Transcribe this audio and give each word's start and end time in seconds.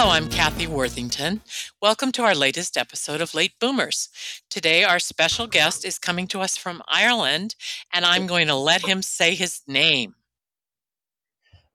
Hello, 0.00 0.12
I'm 0.12 0.28
Kathy 0.28 0.68
Worthington. 0.68 1.40
Welcome 1.82 2.12
to 2.12 2.22
our 2.22 2.32
latest 2.32 2.76
episode 2.76 3.20
of 3.20 3.34
Late 3.34 3.54
Boomers. 3.58 4.08
Today, 4.48 4.84
our 4.84 5.00
special 5.00 5.48
guest 5.48 5.84
is 5.84 5.98
coming 5.98 6.28
to 6.28 6.40
us 6.40 6.56
from 6.56 6.84
Ireland, 6.86 7.56
and 7.92 8.04
I'm 8.04 8.28
going 8.28 8.46
to 8.46 8.54
let 8.54 8.86
him 8.86 9.02
say 9.02 9.34
his 9.34 9.60
name. 9.66 10.14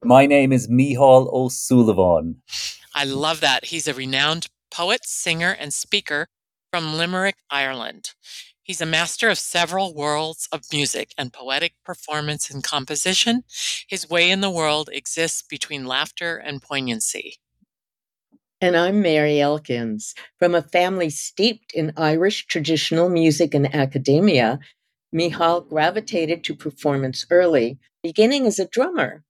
My 0.01 0.25
name 0.25 0.53
is 0.53 0.69
Micheal 0.69 1.27
O 1.33 1.49
Suilleabhain. 1.49 2.35
I 2.95 3.03
love 3.03 3.41
that. 3.41 3.65
He's 3.65 3.89
a 3.89 3.93
renowned 3.93 4.47
poet, 4.71 5.01
singer, 5.03 5.57
and 5.59 5.73
speaker 5.73 6.29
from 6.71 6.95
Limerick, 6.95 7.35
Ireland. 7.49 8.11
He's 8.63 8.79
a 8.79 8.85
master 8.85 9.27
of 9.27 9.37
several 9.37 9.93
worlds 9.93 10.47
of 10.49 10.71
music 10.71 11.13
and 11.17 11.33
poetic 11.33 11.73
performance 11.83 12.49
and 12.49 12.63
composition. 12.63 13.43
His 13.89 14.09
way 14.09 14.31
in 14.31 14.39
the 14.39 14.49
world 14.49 14.89
exists 14.93 15.41
between 15.41 15.85
laughter 15.85 16.37
and 16.37 16.61
poignancy. 16.61 17.39
And 18.63 18.77
I'm 18.77 19.01
Mary 19.01 19.41
Elkins. 19.41 20.15
From 20.39 20.55
a 20.55 20.61
family 20.61 21.09
steeped 21.09 21.73
in 21.73 21.91
Irish 21.97 22.45
traditional 22.45 23.09
music 23.09 23.53
and 23.53 23.75
academia, 23.75 24.57
Micheal 25.13 25.67
gravitated 25.67 26.45
to 26.45 26.55
performance 26.55 27.25
early, 27.29 27.77
beginning 28.03 28.45
as 28.47 28.59
a 28.59 28.67
drummer. 28.69 29.25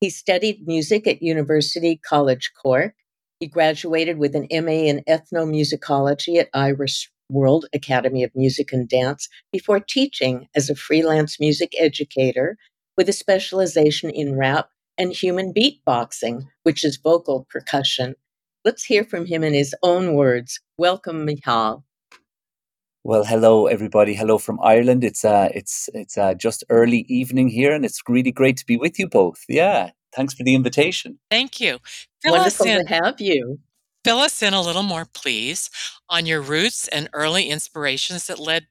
He 0.00 0.08
studied 0.08 0.68
music 0.68 1.08
at 1.08 1.20
University 1.20 1.96
College 1.96 2.52
Cork. 2.62 2.94
He 3.40 3.48
graduated 3.48 4.18
with 4.18 4.36
an 4.36 4.46
MA 4.52 4.86
in 4.86 5.02
ethnomusicology 5.08 6.36
at 6.38 6.48
Irish 6.54 7.10
World 7.28 7.66
Academy 7.72 8.22
of 8.22 8.30
Music 8.36 8.72
and 8.72 8.88
Dance 8.88 9.28
before 9.50 9.80
teaching 9.80 10.46
as 10.54 10.70
a 10.70 10.76
freelance 10.76 11.40
music 11.40 11.72
educator 11.76 12.56
with 12.96 13.08
a 13.08 13.12
specialization 13.12 14.10
in 14.10 14.38
rap 14.38 14.68
and 14.96 15.12
human 15.12 15.52
beatboxing, 15.52 16.44
which 16.62 16.84
is 16.84 16.98
vocal 16.98 17.48
percussion. 17.50 18.14
Let's 18.66 18.82
hear 18.82 19.04
from 19.04 19.26
him 19.26 19.44
in 19.44 19.54
his 19.54 19.76
own 19.84 20.14
words. 20.14 20.58
Welcome, 20.76 21.24
Micheal. 21.24 21.84
Well, 23.04 23.22
hello 23.22 23.68
everybody. 23.68 24.12
Hello 24.12 24.38
from 24.38 24.58
Ireland. 24.60 25.04
It's 25.04 25.24
uh 25.24 25.50
it's 25.54 25.88
it's 25.94 26.18
uh, 26.18 26.34
just 26.34 26.64
early 26.68 27.06
evening 27.08 27.46
here, 27.46 27.72
and 27.72 27.84
it's 27.84 28.02
really 28.08 28.32
great 28.32 28.56
to 28.56 28.66
be 28.66 28.76
with 28.76 28.98
you 28.98 29.06
both. 29.06 29.44
Yeah, 29.48 29.90
thanks 30.12 30.34
for 30.34 30.42
the 30.42 30.56
invitation. 30.56 31.20
Thank 31.30 31.60
you. 31.60 31.78
Fill 32.20 32.32
Wonderful 32.32 32.66
in, 32.66 32.84
to 32.84 32.92
have 32.92 33.20
you. 33.20 33.60
Fill 34.04 34.18
us 34.18 34.42
in 34.42 34.52
a 34.52 34.60
little 34.60 34.82
more, 34.82 35.06
please, 35.14 35.70
on 36.08 36.26
your 36.26 36.40
roots 36.40 36.88
and 36.88 37.08
early 37.12 37.48
inspirations 37.48 38.26
that 38.26 38.40
led 38.40 38.66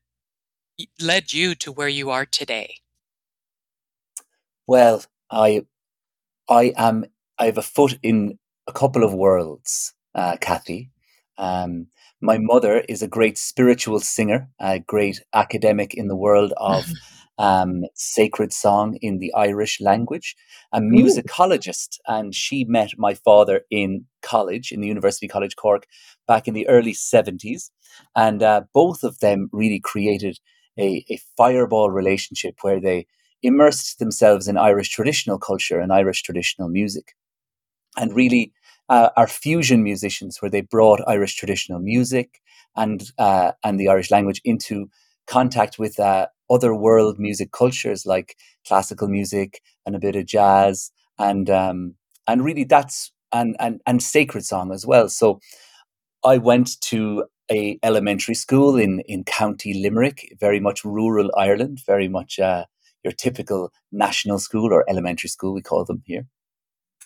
led 1.01 1.31
you 1.31 1.55
to 1.55 1.71
where 1.71 1.87
you 1.87 2.09
are 2.09 2.25
today. 2.25 2.79
Well, 4.67 5.05
I 5.31 5.65
I 6.49 6.73
am 6.75 7.05
I 7.39 7.45
have 7.45 7.57
a 7.57 7.61
foot 7.61 7.97
in 8.03 8.39
a 8.67 8.73
couple 8.73 9.03
of 9.03 9.13
worlds, 9.13 9.93
uh, 10.13 10.37
Kathy. 10.39 10.91
Um, 11.37 11.87
my 12.21 12.37
mother 12.39 12.83
is 12.89 13.01
a 13.01 13.07
great 13.07 13.37
spiritual 13.37 13.99
singer, 13.99 14.49
a 14.59 14.79
great 14.79 15.21
academic 15.33 15.93
in 15.93 16.07
the 16.07 16.15
world 16.15 16.53
of 16.57 16.85
um, 17.37 17.83
sacred 17.93 18.53
song 18.53 18.97
in 19.01 19.19
the 19.19 19.33
Irish 19.33 19.81
language, 19.81 20.35
a 20.71 20.79
musicologist. 20.79 21.99
And 22.07 22.33
she 22.33 22.63
met 22.63 22.91
my 22.97 23.13
father 23.13 23.61
in 23.69 24.05
college, 24.21 24.71
in 24.71 24.81
the 24.81 24.87
University 24.87 25.27
College 25.27 25.55
Cork, 25.55 25.85
back 26.27 26.47
in 26.47 26.53
the 26.53 26.67
early 26.67 26.93
70s. 26.93 27.69
And 28.15 28.41
uh, 28.41 28.61
both 28.73 29.03
of 29.03 29.19
them 29.19 29.49
really 29.51 29.79
created 29.79 30.39
a, 30.79 31.05
a 31.09 31.19
fireball 31.37 31.91
relationship 31.91 32.55
where 32.61 32.79
they 32.79 33.07
immersed 33.43 33.99
themselves 33.99 34.47
in 34.47 34.57
Irish 34.57 34.89
traditional 34.89 35.37
culture 35.37 35.79
and 35.79 35.93
Irish 35.93 36.23
traditional 36.23 36.69
music 36.69 37.15
and 37.97 38.15
really 38.15 38.51
uh, 38.89 39.09
are 39.17 39.27
fusion 39.27 39.83
musicians 39.83 40.41
where 40.41 40.51
they 40.51 40.61
brought 40.61 41.07
Irish 41.07 41.35
traditional 41.35 41.79
music 41.79 42.41
and 42.75 43.11
uh, 43.17 43.51
and 43.63 43.79
the 43.79 43.89
Irish 43.89 44.11
language 44.11 44.41
into 44.43 44.89
contact 45.27 45.79
with 45.79 45.99
uh, 45.99 46.27
other 46.49 46.75
world 46.75 47.17
music 47.19 47.51
cultures 47.51 48.05
like 48.05 48.37
classical 48.67 49.07
music 49.07 49.61
and 49.85 49.95
a 49.95 49.99
bit 49.99 50.15
of 50.15 50.25
jazz 50.25 50.91
and 51.17 51.49
um, 51.49 51.95
and 52.27 52.43
really 52.43 52.63
that's 52.63 53.11
and, 53.31 53.55
and 53.59 53.81
and 53.85 54.01
sacred 54.01 54.45
song 54.45 54.71
as 54.71 54.85
well. 54.85 55.09
So 55.09 55.39
I 56.23 56.37
went 56.37 56.79
to 56.81 57.25
a 57.51 57.79
elementary 57.83 58.35
school 58.35 58.75
in 58.75 59.01
in 59.01 59.23
County 59.23 59.73
Limerick, 59.73 60.35
very 60.39 60.59
much 60.59 60.83
rural 60.83 61.31
Ireland, 61.37 61.81
very 61.85 62.07
much 62.07 62.39
uh, 62.39 62.65
your 63.03 63.13
typical 63.13 63.71
national 63.91 64.39
school 64.39 64.73
or 64.73 64.85
elementary 64.89 65.29
school 65.29 65.53
we 65.53 65.61
call 65.61 65.85
them 65.85 66.01
here, 66.05 66.25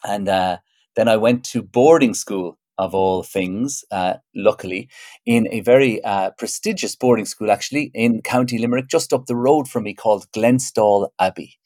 and 0.03 0.29
uh, 0.29 0.57
then 0.99 1.07
I 1.07 1.15
went 1.15 1.45
to 1.45 1.61
boarding 1.61 2.13
school 2.13 2.59
of 2.77 2.93
all 2.93 3.23
things, 3.23 3.85
uh, 3.89 4.15
luckily, 4.35 4.89
in 5.25 5.47
a 5.49 5.61
very 5.61 6.03
uh, 6.03 6.31
prestigious 6.31 6.93
boarding 6.93 7.25
school, 7.25 7.51
actually, 7.51 7.89
in 7.93 8.21
County 8.21 8.57
Limerick, 8.57 8.89
just 8.89 9.13
up 9.13 9.25
the 9.25 9.35
road 9.35 9.69
from 9.69 9.83
me, 9.83 9.93
called 9.93 10.29
Glenstal 10.33 11.07
Abbey. 11.17 11.57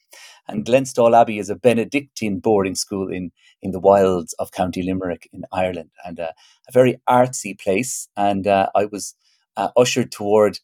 And 0.46 0.64
Glenstal 0.64 1.20
Abbey 1.20 1.40
is 1.40 1.50
a 1.50 1.56
Benedictine 1.56 2.38
boarding 2.38 2.76
school 2.76 3.10
in, 3.10 3.32
in 3.60 3.72
the 3.72 3.80
wilds 3.80 4.34
of 4.34 4.52
County 4.52 4.84
Limerick 4.84 5.28
in 5.32 5.42
Ireland, 5.52 5.90
and 6.04 6.20
uh, 6.20 6.30
a 6.68 6.72
very 6.72 7.00
artsy 7.08 7.58
place. 7.58 8.08
And 8.16 8.46
uh, 8.46 8.68
I 8.72 8.84
was 8.84 9.16
uh, 9.56 9.70
ushered 9.76 10.12
toward 10.12 10.60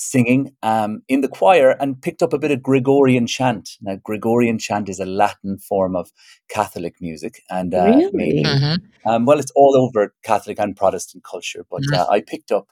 singing 0.00 0.54
um, 0.62 1.02
in 1.08 1.20
the 1.20 1.28
choir 1.28 1.70
and 1.80 2.00
picked 2.00 2.22
up 2.22 2.32
a 2.32 2.38
bit 2.38 2.50
of 2.50 2.62
Gregorian 2.62 3.26
chant. 3.26 3.70
Now, 3.82 3.96
Gregorian 4.02 4.58
chant 4.58 4.88
is 4.88 4.98
a 4.98 5.04
Latin 5.06 5.58
form 5.58 5.94
of 5.94 6.10
Catholic 6.48 6.94
music, 7.00 7.42
and 7.50 7.74
uh, 7.74 7.96
Really? 7.96 8.12
maybe 8.12 8.44
Mm-hmm. 8.46 8.74
um, 9.06 9.26
well, 9.26 9.38
it's 9.38 9.52
all 9.56 9.76
over 9.76 10.14
Catholic 10.24 10.58
and 10.58 10.76
Protestant 10.76 11.24
culture, 11.24 11.64
but 11.70 11.82
Mhm. 11.82 11.94
uh, 11.94 12.06
I 12.10 12.20
picked 12.22 12.52
up 12.52 12.68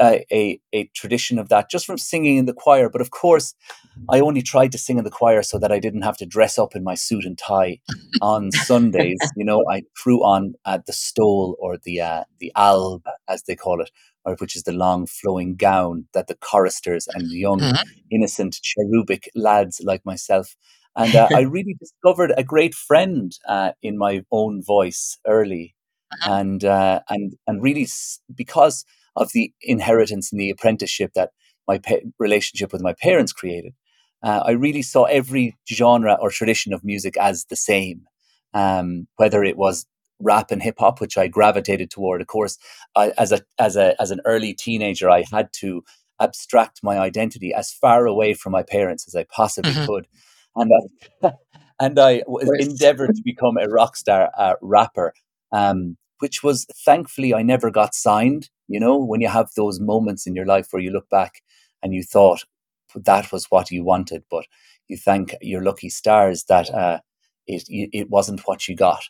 a, 0.00 0.24
a 0.32 0.60
a 0.72 0.84
tradition 0.94 1.38
of 1.38 1.48
that 1.50 1.70
just 1.70 1.86
from 1.86 1.98
singing 1.98 2.36
in 2.38 2.46
the 2.46 2.52
choir. 2.54 2.88
But 2.90 3.00
of 3.00 3.10
course, 3.10 3.54
I 4.08 4.20
only 4.20 4.42
tried 4.42 4.72
to 4.72 4.78
sing 4.78 4.98
in 4.98 5.04
the 5.04 5.10
choir 5.10 5.42
so 5.42 5.58
that 5.58 5.72
I 5.72 5.78
didn't 5.78 6.02
have 6.02 6.16
to 6.18 6.26
dress 6.26 6.58
up 6.58 6.74
in 6.76 6.84
my 6.84 6.94
suit 6.94 7.24
and 7.24 7.38
tie 7.38 7.80
on 8.20 8.50
Sundays. 8.52 9.30
you 9.36 9.44
know, 9.44 9.64
I 9.70 9.82
threw 10.02 10.24
on 10.24 10.54
uh, 10.64 10.78
the 10.86 10.92
stole 10.92 11.56
or 11.60 11.78
the 11.78 12.00
uh, 12.00 12.24
the 12.40 12.52
alb, 12.56 13.04
as 13.28 13.42
they 13.44 13.56
call 13.56 13.80
it, 13.82 13.90
or 14.28 14.36
which 14.36 14.56
is 14.56 14.64
the 14.64 14.72
long 14.72 15.06
flowing 15.06 15.56
gown 15.56 16.06
that 16.14 16.28
the 16.28 16.36
choristers 16.36 17.08
and 17.14 17.32
young 17.32 17.70
Mhm. 17.72 18.02
innocent 18.10 18.58
cherubic 18.62 19.30
lads 19.34 19.80
like 19.84 20.04
myself. 20.04 20.56
And 20.96 21.14
uh, 21.16 21.30
I 21.34 21.40
really 21.42 21.76
discovered 21.80 22.32
a 22.36 22.44
great 22.44 22.74
friend 22.74 23.32
uh, 23.48 23.72
in 23.82 23.98
my 23.98 24.22
own 24.32 24.62
voice 24.62 25.18
early, 25.26 25.74
Uh-huh. 26.12 26.28
and 26.32 26.64
uh, 26.64 27.00
and 27.08 27.34
and 27.46 27.62
really 27.62 27.84
s- 27.84 28.20
because 28.34 28.84
of 29.16 29.32
the 29.32 29.52
inheritance 29.62 30.32
and 30.32 30.40
the 30.40 30.50
apprenticeship 30.50 31.12
that 31.14 31.30
my 31.68 31.78
pa- 31.78 32.04
relationship 32.18 32.72
with 32.72 32.82
my 32.82 32.94
parents 32.94 33.32
created, 33.32 33.74
uh, 34.22 34.42
I 34.44 34.52
really 34.52 34.82
saw 34.82 35.04
every 35.04 35.56
genre 35.68 36.16
or 36.20 36.30
tradition 36.30 36.72
of 36.72 36.84
music 36.84 37.16
as 37.18 37.44
the 37.46 37.56
same. 37.56 38.02
Um, 38.54 39.06
whether 39.16 39.44
it 39.44 39.56
was 39.58 39.86
rap 40.20 40.50
and 40.50 40.62
hip 40.62 40.76
hop, 40.78 41.00
which 41.00 41.16
I 41.18 41.28
gravitated 41.28 41.90
toward, 41.90 42.20
of 42.20 42.26
course, 42.28 42.58
I, 42.96 43.12
as 43.18 43.32
a 43.32 43.40
as 43.58 43.76
a 43.76 44.00
as 44.00 44.10
an 44.10 44.20
early 44.24 44.54
teenager, 44.54 45.10
I 45.10 45.24
had 45.32 45.48
to 45.60 45.84
abstract 46.20 46.80
my 46.82 46.98
identity 46.98 47.52
as 47.54 47.72
far 47.72 48.06
away 48.06 48.34
from 48.34 48.52
my 48.52 48.62
parents 48.62 49.06
as 49.08 49.14
I 49.14 49.24
possibly 49.24 49.76
Mhm. 49.76 49.84
could, 49.84 50.06
and 50.56 50.72
I, 51.22 51.30
and 51.80 51.98
I 51.98 52.22
endeavored 52.58 53.14
to 53.14 53.22
become 53.24 53.56
a 53.58 53.68
rock 53.68 53.96
star 53.96 54.30
uh, 54.36 54.54
rapper. 54.62 55.12
Um, 55.52 55.96
which 56.20 56.42
was 56.42 56.66
thankfully 56.84 57.32
I 57.32 57.42
never 57.42 57.70
got 57.70 57.94
signed. 57.94 58.50
You 58.66 58.80
know, 58.80 58.96
when 58.98 59.20
you 59.20 59.28
have 59.28 59.50
those 59.56 59.78
moments 59.80 60.26
in 60.26 60.34
your 60.34 60.46
life 60.46 60.68
where 60.72 60.82
you 60.82 60.90
look 60.90 61.08
back 61.10 61.42
and 61.82 61.94
you 61.94 62.02
thought, 62.02 62.44
that 62.94 63.30
was 63.32 63.46
what 63.50 63.70
you 63.70 63.84
wanted, 63.84 64.24
but 64.30 64.46
you 64.88 64.96
thank 64.96 65.34
your 65.40 65.62
lucky 65.62 65.88
stars 65.90 66.44
that 66.48 66.70
uh, 66.74 67.00
it 67.46 67.64
it 67.68 68.10
wasn't 68.10 68.40
what 68.46 68.66
you 68.68 68.74
got. 68.76 69.04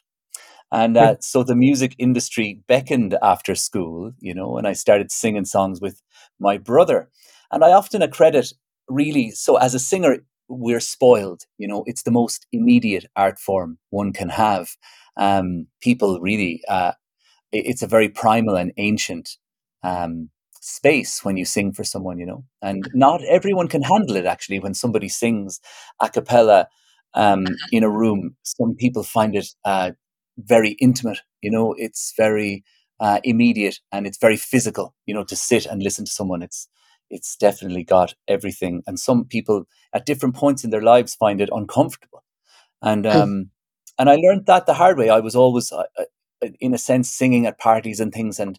And 0.70 0.96
uh, 0.96 1.16
so 1.20 1.42
the 1.42 1.56
music 1.56 1.94
industry 1.98 2.60
beckoned 2.66 3.16
after 3.22 3.54
school, 3.54 4.12
you 4.20 4.34
know, 4.34 4.58
and 4.58 4.66
I 4.66 4.74
started 4.74 5.10
singing 5.10 5.44
songs 5.44 5.80
with 5.80 6.02
my 6.38 6.58
brother. 6.58 7.08
And 7.50 7.64
I 7.64 7.72
often 7.72 8.02
accredit 8.02 8.52
really, 8.88 9.30
so 9.30 9.56
as 9.56 9.74
a 9.74 9.78
singer, 9.78 10.18
we're 10.48 10.80
spoiled, 10.80 11.42
you 11.58 11.68
know, 11.68 11.84
it's 11.86 12.02
the 12.02 12.10
most 12.10 12.46
immediate 12.52 13.06
art 13.16 13.38
form 13.38 13.78
one 13.90 14.12
can 14.12 14.30
have. 14.30 14.70
Um, 15.16 15.66
people 15.80 16.20
really, 16.20 16.62
uh, 16.68 16.92
it's 17.52 17.82
a 17.82 17.86
very 17.86 18.08
primal 18.08 18.56
and 18.56 18.72
ancient 18.76 19.36
um, 19.82 20.30
space 20.60 21.24
when 21.24 21.36
you 21.36 21.44
sing 21.44 21.72
for 21.72 21.84
someone, 21.84 22.18
you 22.18 22.26
know, 22.26 22.44
and 22.62 22.88
not 22.94 23.22
everyone 23.24 23.68
can 23.68 23.82
handle 23.82 24.16
it 24.16 24.26
actually 24.26 24.60
when 24.60 24.74
somebody 24.74 25.08
sings 25.08 25.60
a 26.00 26.08
cappella 26.08 26.68
um, 27.14 27.46
in 27.72 27.84
a 27.84 27.90
room. 27.90 28.36
Some 28.42 28.74
people 28.74 29.02
find 29.02 29.34
it 29.34 29.48
uh, 29.64 29.92
very 30.38 30.70
intimate. 30.80 31.18
You 31.42 31.50
know, 31.50 31.74
it's 31.76 32.14
very 32.16 32.64
uh, 33.00 33.20
immediate 33.24 33.78
and 33.92 34.06
it's 34.06 34.18
very 34.18 34.36
physical. 34.36 34.94
You 35.06 35.14
know, 35.14 35.24
to 35.24 35.36
sit 35.36 35.66
and 35.66 35.82
listen 35.82 36.04
to 36.04 36.12
someone, 36.12 36.42
it's 36.42 36.68
it's 37.10 37.36
definitely 37.36 37.84
got 37.84 38.14
everything. 38.26 38.82
And 38.86 38.98
some 38.98 39.24
people 39.24 39.64
at 39.92 40.06
different 40.06 40.36
points 40.36 40.64
in 40.64 40.70
their 40.70 40.82
lives 40.82 41.14
find 41.14 41.40
it 41.40 41.48
uncomfortable. 41.52 42.22
And 42.82 43.04
hmm. 43.04 43.10
um, 43.10 43.50
and 43.98 44.08
I 44.08 44.16
learned 44.16 44.46
that 44.46 44.66
the 44.66 44.74
hard 44.74 44.96
way. 44.96 45.10
I 45.10 45.20
was 45.20 45.34
always, 45.34 45.72
uh, 45.72 45.82
uh, 45.98 46.48
in 46.60 46.72
a 46.72 46.78
sense, 46.78 47.10
singing 47.10 47.46
at 47.46 47.58
parties 47.58 47.98
and 47.98 48.12
things. 48.12 48.38
And 48.38 48.58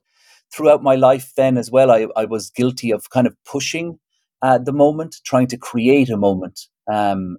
throughout 0.52 0.84
my 0.84 0.96
life, 0.96 1.32
then 1.36 1.58
as 1.58 1.72
well, 1.72 1.92
I, 1.92 2.08
I 2.16 2.26
was 2.26 2.50
guilty 2.50 2.92
of 2.92 3.10
kind 3.10 3.26
of 3.26 3.36
pushing 3.46 4.00
uh, 4.42 4.58
the 4.58 4.74
moment, 4.74 5.18
trying 5.24 5.48
to 5.48 5.58
create 5.58 6.10
a 6.10 6.18
moment 6.18 6.68
um, 6.92 7.38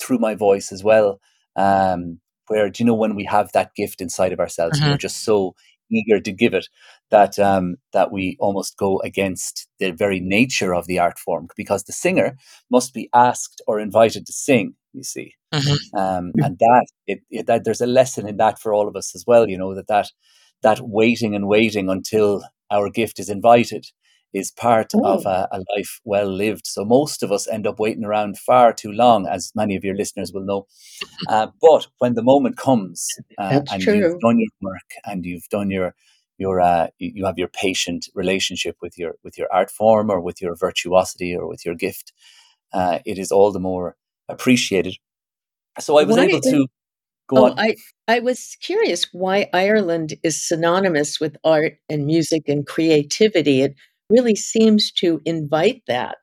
through 0.00 0.18
my 0.18 0.34
voice 0.34 0.72
as 0.72 0.82
well. 0.82 1.20
Um, 1.56 2.20
where 2.50 2.68
do 2.68 2.82
you 2.82 2.86
know 2.86 2.94
when 2.94 3.14
we 3.14 3.24
have 3.24 3.50
that 3.52 3.74
gift 3.74 4.00
inside 4.00 4.32
of 4.32 4.40
ourselves 4.40 4.78
mm-hmm. 4.78 4.90
we're 4.90 4.96
just 4.96 5.24
so 5.24 5.54
eager 5.90 6.20
to 6.20 6.32
give 6.32 6.54
it 6.54 6.66
that 7.10 7.38
um, 7.38 7.76
that 7.92 8.12
we 8.12 8.36
almost 8.38 8.76
go 8.76 9.00
against 9.00 9.68
the 9.78 9.90
very 9.90 10.20
nature 10.20 10.74
of 10.74 10.86
the 10.86 10.98
art 10.98 11.18
form 11.18 11.48
because 11.56 11.84
the 11.84 11.92
singer 11.92 12.36
must 12.70 12.92
be 12.94 13.08
asked 13.14 13.62
or 13.66 13.80
invited 13.80 14.26
to 14.26 14.32
sing 14.32 14.74
you 14.92 15.02
see 15.02 15.34
mm-hmm. 15.54 15.98
um, 15.98 16.32
and 16.38 16.58
that 16.58 16.86
it, 17.06 17.20
it, 17.30 17.46
that 17.46 17.64
there's 17.64 17.80
a 17.80 17.86
lesson 17.86 18.28
in 18.28 18.36
that 18.36 18.58
for 18.58 18.74
all 18.74 18.88
of 18.88 18.96
us 18.96 19.14
as 19.14 19.24
well 19.26 19.48
you 19.48 19.56
know 19.56 19.74
that 19.74 19.88
that 19.88 20.08
that 20.62 20.80
waiting 20.82 21.34
and 21.34 21.48
waiting 21.48 21.88
until 21.88 22.42
our 22.70 22.90
gift 22.90 23.18
is 23.18 23.28
invited 23.28 23.86
is 24.32 24.50
part 24.50 24.94
Ooh. 24.94 25.04
of 25.04 25.26
a, 25.26 25.48
a, 25.50 25.62
life 25.76 26.00
well 26.04 26.28
lived. 26.28 26.66
So 26.66 26.84
most 26.84 27.22
of 27.22 27.32
us 27.32 27.48
end 27.48 27.66
up 27.66 27.80
waiting 27.80 28.04
around 28.04 28.38
far 28.38 28.72
too 28.72 28.92
long, 28.92 29.26
as 29.26 29.52
many 29.54 29.76
of 29.76 29.84
your 29.84 29.96
listeners 29.96 30.32
will 30.32 30.44
know. 30.44 30.66
Uh, 31.28 31.48
but 31.60 31.88
when 31.98 32.14
the 32.14 32.22
moment 32.22 32.56
comes 32.56 33.06
uh, 33.38 33.62
and 33.70 33.82
true. 33.82 33.94
you've 33.94 34.20
done 34.20 34.38
your 34.38 34.50
work 34.60 34.90
and 35.04 35.24
you've 35.24 35.48
done 35.48 35.70
your 35.70 35.94
your 36.38 36.60
uh, 36.60 36.88
you 36.98 37.26
have 37.26 37.38
your 37.38 37.48
patient 37.48 38.06
relationship 38.14 38.76
with 38.80 38.98
your 38.98 39.14
with 39.22 39.36
your 39.36 39.46
art 39.52 39.70
form 39.70 40.10
or 40.10 40.20
with 40.20 40.40
your 40.40 40.56
virtuosity 40.56 41.36
or 41.36 41.46
with 41.46 41.66
your 41.66 41.74
gift, 41.74 42.12
uh, 42.72 42.98
it 43.04 43.18
is 43.18 43.30
all 43.30 43.52
the 43.52 43.60
more 43.60 43.96
appreciated. 44.28 44.96
So 45.78 45.98
I 45.98 46.04
was 46.04 46.16
why, 46.16 46.24
able 46.24 46.40
to 46.40 46.66
go 47.28 47.36
oh, 47.36 47.44
on. 47.50 47.58
I 47.58 47.76
I 48.08 48.20
was 48.20 48.56
curious 48.62 49.06
why 49.12 49.48
Ireland 49.52 50.14
is 50.22 50.46
synonymous 50.46 51.20
with 51.20 51.36
art 51.44 51.74
and 51.88 52.06
music 52.06 52.44
and 52.48 52.66
creativity. 52.66 53.60
It 53.60 53.74
really 54.10 54.36
seems 54.36 54.90
to 54.92 55.20
invite 55.24 55.82
that. 55.86 56.18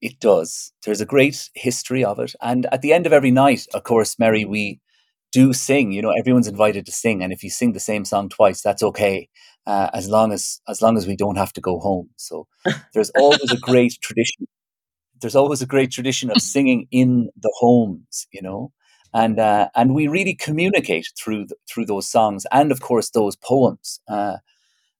It 0.00 0.20
does. 0.20 0.72
There's 0.84 1.00
a 1.00 1.06
great 1.06 1.48
history 1.54 2.04
of 2.04 2.18
it. 2.18 2.34
And 2.42 2.66
at 2.72 2.82
the 2.82 2.92
end 2.92 3.06
of 3.06 3.12
every 3.12 3.30
night, 3.30 3.66
of 3.72 3.84
course, 3.84 4.18
Mary, 4.18 4.44
we 4.44 4.80
do 5.32 5.52
sing. 5.52 5.92
You 5.92 6.02
know, 6.02 6.12
everyone's 6.16 6.46
invited 6.46 6.86
to 6.86 6.92
sing. 6.92 7.22
And 7.22 7.32
if 7.32 7.42
you 7.42 7.50
sing 7.50 7.72
the 7.72 7.80
same 7.80 8.04
song 8.04 8.28
twice, 8.28 8.60
that's 8.62 8.82
okay. 8.82 9.28
Uh, 9.66 9.88
as 9.94 10.08
long 10.08 10.30
as 10.30 10.60
as 10.68 10.82
long 10.82 10.98
as 10.98 11.06
we 11.06 11.16
don't 11.16 11.36
have 11.36 11.52
to 11.54 11.60
go 11.60 11.80
home. 11.80 12.10
So 12.16 12.46
there's 12.94 13.10
always 13.10 13.50
a 13.50 13.56
great 13.56 13.96
tradition. 14.02 14.46
There's 15.20 15.34
always 15.34 15.62
a 15.62 15.66
great 15.66 15.90
tradition 15.90 16.30
of 16.30 16.42
singing 16.42 16.86
in 16.90 17.30
the 17.40 17.52
homes, 17.58 18.26
you 18.30 18.42
know, 18.42 18.72
and 19.14 19.38
uh, 19.40 19.68
and 19.74 19.94
we 19.94 20.06
really 20.06 20.34
communicate 20.34 21.08
through 21.18 21.46
the, 21.46 21.56
through 21.66 21.86
those 21.86 22.06
songs 22.06 22.44
and 22.52 22.70
of 22.70 22.80
course 22.80 23.10
those 23.10 23.36
poems. 23.36 24.00
Uh, 24.06 24.36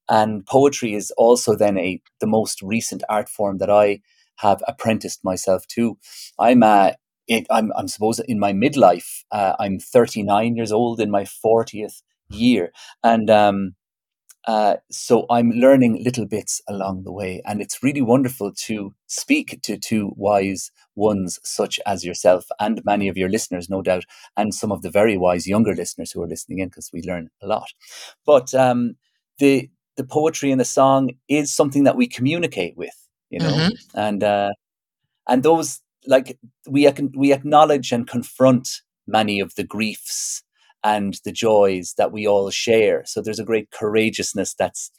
and 0.09 0.45
poetry 0.47 0.95
is 0.95 1.11
also 1.13 1.55
then 1.55 1.79
a 1.79 2.01
the 2.21 2.27
most 2.27 2.63
recent 2.63 3.03
art 3.09 3.29
form 3.29 3.59
that 3.59 3.71
I 3.71 4.01
have 4.37 4.63
apprenticed 4.67 5.25
myself 5.25 5.67
to. 5.69 5.99
I'm 6.39 6.63
uh, 6.63 6.93
it, 7.29 7.47
I'm 7.51 7.73
I'm 7.77 7.89
supposed 7.89 8.23
in 8.27 8.39
my 8.39 8.53
midlife. 8.53 9.25
Uh, 9.31 9.55
I'm 9.59 9.79
39 9.79 10.57
years 10.57 10.73
old 10.73 11.01
in 11.01 11.11
my 11.11 11.25
40th 11.25 12.03
year, 12.29 12.73
and 13.03 13.31
um, 13.31 13.75
uh, 14.47 14.77
so 14.91 15.25
I'm 15.31 15.51
learning 15.53 16.03
little 16.05 16.27
bits 16.27 16.61
along 16.69 17.05
the 17.05 17.13
way, 17.13 17.41
and 17.47 17.63
it's 17.63 17.83
really 17.83 18.03
wonderful 18.03 18.53
to 18.67 18.95
speak 19.07 19.61
to 19.63 19.79
two 19.79 20.13
wise 20.17 20.71
ones 20.95 21.41
such 21.43 21.81
as 21.87 22.05
yourself 22.05 22.47
and 22.61 22.85
many 22.85 23.09
of 23.09 23.17
your 23.17 23.31
listeners, 23.31 23.71
no 23.71 23.81
doubt, 23.81 24.05
and 24.37 24.55
some 24.55 24.71
of 24.71 24.83
the 24.83 24.91
very 24.91 25.17
wise 25.17 25.47
younger 25.47 25.75
listeners 25.75 26.13
who 26.13 26.23
are 26.23 26.29
listening 26.29 26.59
in 26.59 26.69
because 26.69 26.91
we 26.93 27.03
learn 27.03 27.31
a 27.43 27.47
lot. 27.47 27.73
But 28.27 28.53
um, 28.53 28.97
the 29.39 29.71
the 29.97 30.05
poetry 30.05 30.51
in 30.51 30.59
the 30.59 30.65
song 30.65 31.11
is 31.29 31.55
something 31.55 31.85
that 31.85 31.97
we 31.97 32.07
communicate 32.07 32.77
with, 32.77 32.95
you 33.31 33.39
know, 33.39 33.53
mm-hmm. 33.53 33.99
and 33.99 34.25
uh, 34.25 34.51
and 35.29 35.43
those 35.43 35.81
like 36.07 36.39
we 36.69 36.91
we 37.15 37.33
acknowledge 37.33 37.93
and 37.93 38.07
confront 38.07 38.69
many 39.07 39.41
of 39.41 39.55
the 39.55 39.65
griefs 39.65 40.43
and 40.83 41.19
the 41.25 41.33
joys 41.33 41.95
that 41.97 42.13
we 42.13 42.27
all 42.27 42.51
share. 42.51 43.05
So 43.07 43.21
there's 43.21 43.39
a 43.39 43.45
great 43.45 43.71
courageousness 43.71 44.55
that's 44.55 44.91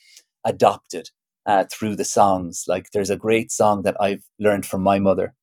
adopted 0.44 1.10
uh, 1.46 1.66
through 1.72 1.96
the 1.96 2.06
songs. 2.06 2.66
Like 2.68 2.92
there's 2.92 3.10
a 3.10 3.18
great 3.18 3.52
song 3.52 3.84
that 3.84 3.96
I've 4.00 4.24
learned 4.40 4.66
from 4.66 4.82
my 4.82 5.00
mother, 5.00 5.34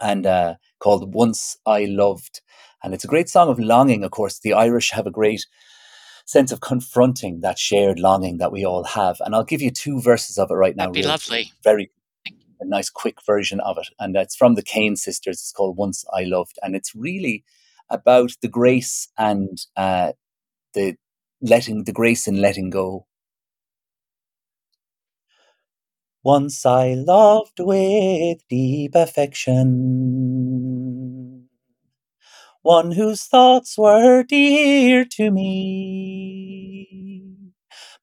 and 0.00 0.26
uh, 0.26 0.54
called 0.80 1.14
"Once 1.14 1.56
I 1.66 1.84
Loved," 1.84 2.40
and 2.82 2.94
it's 2.94 3.04
a 3.04 3.08
great 3.08 3.28
song 3.28 3.48
of 3.48 3.58
longing. 3.58 4.04
Of 4.04 4.10
course, 4.10 4.40
the 4.40 4.54
Irish 4.54 4.90
have 4.90 5.06
a 5.06 5.10
great 5.10 5.46
sense 6.30 6.52
of 6.52 6.60
confronting 6.60 7.40
that 7.40 7.58
shared 7.58 7.98
longing 7.98 8.38
that 8.38 8.52
we 8.52 8.64
all 8.64 8.84
have. 8.84 9.16
And 9.20 9.34
I'll 9.34 9.42
give 9.44 9.60
you 9.60 9.70
two 9.70 10.00
verses 10.00 10.38
of 10.38 10.50
it 10.50 10.54
right 10.54 10.76
now. 10.76 10.84
That'd 10.84 10.94
be 10.94 11.00
really, 11.00 11.08
lovely. 11.08 11.52
Very 11.64 11.90
a 12.60 12.64
nice 12.64 12.88
quick 12.88 13.16
version 13.26 13.58
of 13.60 13.78
it. 13.78 13.88
And 13.98 14.14
it's 14.14 14.36
from 14.36 14.54
the 14.54 14.62
Keane 14.62 14.94
sisters. 14.94 15.40
It's 15.40 15.50
called 15.50 15.76
Once 15.76 16.04
I 16.12 16.22
Loved. 16.24 16.56
And 16.62 16.76
it's 16.76 16.94
really 16.94 17.42
about 17.88 18.30
the 18.42 18.48
grace 18.48 19.08
and 19.18 19.58
uh, 19.76 20.12
the 20.74 20.96
letting 21.42 21.84
the 21.84 21.92
grace 21.92 22.28
in 22.28 22.40
letting 22.40 22.70
go. 22.70 23.06
Once 26.22 26.64
I 26.66 26.94
loved 26.94 27.58
with 27.58 28.46
deep 28.48 28.94
affection 28.94 30.69
one 32.62 32.92
whose 32.92 33.24
thoughts 33.26 33.76
were 33.78 34.22
dear 34.22 35.04
to 35.04 35.30
me. 35.30 36.86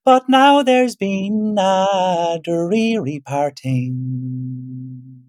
But 0.04 0.28
now 0.28 0.62
there's 0.62 0.96
been 0.96 1.56
a 1.58 2.38
dreary 2.42 3.20
parting. 3.24 5.24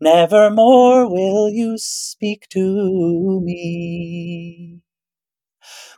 Never 0.00 0.50
more 0.50 1.08
will 1.10 1.48
you 1.50 1.76
speak 1.78 2.48
to 2.50 3.40
me. 3.42 4.80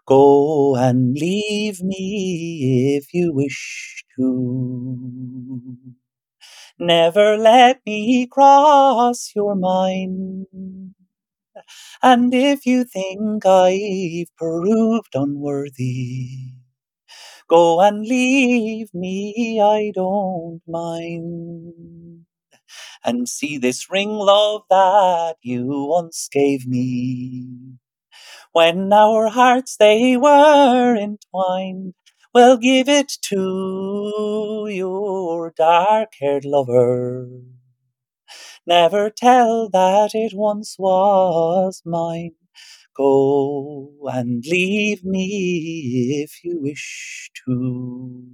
Go 0.06 0.74
and 0.76 1.14
leave 1.16 1.82
me 1.82 2.96
if 2.96 3.12
you 3.14 3.32
wish 3.32 4.04
to. 4.16 5.76
Never 6.78 7.36
let 7.38 7.80
me 7.86 8.26
cross 8.26 9.32
your 9.36 9.54
mind. 9.54 10.46
And 12.02 12.32
if 12.34 12.66
you 12.66 12.84
think 12.84 13.44
I've 13.46 14.34
proved 14.36 15.14
unworthy, 15.14 16.52
go 17.48 17.80
and 17.80 18.06
leave 18.06 18.92
me, 18.94 19.60
I 19.60 19.92
don't 19.94 20.60
mind. 20.68 22.26
And 23.04 23.28
see 23.28 23.58
this 23.58 23.90
ring, 23.90 24.10
love, 24.10 24.62
that 24.70 25.36
you 25.42 25.66
once 25.86 26.28
gave 26.32 26.66
me. 26.66 27.78
When 28.52 28.92
our 28.92 29.28
hearts 29.28 29.76
they 29.76 30.16
were 30.16 30.96
entwined, 30.96 31.94
well, 32.34 32.56
give 32.56 32.88
it 32.88 33.12
to 33.30 34.68
your 34.70 35.52
dark 35.56 36.14
haired 36.20 36.44
lover 36.44 37.28
Never 38.66 39.08
tell 39.10 39.70
that 39.70 40.10
it 40.14 40.34
once 40.34 40.76
was 40.78 41.80
mine. 41.86 42.34
Go 42.96 43.92
and 44.12 44.44
leave 44.46 45.04
me 45.04 46.22
if 46.22 46.44
you 46.44 46.60
wish 46.62 47.30
to. 47.46 48.26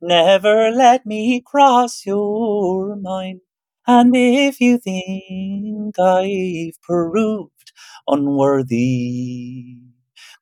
Never 0.00 0.70
let 0.70 1.06
me 1.06 1.40
cross 1.40 2.04
your 2.06 2.96
mind. 2.96 3.40
And 3.86 4.14
if 4.14 4.60
you 4.60 4.78
think 4.78 5.98
I've 5.98 6.80
proved 6.82 7.72
unworthy, 8.06 9.76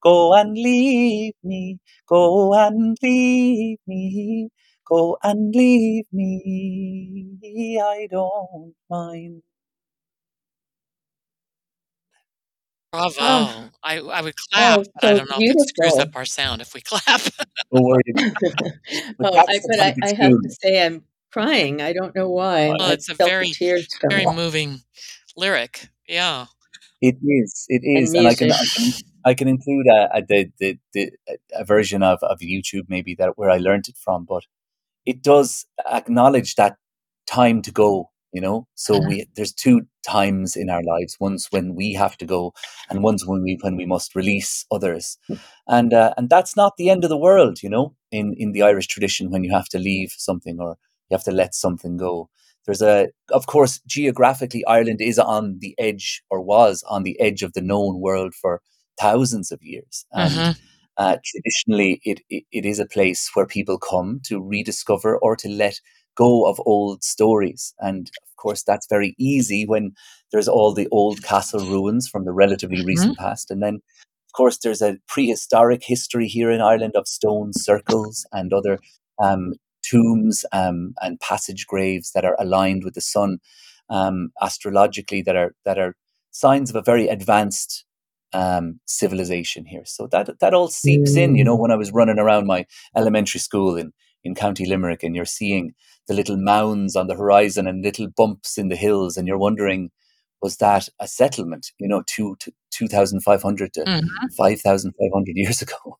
go 0.02 0.34
and 0.34 0.54
leave 0.54 1.34
me, 1.42 1.78
go 2.08 2.54
and 2.54 2.96
leave 3.02 3.78
me, 3.86 4.50
go 4.90 5.16
and 5.22 5.54
leave 5.54 6.06
me. 6.12 7.80
I 7.82 8.08
don't 8.10 8.74
mind. 8.90 9.42
Bravo. 12.92 13.16
Oh, 13.20 13.68
I, 13.84 13.98
I 14.00 14.20
would 14.20 14.34
clap, 14.36 14.80
oh, 14.80 14.84
but 15.00 15.04
I 15.04 15.16
don't 15.16 15.30
know 15.30 15.36
if 15.38 15.54
it 15.54 15.68
screws 15.68 15.96
up 15.96 16.16
our 16.16 16.24
sound 16.24 16.60
if 16.60 16.74
we 16.74 16.80
clap. 16.84 17.20
Don't 17.72 17.84
worry. 17.84 18.02
Oh, 19.22 19.36
I, 19.36 19.58
the 19.58 19.68
but 19.68 19.80
I, 19.80 19.94
I 20.02 20.14
have 20.14 20.32
to 20.32 20.50
say 20.60 20.84
I'm 20.84 21.04
crying. 21.32 21.80
I 21.80 21.92
don't 21.92 22.14
know 22.16 22.28
why. 22.28 22.68
well, 22.68 22.82
I 22.82 22.92
it's 22.94 23.08
a 23.08 23.14
very, 23.14 23.50
tears 23.50 23.86
very 24.08 24.26
moving 24.26 24.80
lyric. 25.36 25.88
Yeah. 26.08 26.46
It 27.00 27.16
is. 27.22 27.66
It 27.68 27.82
is. 27.84 28.12
And 28.12 28.26
and 28.26 28.28
I 28.28 28.34
can 28.34 28.50
I 28.50 28.64
can 28.74 28.92
I 29.24 29.34
can 29.34 29.48
include 29.48 29.86
a, 29.86 30.08
a 30.16 30.22
the, 30.22 30.50
the, 30.58 30.78
the 30.92 31.12
uh, 31.28 31.34
a 31.54 31.64
version 31.64 32.02
of, 32.02 32.18
of 32.22 32.40
YouTube 32.40 32.86
maybe 32.88 33.14
that 33.16 33.38
where 33.38 33.50
I 33.50 33.58
learned 33.58 33.88
it 33.88 33.96
from, 33.96 34.24
but 34.24 34.44
it 35.06 35.22
does 35.22 35.66
acknowledge 35.90 36.54
that 36.56 36.76
time 37.26 37.62
to 37.62 37.72
go. 37.72 38.10
You 38.32 38.40
know, 38.40 38.68
so 38.76 38.98
Mhm. 38.98 39.06
we 39.08 39.26
there's 39.34 39.52
two 39.52 39.82
times 40.06 40.54
in 40.56 40.70
our 40.70 40.82
lives. 40.84 41.16
once 41.18 41.48
when 41.50 41.74
we 41.74 41.94
have 41.94 42.16
to 42.18 42.26
go, 42.26 42.52
and 42.88 43.02
once 43.02 43.26
when 43.26 43.42
we 43.42 43.58
when 43.62 43.76
we 43.76 43.86
must 43.86 44.14
release 44.14 44.64
others, 44.70 45.18
and 45.66 45.92
uh, 45.92 46.14
and 46.16 46.30
that's 46.30 46.56
not 46.56 46.74
the 46.76 46.90
end 46.90 47.04
of 47.04 47.10
the 47.10 47.16
world. 47.16 47.62
You 47.62 47.70
know, 47.70 47.94
in 48.12 48.34
in 48.38 48.52
the 48.52 48.62
Irish 48.62 48.86
tradition, 48.86 49.30
when 49.30 49.42
you 49.44 49.52
have 49.52 49.68
to 49.70 49.78
leave 49.78 50.12
something 50.16 50.60
or 50.60 50.76
you 51.10 51.14
have 51.16 51.24
to 51.24 51.32
let 51.32 51.54
something 51.54 51.96
go. 51.96 52.28
There's 52.66 52.82
a, 52.82 53.08
of 53.32 53.46
course, 53.46 53.80
geographically, 53.86 54.64
Ireland 54.66 55.00
is 55.00 55.18
on 55.18 55.58
the 55.60 55.74
edge 55.78 56.22
or 56.30 56.40
was 56.40 56.84
on 56.88 57.02
the 57.02 57.18
edge 57.20 57.42
of 57.42 57.52
the 57.54 57.62
known 57.62 58.00
world 58.00 58.34
for 58.34 58.60
thousands 59.00 59.50
of 59.50 59.60
years, 59.62 60.04
and 60.12 60.44
hmm 60.44 60.52
uh, 61.00 61.16
traditionally, 61.24 62.02
it, 62.04 62.20
it, 62.30 62.44
it 62.52 62.66
is 62.66 62.80
a 62.80 62.86
place 62.86 63.30
where 63.34 63.46
people 63.46 63.78
come 63.78 64.20
to 64.26 64.42
rediscover 64.42 65.18
or 65.18 65.36
to 65.36 65.48
let 65.48 65.80
go 66.16 66.46
of 66.46 66.60
old 66.66 67.04
stories. 67.04 67.74
And 67.80 68.08
of 68.08 68.36
course, 68.36 68.62
that's 68.62 68.86
very 68.88 69.16
easy 69.18 69.66
when 69.66 69.94
there's 70.32 70.48
all 70.48 70.74
the 70.74 70.88
old 70.92 71.24
castle 71.24 71.62
ruins 71.62 72.08
from 72.08 72.26
the 72.26 72.32
relatively 72.32 72.82
hmm 72.82 72.82
recent 72.82 73.18
past. 73.18 73.50
And 73.50 73.62
then, 73.62 73.76
of 73.76 74.34
course, 74.36 74.58
there's 74.58 74.82
a 74.82 74.98
prehistoric 75.08 75.82
history 75.84 76.28
here 76.28 76.52
in 76.52 76.60
Ireland 76.62 76.94
of 76.96 77.08
stone 77.08 77.54
circles 77.54 78.26
and 78.32 78.52
other 78.52 78.80
um, 79.22 79.54
tombs 79.82 80.44
um, 80.52 80.94
and 81.02 81.20
passage 81.20 81.66
graves 81.66 82.12
that 82.12 82.26
are 82.26 82.36
aligned 82.38 82.84
with 82.84 82.94
the 82.94 83.00
sun 83.00 83.38
um, 83.88 84.32
astrologically 84.42 85.22
that 85.22 85.36
are 85.36 85.54
that 85.64 85.78
are 85.78 85.96
signs 86.30 86.70
of 86.70 86.76
a 86.76 86.82
very 86.82 87.08
advanced 87.08 87.86
um, 88.32 88.80
civilization 88.86 89.64
here. 89.66 89.84
So 89.84 90.06
that 90.08 90.38
that 90.40 90.54
all 90.54 90.68
seeps 90.68 91.16
in. 91.16 91.34
You 91.36 91.44
know, 91.44 91.56
Mm. 91.56 91.60
when 91.60 91.70
I 91.70 91.76
was 91.76 91.92
running 91.92 92.18
around 92.18 92.46
my 92.46 92.66
elementary 92.96 93.40
school 93.40 93.76
in 93.76 93.92
in 94.24 94.34
County 94.34 94.66
Limerick, 94.66 95.02
and 95.02 95.16
you're 95.16 95.24
seeing 95.24 95.72
the 96.08 96.14
little 96.14 96.36
mounds 96.36 96.96
on 96.96 97.06
the 97.06 97.14
horizon 97.16 97.66
and 97.66 97.82
little 97.82 98.08
bumps 98.08 98.58
in 98.58 98.68
the 98.68 98.76
hills, 98.76 99.16
and 99.16 99.26
you're 99.28 99.38
wondering, 99.38 99.90
was 100.42 100.56
that 100.58 100.88
a 101.00 101.08
settlement? 101.08 101.72
You 101.78 101.88
know, 101.88 102.02
two 102.06 102.36
to 102.40 102.52
two 102.70 102.88
thousand 102.88 103.20
five 103.22 103.42
hundred 103.42 103.72
to 103.74 103.86
hmm 103.86 104.26
five 104.36 104.60
thousand 104.60 104.92
five 105.00 105.10
hundred 105.14 105.36
years 105.36 105.62
ago. 105.62 105.98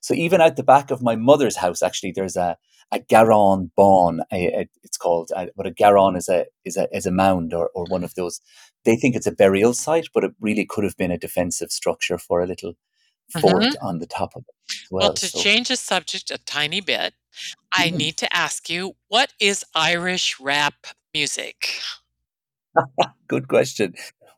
So 0.00 0.14
even 0.14 0.40
out 0.40 0.56
the 0.56 0.62
back 0.62 0.90
of 0.90 1.02
my 1.02 1.16
mother's 1.16 1.56
house, 1.56 1.82
actually, 1.82 2.12
there's 2.12 2.36
a 2.36 2.56
a 2.92 3.00
Garon 3.00 3.70
Bawn. 3.76 4.22
a- 4.32 4.60
a- 4.62 4.68
It's 4.82 4.96
called, 4.98 5.30
uh, 5.36 5.46
but 5.56 5.66
a 5.66 5.70
Garon 5.72 6.16
is 6.16 6.28
a 6.28 6.46
is 6.64 6.76
a 6.76 6.88
is 6.96 7.06
a 7.06 7.10
mound 7.12 7.54
or, 7.54 7.70
or 7.74 7.86
one 7.86 8.04
of 8.04 8.14
those. 8.14 8.40
They 8.84 8.96
think 8.96 9.16
it's 9.16 9.26
a 9.28 9.32
burial 9.32 9.74
site, 9.74 10.08
but 10.14 10.24
it 10.24 10.32
really 10.40 10.66
could 10.66 10.84
have 10.84 10.96
been 10.96 11.10
a 11.12 11.18
defensive 11.18 11.70
structure 11.72 12.18
for 12.18 12.40
a 12.42 12.46
little 12.46 12.74
fort 13.28 13.74
on 13.82 13.98
the 13.98 14.06
top 14.06 14.36
of 14.36 14.44
it 14.48 14.54
Well, 15.00 15.10
well. 15.10 15.16
to 15.16 15.30
So 15.30 15.40
change 15.42 15.68
the 15.68 15.76
subject 15.76 16.30
a 16.30 16.38
tiny 16.38 16.80
bit, 16.80 17.14
I 17.72 17.90
mm, 17.90 17.90
need 17.90 18.16
to 18.18 18.34
ask 18.36 18.68
you, 18.70 18.96
what 19.08 19.32
is 19.40 19.64
Irish 19.74 20.40
rap 20.40 20.86
music? 21.14 21.80
good 23.28 23.48
question. 23.48 23.94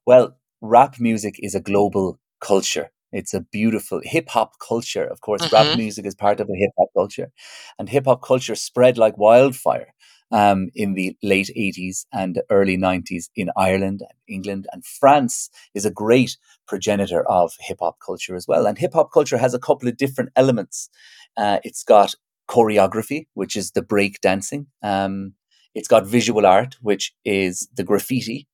Well, 0.07 0.37
rap 0.61 0.97
music 0.99 1.37
is 1.40 1.54
a 1.54 1.61
global 1.61 2.19
culture. 2.40 2.90
It's 3.12 3.35
a 3.35 3.40
beautiful 3.40 4.00
hip 4.04 4.28
hop 4.31 4.54
culture. 4.66 5.04
Of 5.04 5.21
course, 5.21 5.47
rap 5.52 5.71
hmm 5.71 5.75
music 5.75 6.07
is 6.07 6.14
part 6.14 6.40
of 6.40 6.47
the 6.49 6.57
hip 6.57 6.73
hop 6.78 6.88
culture, 6.97 7.31
and 7.78 7.88
hip 7.88 8.07
hop 8.07 8.23
culture 8.23 8.54
spread 8.54 8.99
like 8.99 9.19
wildfire 9.19 9.95
um, 10.31 10.71
in 10.75 10.95
the 10.95 11.16
late 11.23 11.50
80s 11.54 12.07
and 12.12 12.40
early 12.50 12.76
90s 12.76 13.31
in 13.37 13.50
Ireland 13.57 14.02
and 14.02 14.19
England. 14.28 14.66
And 14.73 14.85
France 14.85 15.50
is 15.75 15.85
a 15.85 15.90
great 15.90 16.37
progenitor 16.66 17.23
of 17.28 17.52
hip 17.61 17.78
hop 17.81 17.99
culture 18.04 18.35
as 18.37 18.47
well. 18.49 18.66
And 18.66 18.78
hip 18.78 18.95
hop 18.95 19.12
culture 19.12 19.38
has 19.38 19.54
a 19.54 19.59
couple 19.59 19.88
of 19.88 19.97
different 19.97 20.31
elements. 20.37 20.88
Uh, 21.37 21.59
it's 21.64 21.85
got 21.85 22.14
choreography, 22.49 23.26
which 23.35 23.57
is 23.57 23.73
the 23.73 23.83
break 23.83 24.21
dancing. 24.21 24.66
Um, 24.83 25.35
it's 25.75 25.88
got 25.88 26.07
visual 26.07 26.47
art, 26.47 26.76
which 26.81 27.14
is 27.25 27.69
the 27.75 27.85
graffiti. 27.85 28.47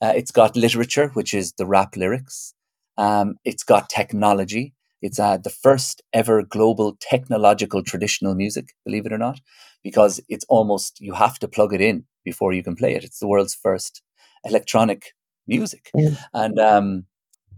Uh, 0.00 0.12
it's 0.16 0.30
got 0.32 0.56
literature, 0.56 1.08
which 1.14 1.34
is 1.34 1.52
the 1.54 1.66
rap 1.66 1.96
lyrics. 1.96 2.54
Um, 3.00 3.36
it's 3.44 3.64
got 3.64 3.88
technology. 3.88 4.74
It's 5.00 5.18
uh, 5.18 5.38
the 5.38 5.56
first 5.64 6.02
ever 6.12 6.42
global 6.42 6.96
technological 7.00 7.82
traditional 7.82 8.34
music, 8.34 8.66
believe 8.84 9.06
it 9.06 9.12
or 9.12 9.18
not, 9.18 9.40
because 9.82 10.20
it's 10.28 10.44
almost, 10.48 11.00
you 11.00 11.14
have 11.14 11.38
to 11.38 11.48
plug 11.48 11.72
it 11.72 11.80
in 11.80 12.04
before 12.24 12.52
you 12.52 12.62
can 12.62 12.76
play 12.76 12.94
it. 12.94 13.04
It's 13.04 13.18
the 13.18 13.26
world's 13.26 13.54
first 13.54 14.02
electronic 14.44 15.14
music. 15.46 15.90
And 16.34 16.58
um, 16.58 17.06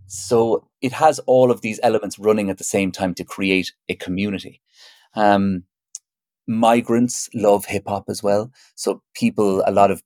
so 0.07 0.69
it 0.81 0.93
has 0.93 1.19
all 1.27 1.51
of 1.51 1.61
these 1.61 1.81
elements 1.83 2.19
running 2.19 2.49
at 2.51 2.59
the 2.59 2.65
same 2.77 2.93
time 2.93 3.15
to 3.15 3.25
create 3.25 3.73
a 3.89 3.97
community. 3.97 4.61
Um, 5.17 5.65
migrants 6.47 7.29
love 7.35 7.65
hip 7.65 7.85
hop 7.89 8.05
as 8.09 8.23
well. 8.23 8.53
So 8.77 9.03
people, 9.15 9.65
a 9.67 9.73
lot 9.73 9.91
of 9.91 10.03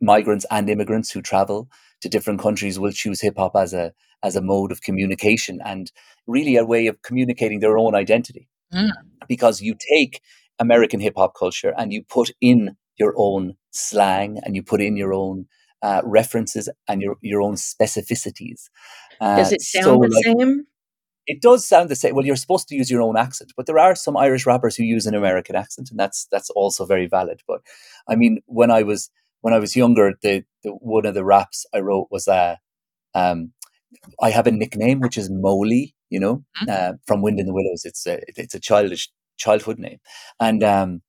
migrants 0.00 0.46
and 0.50 0.68
immigrants 0.68 1.12
who 1.12 1.22
travel 1.22 1.68
to 2.00 2.08
different 2.08 2.40
countries 2.40 2.78
will 2.78 2.92
choose 2.92 3.20
hip 3.20 3.36
hop 3.36 3.52
as 3.54 3.72
a 3.72 3.92
as 4.22 4.36
a 4.36 4.42
mode 4.42 4.72
of 4.72 4.82
communication 4.82 5.60
and 5.64 5.90
really 6.26 6.56
a 6.56 6.64
way 6.64 6.86
of 6.86 7.02
communicating 7.02 7.60
their 7.60 7.78
own 7.78 7.94
identity. 7.94 8.48
Mm. 8.72 8.90
Because 9.28 9.60
you 9.60 9.74
take 9.94 10.20
American 10.58 11.00
hip 11.00 11.14
hop 11.16 11.34
culture 11.34 11.74
and 11.76 11.92
you 11.92 12.02
put 12.02 12.30
in 12.40 12.76
your 12.96 13.14
own 13.16 13.56
slang 13.70 14.38
and 14.44 14.54
you 14.54 14.62
put 14.62 14.80
in 14.80 14.96
your 14.96 15.14
own 15.14 15.46
uh, 15.82 16.02
references 16.04 16.68
and 16.88 17.00
your 17.00 17.16
your 17.22 17.40
own 17.40 17.54
specificities. 17.54 18.68
Does 19.20 19.52
Uh, 19.52 19.54
it 19.54 19.62
so 19.62 19.80
sound 19.82 20.02
the 20.02 20.08
like 20.08 20.24
same? 20.24 20.66
it 21.26 21.40
does 21.40 21.66
sound 21.66 21.88
the 21.88 21.96
same. 21.96 22.14
Well, 22.14 22.26
you're 22.26 22.36
supposed 22.36 22.68
to 22.68 22.74
use 22.74 22.90
your 22.90 23.02
own 23.02 23.16
accent, 23.16 23.52
but 23.56 23.66
there 23.66 23.78
are 23.78 23.94
some 23.94 24.16
Irish 24.16 24.46
rappers 24.46 24.76
who 24.76 24.82
use 24.82 25.06
an 25.06 25.14
American 25.14 25.56
accent, 25.56 25.90
and 25.90 25.98
that's 25.98 26.26
that's 26.30 26.50
also 26.50 26.84
very 26.84 27.06
valid. 27.06 27.42
But 27.46 27.62
I 28.08 28.16
mean, 28.16 28.40
when 28.46 28.70
I 28.70 28.82
was 28.82 29.10
when 29.40 29.54
I 29.54 29.58
was 29.58 29.76
younger, 29.76 30.12
the, 30.22 30.44
the 30.62 30.70
one 30.70 31.06
of 31.06 31.14
the 31.14 31.24
raps 31.24 31.66
I 31.72 31.80
wrote 31.80 32.08
was 32.10 32.28
uh, 32.28 32.56
um, 33.14 33.52
I 34.22 34.30
have 34.30 34.46
a 34.46 34.52
nickname 34.52 35.00
which 35.00 35.18
is 35.18 35.30
Moley, 35.30 35.94
you 36.10 36.20
know, 36.20 36.44
Mhm. 36.62 36.68
uh, 36.70 36.92
from 37.06 37.22
Wind 37.22 37.40
in 37.40 37.46
the 37.46 37.52
Willows. 37.54 37.84
It's 37.84 38.06
a 38.06 38.20
it's 38.36 38.54
a 38.54 38.60
childish 38.60 39.08
childhood 39.38 39.78
name, 39.78 39.98
and 40.40 40.62
um, 40.62 41.02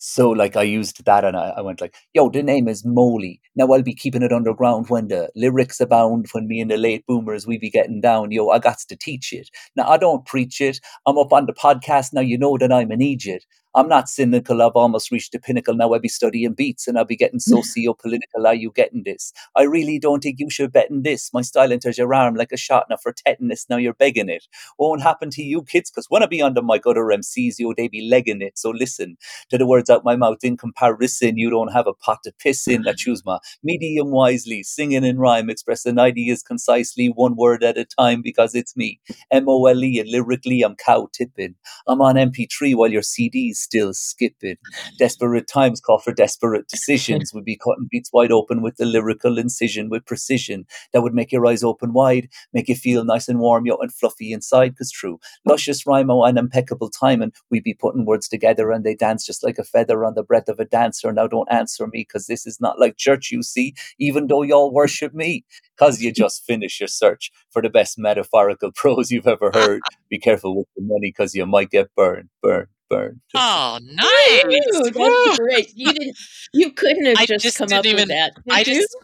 so 0.00 0.30
like 0.30 0.54
I 0.56 0.62
used 0.62 1.04
that, 1.04 1.24
and 1.24 1.36
I, 1.36 1.50
I 1.56 1.60
went 1.60 1.80
like, 1.80 1.94
"Yo, 2.14 2.28
the 2.30 2.42
name 2.42 2.68
is 2.68 2.84
Moley. 2.84 3.40
Now 3.56 3.66
I'll 3.72 3.82
be 3.82 3.94
keeping 3.94 4.22
it 4.22 4.32
underground 4.32 4.88
when 4.88 5.08
the 5.08 5.30
lyrics 5.34 5.80
abound. 5.80 6.26
When 6.32 6.46
me 6.46 6.60
and 6.60 6.70
the 6.70 6.76
late 6.76 7.04
boomers 7.06 7.46
we 7.46 7.58
be 7.58 7.70
getting 7.70 8.00
down. 8.00 8.30
Yo, 8.30 8.48
I 8.48 8.58
got 8.60 8.78
to 8.88 8.96
teach 8.96 9.32
it. 9.32 9.48
Now 9.76 9.88
I 9.88 9.96
don't 9.96 10.24
preach 10.26 10.60
it. 10.60 10.78
I'm 11.06 11.18
up 11.18 11.32
on 11.32 11.46
the 11.46 11.52
podcast 11.54 12.12
now. 12.12 12.20
You 12.20 12.38
know 12.38 12.56
that 12.58 12.72
I'm 12.72 12.90
an 12.92 13.02
idiot. 13.02 13.44
I'm 13.74 13.88
not 13.88 14.08
cynical. 14.08 14.62
I've 14.62 14.72
almost 14.74 15.10
reached 15.12 15.32
the 15.32 15.38
pinnacle. 15.38 15.74
Now 15.74 15.92
I'll 15.92 16.00
be 16.00 16.08
studying 16.08 16.54
beats 16.54 16.88
and 16.88 16.98
I'll 16.98 17.04
be 17.04 17.16
getting 17.16 17.38
socio-political. 17.40 18.46
Are 18.46 18.54
you 18.54 18.72
getting 18.74 19.04
this? 19.04 19.32
I 19.56 19.62
really 19.62 19.98
don't 19.98 20.22
think 20.22 20.40
you 20.40 20.50
should 20.50 20.72
bet 20.72 20.90
in 20.90 21.02
this. 21.02 21.30
My 21.32 21.42
style 21.42 21.72
enters 21.72 21.98
your 21.98 22.12
arm 22.14 22.34
like 22.34 22.52
a 22.52 22.56
shot 22.56 22.86
now 22.90 22.96
for 22.96 23.12
tetanus. 23.12 23.66
Now 23.70 23.76
you're 23.76 23.94
begging 23.94 24.28
it. 24.28 24.46
Won't 24.78 25.02
happen 25.02 25.30
to 25.30 25.42
you 25.42 25.62
kids 25.62 25.90
because 25.90 26.06
when 26.08 26.22
I 26.22 26.26
be 26.26 26.42
under 26.42 26.62
my 26.62 26.78
gutter 26.78 27.04
MCs, 27.04 27.56
you 27.58 27.74
they 27.76 27.88
be 27.88 28.08
legging 28.10 28.42
it. 28.42 28.58
So 28.58 28.70
listen 28.70 29.16
to 29.50 29.58
the 29.58 29.66
words 29.66 29.90
out 29.90 30.04
my 30.04 30.16
mouth 30.16 30.42
in 30.42 30.56
comparison. 30.56 31.38
You 31.38 31.50
don't 31.50 31.72
have 31.72 31.86
a 31.86 31.94
pot 31.94 32.20
to 32.24 32.32
piss 32.38 32.66
in. 32.66 32.86
I 32.88 32.94
choose 32.96 33.24
my 33.24 33.38
medium 33.62 34.10
wisely, 34.10 34.62
singing 34.64 35.04
in 35.04 35.18
rhyme, 35.18 35.50
expressing 35.50 35.98
ideas 35.98 36.42
concisely, 36.42 37.08
one 37.08 37.36
word 37.36 37.62
at 37.62 37.78
a 37.78 37.84
time 37.84 38.22
because 38.22 38.54
it's 38.54 38.76
me. 38.76 39.00
M 39.30 39.48
O 39.48 39.66
L 39.66 39.84
E 39.84 40.00
and 40.00 40.10
lyrically 40.10 40.62
I'm 40.62 40.76
cow 40.76 41.08
tipping. 41.12 41.54
I'm 41.86 42.00
on 42.00 42.16
MP3 42.16 42.74
while 42.74 42.90
your 42.92 43.02
CDs 43.02 43.57
still 43.58 43.92
skipping. 43.94 44.56
Desperate 44.98 45.46
times 45.46 45.80
call 45.80 45.98
for 45.98 46.12
desperate 46.12 46.68
decisions. 46.72 47.32
Would 47.32 47.44
be 47.44 47.56
cutting 47.56 47.88
beats 47.90 48.10
wide 48.12 48.32
open 48.32 48.62
with 48.62 48.76
the 48.76 48.84
lyrical 48.84 49.38
incision 49.38 49.88
with 49.88 50.06
precision 50.06 50.66
that 50.92 51.02
would 51.02 51.14
make 51.14 51.32
your 51.32 51.46
eyes 51.46 51.62
open 51.62 51.92
wide, 51.92 52.28
make 52.52 52.68
you 52.68 52.74
feel 52.74 53.04
nice 53.04 53.28
and 53.28 53.38
warm, 53.38 53.66
yo, 53.66 53.76
and 53.76 53.92
fluffy 53.92 54.32
inside. 54.32 54.76
Cause 54.76 54.90
true, 54.90 55.18
luscious 55.44 55.86
rhyme 55.86 56.10
oh, 56.10 56.24
and 56.24 56.38
impeccable 56.38 56.90
time, 56.90 57.22
and 57.22 57.32
we'd 57.50 57.64
be 57.64 57.74
putting 57.74 58.04
words 58.04 58.28
together 58.28 58.70
and 58.70 58.84
they 58.84 58.94
dance 58.94 59.24
just 59.26 59.44
like 59.44 59.58
a 59.58 59.64
feather 59.64 60.04
on 60.04 60.14
the 60.14 60.22
breath 60.22 60.48
of 60.48 60.58
a 60.58 60.64
dancer. 60.64 61.12
Now 61.12 61.26
don't 61.26 61.50
answer 61.50 61.86
me, 61.86 62.04
cause 62.04 62.26
this 62.26 62.46
is 62.46 62.60
not 62.60 62.78
like 62.78 62.96
church, 62.96 63.30
you 63.30 63.42
see. 63.42 63.74
Even 63.98 64.26
though 64.26 64.42
y'all 64.42 64.72
worship 64.72 65.14
me, 65.14 65.44
cause 65.78 66.00
you 66.00 66.12
just 66.24 66.44
finish 66.44 66.80
your 66.80 66.88
search 66.88 67.30
for 67.50 67.62
the 67.62 67.70
best 67.70 67.98
metaphorical 67.98 68.72
prose 68.72 69.10
you've 69.10 69.26
ever 69.26 69.50
heard. 69.52 69.80
Be 70.10 70.18
careful 70.18 70.56
with 70.56 70.66
the 70.76 70.82
money, 70.82 71.12
cause 71.12 71.34
you 71.34 71.46
might 71.46 71.70
get 71.70 71.94
burned, 71.94 72.28
burned, 72.42 72.68
burned. 72.88 73.20
Oh, 73.34 73.78
nice! 73.82 74.44
Ooh, 74.76 74.90
that's 74.90 75.38
great. 75.38 75.72
You 75.74 75.92
didn't. 75.92 76.16
You 76.52 76.72
couldn't 76.72 77.06
have 77.06 77.16
I 77.18 77.26
just, 77.26 77.42
just 77.44 77.58
come 77.58 77.72
up 77.72 77.82
didn't 77.82 78.00
with 78.00 78.08
that. 78.08 78.34
Did 78.34 78.42
I 78.54 78.58
you? 78.60 78.64
just 78.64 78.96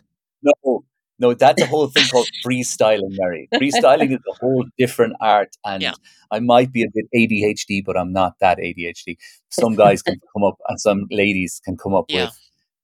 No, 0.43 0.85
no, 1.19 1.35
that's 1.35 1.63
a 1.63 1.67
whole 1.67 1.87
thing 1.89 2.07
called 2.09 2.29
freestyling, 2.45 3.11
Mary. 3.19 3.49
Freestyling 3.55 4.11
is 4.13 4.19
a 4.29 4.35
whole 4.41 4.65
different 4.79 5.15
art, 5.21 5.57
and 5.65 5.83
Yeah. 5.83 5.93
I 6.31 6.41
might 6.41 6.73
be 6.73 6.83
a 6.83 6.89
bit 6.93 7.07
ADHD, 7.15 7.85
but 7.85 7.97
I'm 7.97 8.13
not 8.13 8.35
that 8.41 8.59
ADHD. 8.59 9.17
Some 9.51 9.75
guys 9.77 10.03
can 10.03 10.17
come 10.35 10.43
up, 10.45 10.57
and 10.69 10.81
some 10.81 11.07
ladies 11.11 11.61
can 11.65 11.77
come 11.77 11.95
up 11.95 12.07
Yeah. 12.09 12.25
with 12.27 12.41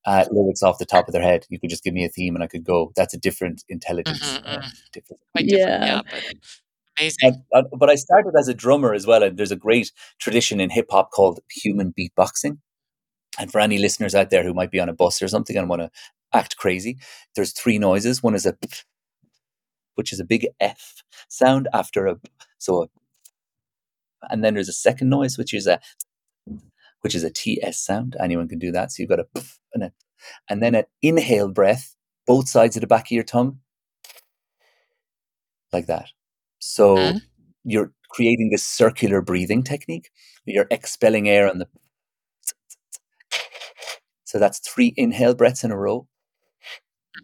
uh, 0.06 0.24
lyrics 0.30 0.62
off 0.62 0.78
the 0.78 0.86
top 0.86 1.08
of 1.08 1.12
their 1.12 1.22
head. 1.22 1.44
You 1.50 1.58
could 1.60 1.68
just 1.70 1.82
give 1.84 1.92
me 1.92 2.04
a 2.04 2.08
theme, 2.08 2.34
and 2.34 2.44
I 2.44 2.46
could 2.46 2.64
go. 2.64 2.92
That's 2.96 3.12
a 3.14 3.18
different 3.18 3.64
intelligence. 3.68 4.20
Mhm, 4.22 4.42
uh, 4.46 4.58
mhm. 4.60 4.72
different. 4.92 5.20
quite 5.34 5.46
different. 5.48 5.82
Yeah. 5.82 5.84
Yeah, 5.86 6.02
but 6.10 6.34
amazing. 7.00 7.44
And, 7.52 7.66
and, 7.70 7.78
but 7.78 7.90
I 7.90 7.94
started 7.94 8.34
as 8.38 8.48
a 8.48 8.54
drummer 8.54 8.94
as 8.94 9.06
well, 9.06 9.22
and 9.22 9.36
there's 9.36 9.52
a 9.52 9.56
great 9.56 9.92
tradition 10.18 10.60
in 10.60 10.70
hip 10.70 10.86
hop 10.90 11.10
called 11.10 11.40
human 11.50 11.92
beatboxing. 11.92 12.58
And 13.38 13.50
for 13.50 13.60
any 13.60 13.78
listeners 13.78 14.14
out 14.14 14.30
there 14.30 14.42
who 14.42 14.54
might 14.54 14.70
be 14.70 14.80
on 14.80 14.88
a 14.88 14.92
bus 14.92 15.22
or 15.22 15.28
something 15.28 15.56
and 15.56 15.68
want 15.68 15.82
to 15.82 15.90
act 16.32 16.56
crazy, 16.56 16.98
there's 17.36 17.52
three 17.52 17.78
noises. 17.78 18.22
One 18.22 18.34
is 18.34 18.44
a, 18.44 18.56
which 19.94 20.12
is 20.12 20.20
a 20.20 20.24
big 20.24 20.48
F 20.58 21.02
sound 21.28 21.68
after 21.72 22.06
a, 22.06 22.16
so, 22.58 22.84
a, 22.84 22.86
and 24.28 24.44
then 24.44 24.54
there's 24.54 24.68
a 24.68 24.72
second 24.72 25.08
noise 25.08 25.38
which 25.38 25.54
is 25.54 25.66
a, 25.66 25.80
which 27.00 27.14
is 27.14 27.24
a 27.24 27.30
TS 27.30 27.80
sound. 27.80 28.16
Anyone 28.20 28.48
can 28.48 28.58
do 28.58 28.72
that. 28.72 28.92
So 28.92 29.02
you've 29.02 29.10
got 29.10 29.20
a 29.20 29.26
and 29.72 29.84
a, 29.84 29.92
and 30.48 30.62
then 30.62 30.74
an 30.74 30.84
inhale 31.00 31.48
breath, 31.48 31.96
both 32.26 32.48
sides 32.48 32.76
of 32.76 32.80
the 32.82 32.86
back 32.86 33.06
of 33.06 33.12
your 33.12 33.24
tongue, 33.24 33.60
like 35.72 35.86
that. 35.86 36.10
So 36.60 37.14
Mhm. 37.14 37.22
you're 37.64 37.92
creating 38.10 38.50
this 38.50 38.66
circular 38.66 39.22
breathing 39.22 39.64
technique. 39.64 40.10
You're 40.46 40.68
expelling 40.70 41.28
air 41.28 41.48
on 41.50 41.58
the. 41.58 41.68
So 44.24 44.38
that's 44.38 44.60
three 44.60 44.94
inhale 44.96 45.34
breaths 45.34 45.62
in 45.64 45.70
a 45.72 45.76
row, 45.76 46.08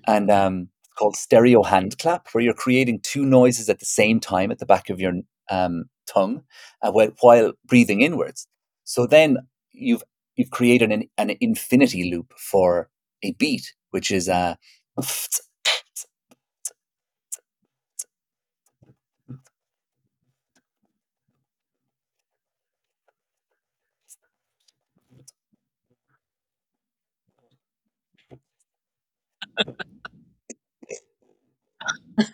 and 0.06 0.30
um, 0.30 0.68
it's 0.80 0.94
called 0.98 1.16
stereo 1.16 1.62
hand 1.62 1.98
clap, 1.98 2.28
where 2.32 2.42
you're 2.44 2.54
creating 2.54 3.00
two 3.00 3.24
noises 3.24 3.68
at 3.68 3.80
the 3.80 3.86
same 3.86 4.20
time 4.20 4.50
at 4.50 4.58
the 4.58 4.66
back 4.66 4.90
of 4.90 5.00
your 5.00 5.14
um, 5.50 5.84
tongue, 6.06 6.42
uh, 6.82 6.90
while, 6.90 7.10
while 7.20 7.52
breathing 7.66 8.02
inwards. 8.02 8.46
So 8.84 9.06
then 9.06 9.38
you've 9.72 10.02
you've 10.36 10.50
created 10.50 10.92
an, 10.92 11.04
an 11.18 11.36
infinity 11.40 12.10
loop 12.10 12.32
for 12.38 12.88
a 13.22 13.32
beat, 13.34 13.72
which 13.90 14.10
is 14.10 14.28
uh, 14.28 14.54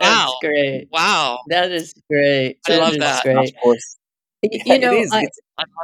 Wow. 0.00 0.38
great. 0.40 0.88
Wow. 0.90 1.38
That 1.46 1.72
is 1.72 1.94
great. 2.10 2.58
I 2.66 2.72
love 2.72 2.94
that. 3.00 3.28
And 3.28 3.38
of 3.38 3.50
course, 3.62 3.96
Y- 4.42 4.50
yeah, 4.64 4.74
you 4.74 4.76
know, 4.80 4.92
it 4.92 4.94
is. 4.94 5.12
I, 5.12 5.20
it's 5.20 5.20
I 5.20 5.22
love 5.22 5.28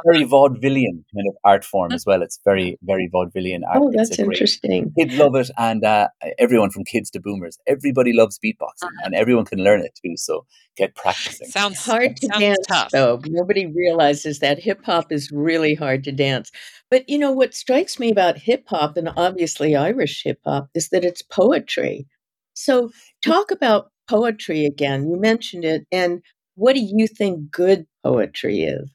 very 0.05 0.25
vaudevillian 0.25 1.03
kind 1.13 1.27
of 1.27 1.35
art 1.43 1.63
form 1.63 1.91
as 1.91 2.05
well. 2.05 2.21
It's 2.21 2.39
very, 2.43 2.77
very 2.83 3.09
vaudevillian 3.13 3.61
art. 3.67 3.77
oh, 3.81 3.87
It's 3.89 4.09
that's 4.09 4.17
great 4.17 4.27
interesting. 4.27 4.93
kids 4.97 5.15
love 5.17 5.35
it, 5.35 5.49
and 5.57 5.83
uh, 5.83 6.09
everyone 6.37 6.69
from 6.71 6.83
kids 6.83 7.09
to 7.11 7.19
boomers, 7.19 7.57
everybody 7.67 8.13
loves 8.13 8.39
beatboxing, 8.43 8.89
and 9.03 9.15
everyone 9.15 9.45
can 9.45 9.59
learn 9.59 9.81
it 9.81 9.97
too. 10.03 10.17
So 10.17 10.45
get 10.77 10.95
practicing. 10.95 11.47
Sounds 11.47 11.83
hard 11.85 12.17
to 12.17 12.27
sounds 12.27 12.39
dance 12.39 12.65
tough. 12.67 12.91
though 12.91 13.19
nobody 13.27 13.65
realizes 13.65 14.39
that 14.39 14.59
hip 14.59 14.83
hop 14.85 15.11
is 15.11 15.31
really 15.31 15.75
hard 15.75 16.03
to 16.05 16.11
dance 16.11 16.51
but 16.89 17.07
you 17.09 17.17
know 17.17 17.31
what 17.31 17.53
strikes 17.53 17.99
me 17.99 18.09
about 18.09 18.37
hip 18.37 18.63
hop 18.67 18.95
and 18.95 19.09
obviously 19.17 19.75
irish 19.75 20.23
hip 20.23 20.39
hop 20.45 20.69
is 20.73 20.89
that 20.89 21.03
it's 21.03 21.21
poetry 21.21 22.07
so 22.53 22.89
talk 23.21 23.51
about 23.51 23.91
poetry 24.09 24.65
again 24.65 25.09
you 25.09 25.19
mentioned 25.19 25.65
it 25.65 25.85
and 25.91 26.21
what 26.55 26.73
do 26.73 26.81
you 26.81 27.05
think 27.07 27.51
good 27.51 27.85
poetry 28.03 28.61
is 28.61 28.89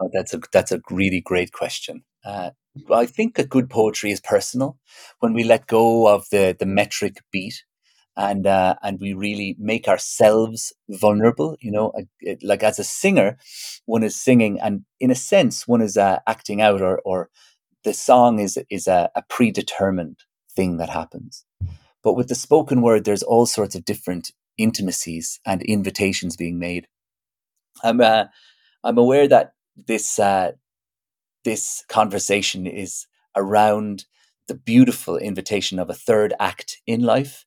Oh, 0.00 0.10
that's 0.12 0.34
a 0.34 0.40
that's 0.52 0.72
a 0.72 0.80
really 0.90 1.20
great 1.20 1.52
question. 1.52 2.04
Uh, 2.24 2.50
I 2.92 3.06
think 3.06 3.34
that 3.36 3.48
good 3.50 3.68
poetry 3.70 4.10
is 4.12 4.20
personal 4.20 4.78
when 5.20 5.34
we 5.34 5.44
let 5.44 5.66
go 5.66 6.08
of 6.08 6.26
the 6.30 6.56
the 6.58 6.66
metric 6.66 7.18
beat 7.32 7.64
and 8.16 8.46
uh, 8.46 8.76
and 8.82 9.00
we 9.00 9.12
really 9.12 9.56
make 9.58 9.88
ourselves 9.88 10.72
vulnerable. 10.88 11.56
You 11.60 11.72
know, 11.72 11.92
like 12.42 12.62
as 12.62 12.78
a 12.78 12.84
singer, 12.84 13.38
one 13.86 14.02
is 14.02 14.20
singing, 14.20 14.60
and 14.60 14.84
in 15.00 15.10
a 15.10 15.14
sense, 15.14 15.68
one 15.68 15.82
is 15.82 15.96
uh, 15.96 16.20
acting 16.26 16.60
out, 16.60 16.80
or 16.82 17.00
or 17.04 17.30
the 17.84 17.94
song 17.94 18.38
is 18.38 18.58
is 18.70 18.86
a, 18.86 19.10
a 19.16 19.22
predetermined 19.28 20.20
thing 20.54 20.78
that 20.78 20.90
happens. 20.90 21.44
But 22.02 22.14
with 22.14 22.28
the 22.28 22.34
spoken 22.34 22.82
word, 22.82 23.04
there's 23.04 23.22
all 23.22 23.46
sorts 23.46 23.74
of 23.74 23.84
different 23.84 24.32
intimacies 24.58 25.40
and 25.46 25.62
invitations 25.62 26.36
being 26.36 26.58
made. 26.58 26.86
I'm 27.82 28.00
uh, 28.00 28.24
I'm 28.84 28.98
aware 28.98 29.28
that 29.28 29.52
this 29.86 30.18
uh, 30.18 30.52
this 31.44 31.84
conversation 31.88 32.66
is 32.66 33.06
around 33.36 34.04
the 34.48 34.54
beautiful 34.54 35.16
invitation 35.16 35.78
of 35.78 35.88
a 35.90 35.94
third 35.94 36.34
act 36.40 36.80
in 36.86 37.02
life. 37.02 37.44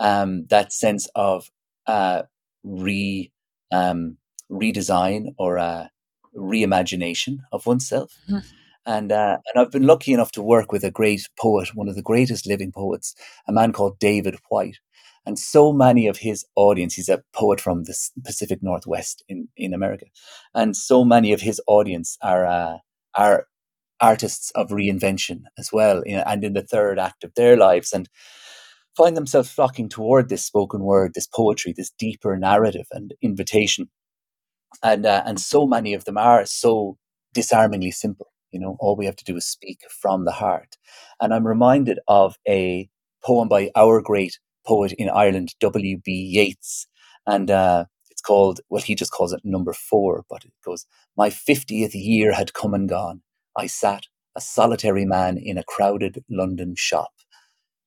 Um, 0.00 0.46
that 0.48 0.72
sense 0.72 1.08
of 1.14 1.50
uh, 1.86 2.22
re 2.64 3.32
um, 3.72 4.16
redesign 4.50 5.34
or 5.38 5.58
uh, 5.58 5.88
reimagination 6.36 7.38
of 7.52 7.66
oneself. 7.66 8.12
Mhm. 8.28 8.44
And 8.86 9.12
uh, 9.12 9.38
and 9.46 9.60
I've 9.62 9.72
been 9.72 9.86
lucky 9.86 10.12
enough 10.12 10.32
to 10.32 10.42
work 10.42 10.72
with 10.72 10.84
a 10.84 10.90
great 10.90 11.28
poet, 11.38 11.74
one 11.74 11.88
of 11.88 11.96
the 11.96 12.02
greatest 12.02 12.46
living 12.46 12.72
poets, 12.72 13.14
a 13.46 13.52
man 13.52 13.72
called 13.72 13.98
David 13.98 14.36
Whyte. 14.50 14.78
And 15.28 15.38
so 15.38 15.74
many 15.74 16.06
of 16.06 16.16
his 16.16 16.46
audience, 16.56 16.94
he's 16.94 17.10
a 17.10 17.22
poet 17.34 17.60
from 17.60 17.84
the 17.84 17.94
Pacific 18.24 18.60
Northwest 18.62 19.22
in, 19.28 19.48
in 19.58 19.74
America, 19.74 20.06
and 20.54 20.74
so 20.74 21.04
many 21.04 21.34
of 21.34 21.42
his 21.42 21.60
audience 21.66 22.16
are 22.22 22.46
uh, 22.46 22.78
are 23.14 23.46
artists 24.00 24.50
of 24.52 24.70
reinvention 24.70 25.42
as 25.58 25.70
well, 25.70 26.02
you 26.06 26.16
know, 26.16 26.22
and 26.24 26.44
in 26.44 26.54
the 26.54 26.62
third 26.62 26.98
act 26.98 27.24
of 27.24 27.34
their 27.34 27.58
lives, 27.58 27.92
and 27.92 28.08
find 28.96 29.18
themselves 29.18 29.50
flocking 29.50 29.90
toward 29.90 30.30
this 30.30 30.46
spoken 30.46 30.80
word, 30.80 31.12
this 31.12 31.26
poetry, 31.26 31.74
this 31.76 31.90
deeper 31.98 32.34
narrative 32.38 32.86
and 32.90 33.12
invitation, 33.20 33.90
and 34.82 35.04
uh, 35.04 35.22
and 35.26 35.38
so 35.38 35.66
many 35.66 35.92
of 35.92 36.06
them 36.06 36.16
are 36.16 36.46
so 36.46 36.96
disarmingly 37.34 37.90
simple. 37.90 38.32
You 38.50 38.60
know, 38.60 38.78
all 38.80 38.96
we 38.96 39.04
have 39.04 39.16
to 39.16 39.24
do 39.24 39.36
is 39.36 39.44
speak 39.44 39.80
from 39.90 40.24
the 40.24 40.32
heart, 40.32 40.78
and 41.20 41.34
I'm 41.34 41.46
reminded 41.46 41.98
of 42.08 42.38
a 42.48 42.88
poem 43.22 43.48
by 43.48 43.70
our 43.76 44.00
great 44.00 44.38
poet 44.68 44.92
in 44.92 45.08
Ireland, 45.08 45.54
W. 45.60 45.98
B. 46.04 46.12
Yeats, 46.12 46.86
and 47.26 47.50
uh, 47.50 47.86
it's 48.10 48.20
called 48.20 48.60
well, 48.68 48.82
he 48.82 48.94
just 48.94 49.12
calls 49.12 49.32
it 49.32 49.40
number 49.44 49.72
four, 49.72 50.24
but 50.28 50.44
it 50.44 50.52
goes, 50.64 50.86
"My 51.16 51.30
fiftieth 51.30 51.94
year 51.94 52.32
had 52.32 52.52
come 52.52 52.74
and 52.74 52.88
gone." 52.88 53.22
I 53.56 53.66
sat, 53.66 54.04
a 54.36 54.40
solitary 54.40 55.04
man, 55.04 55.38
in 55.38 55.58
a 55.58 55.64
crowded 55.64 56.22
London 56.30 56.74
shop. 56.76 57.12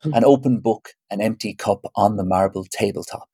An 0.04 0.26
open 0.26 0.60
book, 0.60 0.90
an 1.12 1.22
empty 1.22 1.54
cup 1.54 1.82
on 1.96 2.18
the 2.18 2.26
marble 2.26 2.66
tabletop. 2.66 3.30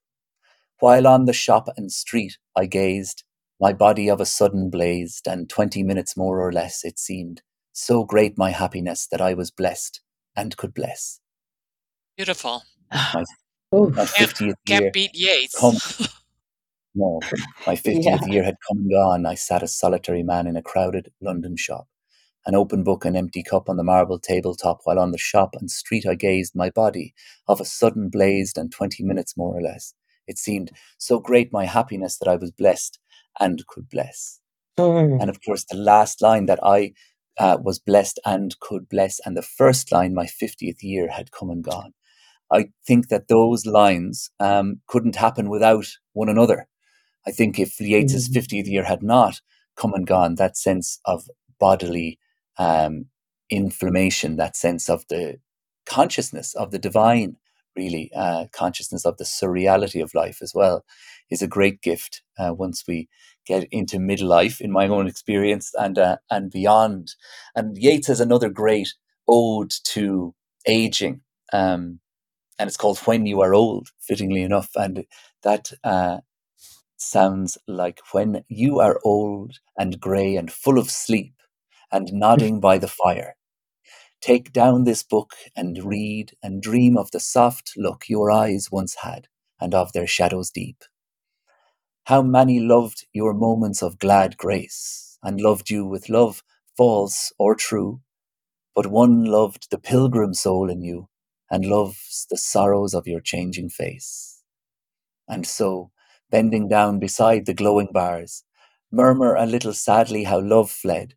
While 0.80 1.08
on 1.08 1.24
the 1.24 1.34
shop 1.34 1.70
and 1.78 1.90
street 1.92 2.38
I 2.58 2.66
gazed, 2.66 3.24
my 3.60 3.72
body 3.72 4.10
of 4.10 4.20
a 4.20 4.26
sudden 4.26 4.70
blazed, 4.70 5.28
and 5.28 5.50
twenty 5.50 5.82
minutes 5.82 6.18
more 6.18 6.42
or 6.46 6.52
less 6.52 6.84
it 6.84 7.00
seemed, 7.00 7.42
so 7.72 8.04
great 8.04 8.38
my 8.38 8.52
happiness 8.52 9.08
that 9.08 9.22
I 9.22 9.34
was 9.34 9.50
blessed 9.50 10.02
and 10.36 10.58
could 10.58 10.74
bless. 10.74 11.22
Beautiful. 12.18 12.64
Ooh, 13.76 13.90
My 13.92 14.06
fiftieth 14.06 14.56
year 14.66 14.80
Can't 14.80 14.94
beat 14.94 15.16
Yeats. 15.16 15.56
come. 15.60 15.78
No, 16.96 17.22
my 17.68 17.76
50th 17.76 18.04
Yeah. 18.04 18.26
year 18.26 18.44
had 18.44 18.56
come 18.68 18.80
and 18.80 18.90
gone. 18.92 19.26
I 19.28 19.36
sat 19.36 19.62
a 19.62 19.68
solitary 19.68 20.24
man 20.24 20.48
in 20.48 20.56
a 20.58 20.64
crowded 20.64 21.12
London 21.22 21.56
shop. 21.56 21.88
An 22.46 22.56
open 22.56 22.84
book, 22.84 23.06
an 23.06 23.16
empty 23.16 23.44
cup 23.44 23.70
on 23.70 23.78
the 23.78 23.84
marble 23.84 24.18
tabletop, 24.20 24.80
while 24.84 24.98
on 25.00 25.12
the 25.12 25.18
shop 25.18 25.56
and 25.56 25.70
street 25.70 26.06
I 26.08 26.16
gazed, 26.16 26.56
my 26.56 26.70
body 26.72 27.14
of 27.48 27.62
a 27.62 27.66
sudden 27.66 28.10
blazed, 28.10 28.58
and 28.58 28.72
twenty 28.72 29.04
minutes 29.04 29.38
more 29.38 29.56
or 29.56 29.62
less. 29.62 29.94
It 30.28 30.38
seemed 30.40 30.72
so 30.98 31.20
great 31.20 31.54
my 31.54 31.66
happiness 31.66 32.18
that 32.18 32.28
I 32.30 32.36
was 32.36 32.52
blessed 32.52 33.00
and 33.40 33.66
could 33.68 33.90
bless. 33.90 34.40
Mm. 34.80 35.22
And 35.22 35.30
of 35.30 35.40
course, 35.46 35.66
the 35.70 35.78
last 35.78 36.22
line 36.22 36.48
that 36.48 36.60
I 36.64 36.94
uh, 37.38 37.58
was 37.62 37.80
blessed 37.80 38.20
and 38.26 38.60
could 38.60 38.90
bless, 38.90 39.20
and 39.26 39.38
the 39.38 39.44
first 39.44 39.92
line, 39.92 40.14
my 40.16 40.26
50th 40.26 40.82
year 40.82 41.10
had 41.10 41.32
come 41.32 41.50
and 41.52 41.64
gone. 41.64 41.94
I 42.52 42.70
think 42.86 43.10
that 43.10 43.28
those 43.28 43.66
lines 43.66 44.30
um, 44.40 44.82
couldn't 44.88 45.16
happen 45.16 45.50
without 45.50 45.88
one 46.14 46.30
another. 46.30 46.68
I 47.28 47.32
think 47.32 47.60
if 47.60 47.80
Yeats's 47.80 48.30
Mhm. 48.30 48.34
50th 48.34 48.68
year 48.68 48.84
had 48.86 49.04
not 49.04 49.42
come 49.76 49.94
and 49.94 50.08
gone, 50.08 50.36
that 50.36 50.58
sense 50.58 51.00
of 51.06 51.30
bodily 51.60 52.20
um, 52.60 53.06
inflammation, 53.50 54.38
that 54.38 54.56
sense 54.56 54.90
of 54.90 55.06
the 55.10 55.40
consciousness 55.86 56.56
of 56.56 56.72
the 56.72 56.80
divine, 56.80 57.38
really, 57.76 58.12
uh, 58.16 58.46
consciousness 58.52 59.06
of 59.06 59.18
the 59.18 59.24
surreality 59.24 60.02
of 60.04 60.14
life 60.14 60.40
as 60.42 60.54
well, 60.56 60.84
is 61.30 61.42
a 61.42 61.48
great 61.48 61.82
gift 61.82 62.24
uh, 62.40 62.54
once 62.54 62.84
we 62.88 63.08
get 63.46 63.68
into 63.72 63.98
midlife, 63.98 64.60
in 64.62 64.72
my 64.72 64.88
own 64.88 65.08
experience, 65.08 65.72
and 65.76 65.98
uh, 66.00 66.18
and 66.32 66.52
beyond. 66.52 67.16
And 67.56 67.78
Yeats 67.78 68.08
has 68.08 68.20
another 68.20 68.50
great 68.50 68.90
ode 69.28 69.72
to 69.94 70.34
aging, 70.68 71.22
um, 71.54 72.00
and 72.60 72.68
it's 72.68 72.78
called 72.78 73.00
"When 73.00 73.26
You 73.26 73.42
Are 73.42 73.54
Old," 73.54 73.90
fittingly 74.00 74.44
enough, 74.44 74.70
and 74.76 75.06
that. 75.44 75.72
Uh, 75.84 76.18
sounds 76.98 77.58
like 77.68 78.02
when 78.12 78.44
you 78.50 78.80
are 78.80 79.00
old 79.04 79.60
and 79.78 80.00
grey 80.00 80.36
and 80.36 80.52
full 80.52 80.78
of 80.78 80.90
sleep 80.92 81.36
and 81.92 82.10
nodding 82.14 82.60
by 82.60 82.78
the 82.78 82.88
fire. 82.88 83.36
Take 84.22 84.54
down 84.54 84.84
this 84.84 85.04
book 85.04 85.36
and 85.56 85.84
read 85.84 86.34
and 86.44 86.62
dream 86.62 86.98
of 86.98 87.12
the 87.12 87.20
soft 87.20 87.74
look 87.78 88.06
your 88.10 88.32
eyes 88.32 88.70
once 88.72 88.96
had 89.04 89.28
and 89.62 89.76
of 89.76 89.94
their 89.94 90.08
shadows 90.08 90.52
deep. 90.52 90.84
How 92.06 92.22
many 92.22 92.60
loved 92.60 93.06
your 93.14 93.34
moments 93.34 93.84
of 93.84 94.00
glad 94.00 94.38
grace 94.38 95.20
and 95.24 95.42
loved 95.42 95.70
you 95.70 95.86
with 95.86 96.10
love 96.10 96.44
false 96.78 97.34
or 97.38 97.56
true, 97.56 98.02
but 98.76 98.88
one 98.88 99.26
loved 99.26 99.70
the 99.72 99.80
pilgrim 99.80 100.34
soul 100.34 100.70
in 100.70 100.82
you 100.82 101.10
and 101.50 101.66
loves 101.66 102.28
the 102.30 102.38
sorrows 102.38 102.94
of 102.94 103.08
your 103.08 103.22
changing 103.22 103.70
face. 103.70 104.42
And 105.28 105.46
so, 105.46 105.92
bending 106.30 106.68
down 106.68 107.00
beside 107.00 107.46
the 107.46 107.54
glowing 107.54 107.90
bars, 107.92 108.44
murmur 108.92 109.36
a 109.36 109.46
little 109.46 109.74
sadly 109.74 110.24
how 110.24 110.40
love 110.40 110.72
fled 110.72 111.14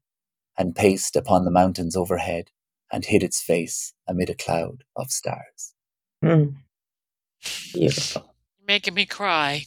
and 0.59 0.75
paced 0.75 1.16
upon 1.16 1.45
the 1.45 1.51
mountains 1.51 1.97
overhead 1.97 2.51
and 2.93 3.05
hid 3.05 3.23
its 3.23 3.40
face 3.40 3.93
amid 4.09 4.31
a 4.31 4.35
cloud 4.35 4.85
of 4.97 5.11
stars. 5.11 5.75
Mm. 6.25 6.57
Beautiful. 7.73 8.35
You're 8.59 8.66
making 8.66 8.95
me 8.95 9.07
cry. 9.07 9.66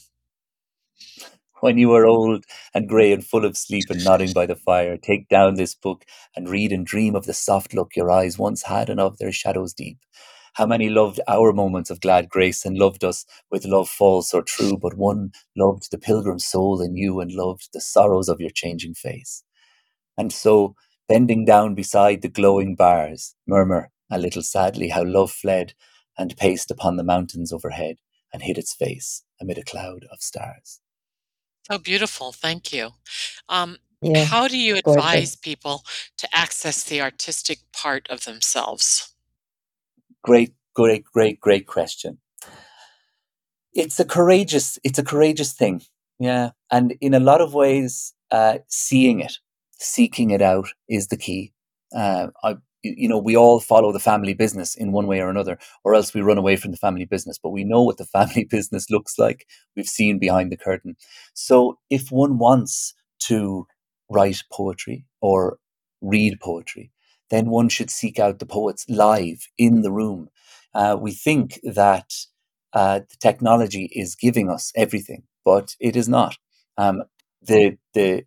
When 1.60 1.78
you 1.78 1.92
are 1.94 2.04
old 2.04 2.44
and 2.74 2.88
grey 2.88 3.10
and 3.12 3.24
full 3.24 3.46
of 3.46 3.56
sleep 3.56 3.84
and 3.88 4.04
nodding 4.04 4.34
by 4.34 4.44
the 4.44 4.54
fire, 4.54 4.98
take 4.98 5.28
down 5.30 5.54
this 5.54 5.74
book 5.74 6.04
and 6.36 6.48
read 6.48 6.72
and 6.72 6.84
dream 6.84 7.16
of 7.16 7.24
the 7.24 7.32
soft 7.32 7.72
look 7.72 7.96
your 7.96 8.10
eyes 8.10 8.38
once 8.38 8.64
had 8.64 8.90
and 8.90 9.00
of 9.00 9.16
their 9.16 9.32
shadows 9.32 9.72
deep. 9.72 9.98
How 10.54 10.66
many 10.66 10.90
loved 10.90 11.20
our 11.28 11.52
moments 11.52 11.90
of 11.90 12.00
glad 12.00 12.28
grace 12.30 12.64
and 12.64 12.78
loved 12.78 13.04
us 13.04 13.26
with 13.50 13.66
love 13.66 13.88
false 13.88 14.34
or 14.34 14.42
true, 14.42 14.78
but 14.78 14.96
one 14.98 15.32
loved 15.56 15.90
the 15.92 15.98
pilgrim 15.98 16.40
soul 16.40 16.82
in 16.82 16.96
you 16.96 17.20
and 17.20 17.32
loved 17.32 17.70
the 17.72 17.80
sorrows 17.80 18.28
of 18.28 18.40
your 18.40 18.50
changing 18.50 18.94
face. 18.94 19.44
And 20.18 20.32
so, 20.32 20.76
bending 21.08 21.44
down 21.44 21.74
beside 21.74 22.22
the 22.22 22.28
glowing 22.28 22.76
bars, 22.76 23.34
murmur 23.46 23.90
a 24.10 24.18
little 24.18 24.42
sadly 24.42 24.90
how 24.90 25.04
love 25.04 25.32
fled 25.32 25.74
and 26.18 26.36
paced 26.36 26.70
upon 26.70 26.96
the 26.96 27.04
mountains 27.04 27.52
overhead 27.52 27.96
and 28.32 28.42
hid 28.42 28.58
its 28.58 28.74
face 28.74 29.24
amid 29.40 29.58
a 29.58 29.64
cloud 29.64 30.06
of 30.12 30.20
stars. 30.22 30.80
So 31.70 31.78
beautiful. 31.78 32.32
Thank 32.32 32.72
you. 32.72 32.92
Um, 33.48 33.78
Yeah. 34.02 34.30
How 34.30 34.48
do 34.48 34.58
you 34.58 34.76
gorgeous. 34.84 35.04
advise 35.12 35.36
people 35.36 35.84
to 36.18 36.28
access 36.36 36.84
the 36.84 37.00
artistic 37.02 37.60
part 37.72 38.08
of 38.10 38.24
themselves? 38.24 39.13
Great, 40.24 40.54
great, 40.74 41.04
great, 41.04 41.38
great 41.38 41.66
question. 41.66 42.18
It's 43.74 44.00
a 44.00 44.06
courageous, 44.06 44.78
it's 44.82 44.98
a 44.98 45.04
courageous 45.04 45.52
thing. 45.52 45.82
Yeah. 46.18 46.50
And 46.70 46.94
in 47.02 47.12
a 47.12 47.20
lot 47.20 47.42
of 47.42 47.52
ways, 47.52 48.14
uh, 48.30 48.58
seeing 48.68 49.20
it, 49.20 49.34
seeking 49.72 50.30
it 50.30 50.40
out 50.40 50.68
is 50.88 51.08
the 51.08 51.18
key. 51.18 51.52
Uh, 51.94 52.28
I, 52.42 52.56
you 52.82 53.06
know, 53.06 53.18
we 53.18 53.36
all 53.36 53.60
follow 53.60 53.92
the 53.92 54.00
family 54.00 54.32
business 54.32 54.74
in 54.74 54.92
one 54.92 55.06
way 55.06 55.20
or 55.20 55.28
another, 55.28 55.58
or 55.84 55.94
else 55.94 56.14
we 56.14 56.22
run 56.22 56.38
away 56.38 56.56
from 56.56 56.70
the 56.70 56.78
family 56.78 57.04
business. 57.04 57.38
But 57.38 57.50
we 57.50 57.62
know 57.62 57.82
what 57.82 57.98
the 57.98 58.06
family 58.16 58.44
business 58.44 58.88
looks 58.90 59.18
like. 59.18 59.46
We've 59.76 59.86
seen 59.86 60.18
behind 60.18 60.50
the 60.50 60.56
curtain. 60.56 60.96
So 61.34 61.78
if 61.90 62.10
one 62.10 62.38
wants 62.38 62.94
to 63.24 63.66
write 64.10 64.42
poetry 64.50 65.04
or 65.20 65.58
read 66.00 66.40
poetry, 66.40 66.92
then 67.30 67.50
one 67.50 67.68
should 67.68 67.90
seek 67.90 68.18
out 68.18 68.38
the 68.38 68.46
poets 68.46 68.84
live 68.88 69.46
in 69.58 69.82
the 69.82 69.92
room. 69.92 70.28
Uh, 70.74 70.96
we 71.00 71.12
think 71.12 71.60
that 71.62 72.12
uh, 72.72 73.00
the 73.00 73.16
technology 73.20 73.90
is 73.92 74.14
giving 74.16 74.50
us 74.50 74.72
everything, 74.76 75.22
but 75.44 75.76
it 75.80 75.96
is 75.96 76.08
not. 76.08 76.36
Um, 76.76 77.04
the 77.42 77.78
the 77.94 78.24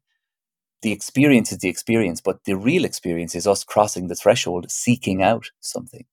the 0.81 0.91
experience 0.91 1.51
is 1.51 1.60
the 1.60 1.69
experience, 1.69 2.21
but 2.21 2.43
the 2.45 2.55
real 2.57 2.86
experience 2.86 3.36
is 3.36 3.47
us 3.47 3.63
crossing 3.63 4.07
the 4.07 4.15
threshold, 4.15 4.71
seeking 4.71 5.23
out 5.23 5.49
something. 5.60 6.05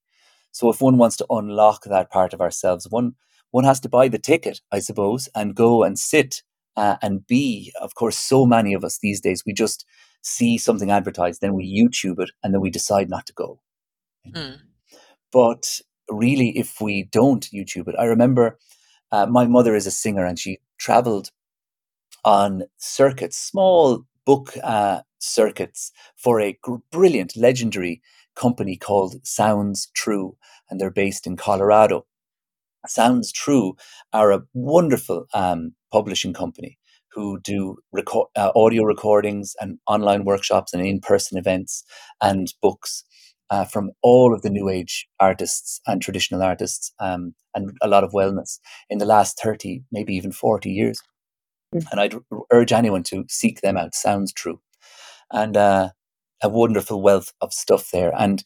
So 0.52 0.70
if 0.70 0.80
one 0.80 0.98
wants 0.98 1.16
to 1.18 1.26
unlock 1.30 1.84
that 1.84 2.10
part 2.10 2.32
of 2.32 2.40
ourselves, 2.40 2.86
one 2.90 3.14
one 3.50 3.64
has 3.64 3.80
to 3.80 3.88
buy 3.88 4.08
the 4.08 4.18
ticket, 4.18 4.60
I 4.72 4.80
suppose, 4.80 5.28
and 5.34 5.54
go 5.54 5.84
and 5.84 5.98
sit 5.98 6.42
uh, 6.76 6.96
and 7.02 7.26
be. 7.26 7.72
Of 7.80 7.94
course, 7.94 8.16
so 8.16 8.46
many 8.46 8.74
of 8.74 8.84
us 8.84 8.98
these 8.98 9.20
days 9.20 9.44
we 9.46 9.52
just 9.52 9.84
see 10.24 10.58
something 10.58 10.90
advertised, 10.90 11.40
then 11.40 11.54
we 11.54 11.64
YouTube 11.64 12.18
it, 12.18 12.30
and 12.42 12.52
then 12.52 12.60
we 12.60 12.70
decide 12.70 13.08
not 13.08 13.26
to 13.26 13.32
go. 13.34 13.60
Hmm. 14.34 14.54
But 15.30 15.80
really, 16.10 16.58
if 16.58 16.80
we 16.80 17.08
don't 17.12 17.48
YouTube 17.52 17.88
it, 17.88 17.94
I 17.98 18.04
remember 18.04 18.58
uh, 19.12 19.26
my 19.26 19.46
mother 19.46 19.74
is 19.74 19.86
a 19.86 19.90
singer 19.90 20.24
and 20.24 20.38
she 20.38 20.58
traveled 20.78 21.30
on 22.24 22.64
circuits, 22.78 23.36
small 23.36 24.06
book 24.24 24.54
uh, 24.62 25.02
circuits 25.18 25.92
for 26.16 26.40
a 26.40 26.58
gr- 26.62 26.76
brilliant, 26.90 27.36
legendary 27.36 28.00
company 28.34 28.76
called 28.76 29.24
Sounds 29.26 29.90
True, 29.94 30.36
and 30.70 30.80
they're 30.80 30.90
based 30.90 31.26
in 31.26 31.36
Colorado. 31.36 32.06
Sounds 32.86 33.30
True 33.30 33.76
are 34.12 34.32
a 34.32 34.42
wonderful 34.54 35.26
um, 35.34 35.74
publishing 35.92 36.32
company 36.32 36.78
who 37.14 37.38
do 37.40 37.76
record, 37.92 38.28
uh, 38.36 38.50
audio 38.56 38.82
recordings 38.82 39.54
and 39.60 39.78
online 39.86 40.24
workshops 40.24 40.72
and 40.72 40.84
in-person 40.86 41.38
events 41.38 41.84
and 42.20 42.52
books 42.60 43.04
uh, 43.50 43.64
from 43.64 43.90
all 44.02 44.34
of 44.34 44.42
the 44.42 44.50
new 44.50 44.68
age 44.68 45.06
artists 45.20 45.80
and 45.86 46.02
traditional 46.02 46.42
artists 46.42 46.92
um, 47.00 47.34
and 47.54 47.70
a 47.82 47.88
lot 47.88 48.04
of 48.04 48.12
wellness 48.12 48.58
in 48.90 48.98
the 48.98 49.06
last 49.06 49.38
30 49.40 49.82
maybe 49.92 50.14
even 50.14 50.32
40 50.32 50.70
years. 50.70 51.00
Mm. 51.74 51.84
and 51.90 52.00
i'd 52.00 52.14
r- 52.14 52.20
urge 52.52 52.72
anyone 52.72 53.02
to 53.02 53.24
seek 53.28 53.60
them 53.60 53.76
out. 53.76 53.94
Sounds 53.94 54.32
true. 54.32 54.60
And 55.30 55.56
uh, 55.56 55.90
a 56.42 56.48
wonderful 56.48 57.02
wealth 57.02 57.32
of 57.40 57.52
stuff 57.52 57.90
there. 57.92 58.12
And 58.16 58.44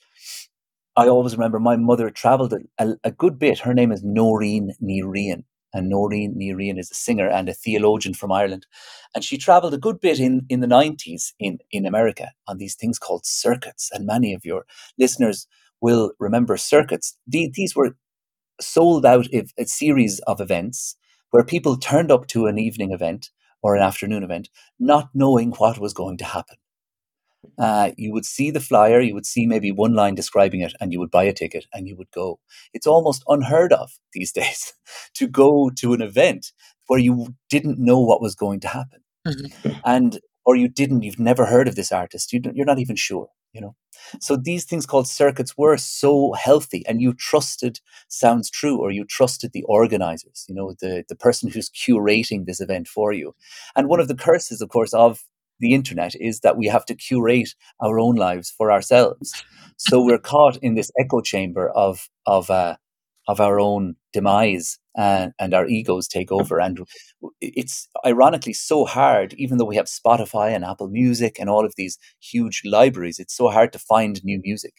i 0.96 1.08
always 1.08 1.34
remember 1.34 1.60
my 1.60 1.76
mother 1.76 2.10
traveled 2.10 2.54
a, 2.78 2.96
a, 3.04 3.12
good 3.12 3.38
bit. 3.38 3.60
Her 3.60 3.74
name 3.74 3.92
is 3.92 4.02
noreen 4.02 4.72
Nerian, 4.82 5.44
and 5.74 5.92
Nóirín 5.92 6.36
Ní 6.36 6.54
Riain 6.54 6.78
is 6.78 6.90
a 6.90 6.94
singer 6.94 7.28
and 7.28 7.48
a 7.48 7.54
theologian 7.54 8.14
from 8.14 8.32
ireland. 8.32 8.66
And 9.14 9.24
she 9.24 9.38
traveled 9.38 9.74
a 9.74 9.78
good 9.78 10.00
bit 10.00 10.20
in, 10.20 10.46
in 10.48 10.60
the 10.60 10.66
90s 10.66 11.32
in, 11.38 11.58
in 11.70 11.86
america 11.86 12.32
on 12.46 12.58
these 12.58 12.74
things 12.74 12.98
called 12.98 13.26
circuits. 13.26 13.90
And 13.92 14.06
many 14.06 14.32
of 14.34 14.44
your 14.44 14.64
listeners 14.98 15.46
will 15.80 16.12
remember 16.18 16.56
circuits. 16.56 17.16
The- 17.26 17.50
these 17.54 17.76
were 17.76 17.96
sold 18.60 19.06
out 19.06 19.26
if 19.32 19.52
a 19.58 19.64
series 19.66 20.20
of 20.20 20.40
events 20.40 20.96
where 21.30 21.44
people 21.44 21.76
turned 21.76 22.10
up 22.10 22.26
to 22.28 22.46
an 22.46 22.58
evening 22.58 22.92
event 22.92 23.30
or 23.62 23.76
an 23.76 23.82
afternoon 23.82 24.22
event 24.22 24.48
not 24.78 25.10
knowing 25.14 25.52
what 25.52 25.78
was 25.78 25.92
going 25.94 26.16
to 26.18 26.24
happen. 26.24 26.56
Uh, 27.58 27.90
you 27.96 28.12
would 28.12 28.24
see 28.24 28.50
the 28.50 28.60
flyer, 28.60 29.00
you 29.00 29.14
would 29.14 29.26
see 29.26 29.46
maybe 29.46 29.72
one 29.72 29.94
line 29.94 30.14
describing 30.14 30.60
it, 30.60 30.74
and 30.80 30.92
you 30.92 30.98
would 31.00 31.10
buy 31.10 31.24
a 31.24 31.32
ticket 31.32 31.66
and 31.72 31.86
you 31.88 31.96
would 31.96 32.10
go. 32.10 32.38
It's 32.72 32.86
almost 32.86 33.22
unheard 33.28 33.72
of 33.72 33.90
these 34.12 34.32
days 34.32 34.72
to 35.14 35.26
go 35.26 35.70
to 35.76 35.92
an 35.94 36.02
event 36.02 36.52
where 36.88 37.00
you 37.00 37.34
didn't 37.50 37.78
know 37.78 38.00
what 38.00 38.22
was 38.22 38.34
going 38.34 38.60
to 38.60 38.68
happen, 38.68 39.00
Mhm. 39.26 39.80
and 39.84 40.20
or 40.44 40.56
you 40.56 40.68
didn't, 40.68 41.02
you've 41.02 41.18
never 41.18 41.44
heard 41.44 41.68
of 41.68 41.74
this 41.76 41.92
artist, 41.92 42.32
you 42.32 42.40
don't, 42.40 42.56
you're 42.56 42.64
not 42.64 42.78
even 42.78 42.96
sure, 42.96 43.28
you 43.52 43.60
know. 43.60 43.76
So 44.20 44.34
these 44.36 44.64
things 44.64 44.86
called 44.86 45.06
circuits 45.06 45.58
were 45.58 45.76
so 45.76 46.32
healthy, 46.32 46.84
and 46.86 47.02
you 47.02 47.12
trusted 47.12 47.80
sounds 48.08 48.48
true, 48.50 48.78
or 48.78 48.90
you 48.90 49.04
trusted 49.04 49.52
the 49.52 49.64
organizers, 49.64 50.46
you 50.48 50.54
know, 50.54 50.74
the 50.80 51.04
the 51.08 51.16
person 51.16 51.50
who's 51.50 51.68
curating 51.70 52.46
this 52.46 52.60
event 52.60 52.88
for 52.88 53.12
you. 53.12 53.34
And 53.76 53.88
one 53.88 54.00
of 54.00 54.08
the 54.08 54.14
curses, 54.14 54.62
of 54.62 54.70
course, 54.70 54.94
of 54.94 55.24
the 55.60 55.74
internet 55.74 56.14
is 56.20 56.40
that 56.40 56.56
we 56.56 56.66
have 56.66 56.84
to 56.86 56.94
curate 56.94 57.54
our 57.80 57.98
own 57.98 58.16
lives 58.16 58.50
for 58.50 58.70
ourselves. 58.70 59.32
So 59.76 60.02
we're 60.02 60.18
caught 60.18 60.56
in 60.58 60.74
this 60.74 60.90
echo 60.98 61.20
chamber 61.20 61.70
of 61.70 62.08
of 62.26 62.50
uh, 62.50 62.76
of 63.28 63.40
our 63.40 63.60
own 63.60 63.94
demise 64.12 64.78
and, 64.96 65.32
and 65.38 65.54
our 65.54 65.66
egos 65.66 66.08
take 66.08 66.32
over. 66.32 66.58
And 66.58 66.80
it's 67.40 67.86
ironically 68.04 68.54
so 68.54 68.86
hard, 68.86 69.34
even 69.34 69.58
though 69.58 69.66
we 69.66 69.76
have 69.76 69.86
Spotify 69.86 70.54
and 70.54 70.64
Apple 70.64 70.88
Music 70.88 71.36
and 71.38 71.50
all 71.50 71.64
of 71.64 71.74
these 71.76 71.98
huge 72.20 72.62
libraries, 72.64 73.18
it's 73.18 73.36
so 73.36 73.48
hard 73.50 73.72
to 73.74 73.78
find 73.78 74.24
new 74.24 74.40
music. 74.42 74.74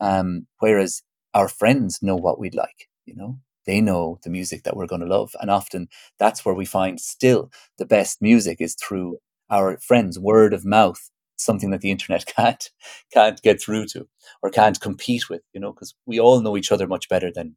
Um, 0.00 0.46
whereas 0.58 1.02
our 1.34 1.46
friends 1.46 1.98
know 2.00 2.16
what 2.16 2.40
we'd 2.40 2.54
like, 2.54 2.88
you 3.04 3.14
know, 3.14 3.38
they 3.66 3.82
know 3.82 4.18
the 4.24 4.30
music 4.30 4.62
that 4.64 4.76
we're 4.76 4.86
going 4.86 5.02
to 5.02 5.06
love. 5.06 5.32
And 5.40 5.50
often 5.50 5.88
that's 6.18 6.44
where 6.44 6.54
we 6.54 6.64
find 6.64 6.98
still 6.98 7.50
the 7.76 7.86
best 7.86 8.22
music 8.22 8.60
is 8.60 8.74
through 8.74 9.18
our 9.50 9.78
friends, 9.78 10.18
word 10.18 10.54
of 10.54 10.64
mouth, 10.64 11.10
something 11.36 11.70
that 11.70 11.80
the 11.80 11.90
internet 11.90 12.26
can't 12.36 12.70
can't 13.12 13.40
get 13.42 13.60
through 13.60 13.86
to 13.86 14.08
or 14.42 14.50
can't 14.50 14.80
compete 14.80 15.28
with, 15.28 15.42
you 15.52 15.60
know, 15.60 15.72
because 15.72 15.94
we 16.06 16.20
all 16.20 16.40
know 16.40 16.56
each 16.56 16.72
other 16.72 16.86
much 16.86 17.08
better 17.08 17.30
than 17.32 17.56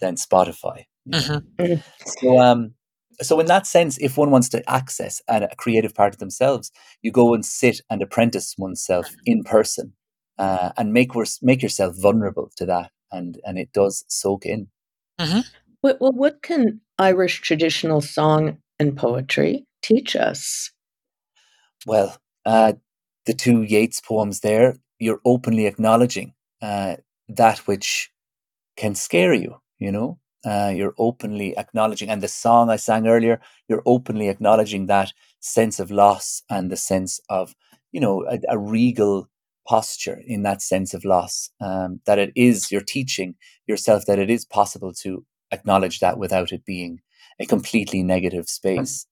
than 0.00 0.16
Spotify. 0.16 0.84
Mm-hmm. 1.08 1.62
mm-hmm. 1.62 1.80
So 2.20 2.38
um 2.40 2.74
so 3.20 3.40
in 3.40 3.46
that 3.46 3.66
sense, 3.66 3.98
if 3.98 4.16
one 4.16 4.30
wants 4.30 4.48
to 4.50 4.70
access 4.70 5.20
a, 5.28 5.48
creative 5.56 5.94
part 5.94 6.14
of 6.14 6.20
themselves, 6.20 6.70
you 7.02 7.10
go 7.10 7.34
and 7.34 7.44
sit 7.44 7.80
and 7.90 8.00
apprentice 8.00 8.54
oneself 8.56 9.08
in 9.26 9.42
person 9.42 9.92
uh, 10.38 10.70
and 10.76 10.92
make 10.92 11.10
make 11.42 11.62
yourself 11.62 11.96
vulnerable 11.98 12.50
to 12.56 12.66
that, 12.66 12.90
and 13.10 13.40
and 13.44 13.58
it 13.58 13.72
does 13.72 14.04
soak 14.08 14.46
in. 14.46 14.68
Mm-hmm. 15.20 15.40
Well, 15.82 15.96
what 15.98 16.42
can 16.42 16.80
Irish 16.98 17.40
traditional 17.40 18.00
song 18.00 18.58
and 18.78 18.96
poetry 18.96 19.66
teach 19.82 20.14
us? 20.14 20.70
Well, 21.88 22.16
uh, 22.44 22.74
the 23.24 23.34
two 23.34 23.62
Yeats 23.62 24.00
poems 24.00 24.40
there, 24.40 24.76
you're 24.98 25.20
openly 25.24 25.66
acknowledging 25.66 26.34
uh, 26.60 26.96
that 27.28 27.58
which 27.60 28.10
can 28.76 28.94
scare 28.94 29.32
you, 29.32 29.56
you 29.78 29.90
know? 29.90 30.18
Uh, 30.44 30.72
you're 30.74 30.94
openly 30.98 31.56
acknowledging, 31.56 32.10
and 32.10 32.22
the 32.22 32.28
song 32.28 32.70
I 32.70 32.76
sang 32.76 33.08
earlier, 33.08 33.40
you're 33.68 33.82
openly 33.86 34.28
acknowledging 34.28 34.86
that 34.86 35.12
sense 35.40 35.80
of 35.80 35.90
loss 35.90 36.42
and 36.48 36.70
the 36.70 36.76
sense 36.76 37.20
of, 37.28 37.54
you 37.90 38.00
know, 38.00 38.24
a, 38.30 38.38
a 38.48 38.58
regal 38.58 39.28
posture 39.66 40.22
in 40.26 40.42
that 40.42 40.62
sense 40.62 40.94
of 40.94 41.04
loss. 41.04 41.50
Um, 41.60 42.00
that 42.06 42.18
it 42.18 42.32
is, 42.36 42.70
you're 42.70 42.82
teaching 42.82 43.34
yourself 43.66 44.04
that 44.06 44.18
it 44.18 44.30
is 44.30 44.44
possible 44.44 44.92
to 45.02 45.24
acknowledge 45.50 46.00
that 46.00 46.18
without 46.18 46.52
it 46.52 46.64
being 46.64 47.00
a 47.40 47.46
completely 47.46 48.02
negative 48.02 48.48
space. 48.48 49.06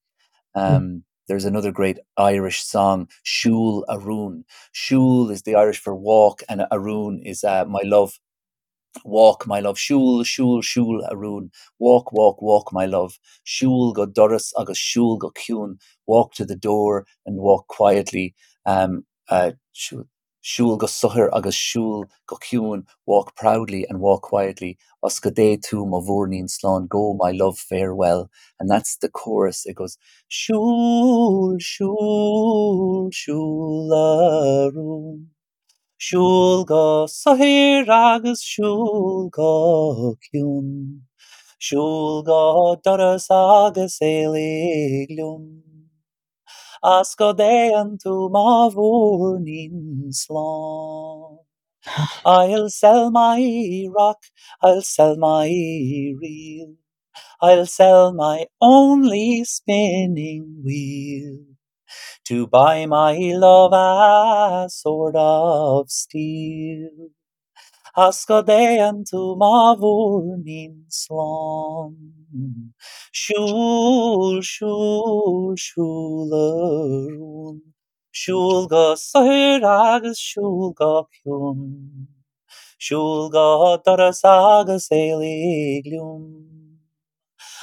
Hmm. 0.55 0.61
Um, 0.61 1.05
there's 1.29 1.45
another 1.45 1.73
great 1.73 1.99
Irish 2.17 2.63
song, 2.63 3.09
Siúil 3.25 3.85
Arún. 3.89 4.45
Siúil 4.75 5.31
is 5.31 5.43
the 5.43 5.55
Irish 5.55 5.79
for 5.79 5.95
walk, 5.95 6.43
and 6.49 6.63
Arún 6.73 7.21
is 7.25 7.45
uh, 7.45 7.65
my 7.67 7.83
love. 7.85 8.19
Walk, 9.05 9.47
my 9.47 9.61
love. 9.61 9.77
Siúil, 9.77 10.25
siúil, 10.25 10.63
siúil 10.63 11.09
Arún. 11.11 11.51
Walk, 11.79 12.13
walk, 12.13 12.41
walk, 12.41 12.73
my 12.73 12.87
love. 12.87 13.19
Siúil 13.47 13.95
go 13.95 14.07
doras 14.07 14.53
agus 14.59 14.79
siúil 14.79 15.19
go 15.19 15.31
ciún. 15.33 15.79
Walk 16.07 16.35
to 16.35 16.45
the 16.45 16.57
door 16.57 17.07
and 17.27 17.37
walk 17.37 17.67
quietly. 17.69 18.35
Um, 18.65 19.05
uh, 19.29 19.53
Siúil 20.47 20.79
go 20.79 20.87
suthir 20.87 21.29
agus 21.37 21.57
siúil 21.59 22.05
go 22.29 22.37
ciún, 22.37 22.85
walk 23.05 23.35
proudly 23.35 23.85
and 23.89 24.01
walk 24.01 24.23
quietly, 24.23 24.79
os 25.03 25.19
go 25.19 25.31
dé 25.31 25.57
tú 25.59 25.85
má 25.85 25.99
slán, 26.49 26.87
go 26.89 27.15
my 27.15 27.33
love 27.33 27.59
farewell. 27.59 28.31
And 28.61 28.71
that's 28.71 28.97
the 28.99 29.09
chorus. 29.09 29.67
It 29.67 29.75
goes, 29.75 29.99
Siúil, 30.31 31.59
siúil, 31.59 33.11
siúil 33.11 33.91
arún. 33.91 35.27
Siúil 35.99 36.65
go 36.65 37.07
suthir 37.09 37.89
agus 37.89 38.41
siúil 38.45 39.31
go 39.33 40.17
ciún. 40.23 41.01
Siúil 41.61 42.25
go 42.25 42.77
doras 42.85 43.27
agus 43.31 43.99
élig 44.01 45.19
liom. 46.83 47.01
as 47.01 47.15
go 47.17 47.33
dé 47.35 47.75
an 47.75 47.99
tú 47.99 48.31
má 48.31 48.71
bhór 48.73 49.41
slán. 50.13 51.39
I'll 52.25 52.71
sell 52.71 53.11
my 53.11 53.87
rock, 53.95 54.19
I'll 54.63 54.83
sell 54.83 55.17
my 55.17 55.47
reel, 55.49 56.75
I'll 57.43 57.67
sell 57.67 58.15
my 58.15 58.47
only 58.61 59.45
spinning 59.45 60.63
wheel 60.65 61.39
to 62.27 62.47
buy 62.49 62.87
my 62.87 63.15
love 63.35 63.73
a 63.75 64.69
sword 64.71 65.17
of 65.17 65.91
steel. 65.91 67.11
as 67.97 68.25
go 68.27 68.43
dé 68.43 68.79
an 68.81 69.05
tú 69.05 69.37
má 69.37 69.77
bhór 69.77 70.39
slán. 70.91 72.16
Siúl 73.13 74.43
siúlarún, 75.65 75.67
Siúl 78.13 78.69
go 78.69 78.97
sair 78.97 79.65
agus 79.65 80.19
ciún. 80.19 82.09
Siúl 82.81 83.31
go 83.31 83.79
doras 83.85 84.25
agus 84.25 84.89
éligliún. 84.91 86.79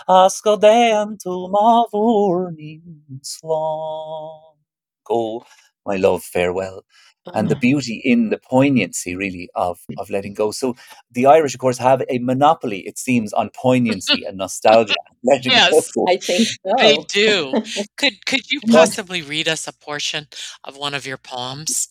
As 0.08 0.41
go 0.41 0.58
dé 0.58 0.93
an 0.93 1.17
tú 1.17 1.49
má 1.49 1.86
bhór 1.91 2.52
nín 2.58 3.19
slán. 3.23 4.58
Go, 5.06 5.45
my 5.86 5.97
love, 5.97 6.23
farewell. 6.23 6.84
And 7.33 7.49
the 7.49 7.55
uh-huh. 7.55 7.59
beauty 7.59 8.01
in 8.03 8.29
the 8.29 8.38
poignancy 8.38 9.15
really 9.15 9.49
of 9.55 9.79
of 9.97 10.09
letting 10.09 10.33
go 10.33 10.51
so 10.51 10.75
the 11.12 11.25
irish 11.25 11.53
of 11.53 11.59
course 11.59 11.77
have 11.77 12.03
a 12.09 12.19
monopoly 12.19 12.79
it 12.81 12.97
seems 12.97 13.31
on 13.33 13.49
poignancy 13.49 14.23
and 14.25 14.38
nostalgia 14.38 14.93
yes 15.23 15.91
go. 15.91 16.05
i 16.09 16.17
think 16.17 16.47
so. 16.47 16.73
they 16.77 16.97
do 17.07 17.53
could 17.97 18.25
could 18.25 18.51
you 18.51 18.59
possibly 18.69 19.21
read 19.21 19.47
us 19.47 19.67
a 19.67 19.73
portion 19.73 20.27
of 20.63 20.75
one 20.75 20.93
of 20.93 21.05
your 21.05 21.17
poems 21.17 21.89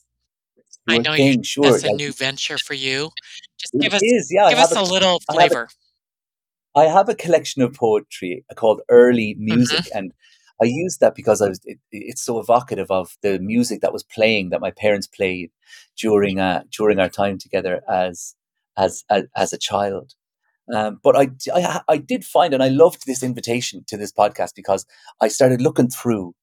sure 0.88 0.94
i 0.94 0.98
know 0.98 1.14
thing, 1.14 1.38
you, 1.38 1.44
sure. 1.44 1.64
that's 1.64 1.84
a 1.84 1.92
new 1.92 2.12
venture 2.12 2.58
for 2.58 2.74
you 2.74 3.10
just 3.58 3.72
give 3.80 3.94
us 3.94 4.02
is, 4.02 4.30
yeah, 4.30 4.50
give 4.50 4.58
us 4.58 4.74
a, 4.74 4.80
a 4.80 4.82
little 4.82 5.20
flavor 5.30 5.68
I 6.74 6.84
have 6.84 7.10
a 7.10 7.14
collection 7.14 7.60
of 7.60 7.74
poetry 7.74 8.46
called 8.56 8.80
Early 8.88 9.36
Music, 9.38 9.80
mm-hmm. 9.80 9.98
and 9.98 10.12
I 10.60 10.66
used 10.66 11.00
that 11.00 11.14
because 11.14 11.40
I 11.40 11.48
was 11.48 11.60
it, 11.64 11.78
it's 11.90 12.22
so 12.22 12.38
evocative 12.38 12.90
of 12.90 13.16
the 13.22 13.38
music 13.38 13.80
that 13.80 13.92
was 13.92 14.02
playing 14.02 14.50
that 14.50 14.60
my 14.60 14.70
parents 14.70 15.06
played 15.06 15.50
during 15.96 16.40
uh, 16.40 16.64
during 16.76 16.98
our 16.98 17.08
time 17.08 17.38
together 17.38 17.82
as 17.88 18.34
as 18.76 19.04
as, 19.10 19.24
as 19.36 19.52
a 19.52 19.58
child. 19.58 20.14
Um, 20.72 21.00
but 21.02 21.16
I, 21.16 21.30
I 21.54 21.80
I 21.88 21.96
did 21.96 22.24
find 22.24 22.54
and 22.54 22.62
I 22.62 22.68
loved 22.68 23.06
this 23.06 23.22
invitation 23.22 23.84
to 23.88 23.96
this 23.96 24.12
podcast 24.12 24.54
because 24.54 24.86
I 25.20 25.28
started 25.28 25.60
looking 25.60 25.88
through 25.88 26.34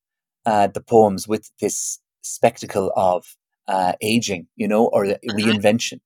uh, 0.46 0.68
the 0.68 0.82
poems 0.82 1.28
with 1.28 1.52
this 1.60 2.00
spectacle 2.22 2.92
of 2.96 3.26
uh, 3.68 3.94
aging, 4.02 4.48
you 4.56 4.68
know, 4.68 4.88
or 4.88 5.06
mm-hmm. 5.06 5.38
reinvention. 5.38 6.00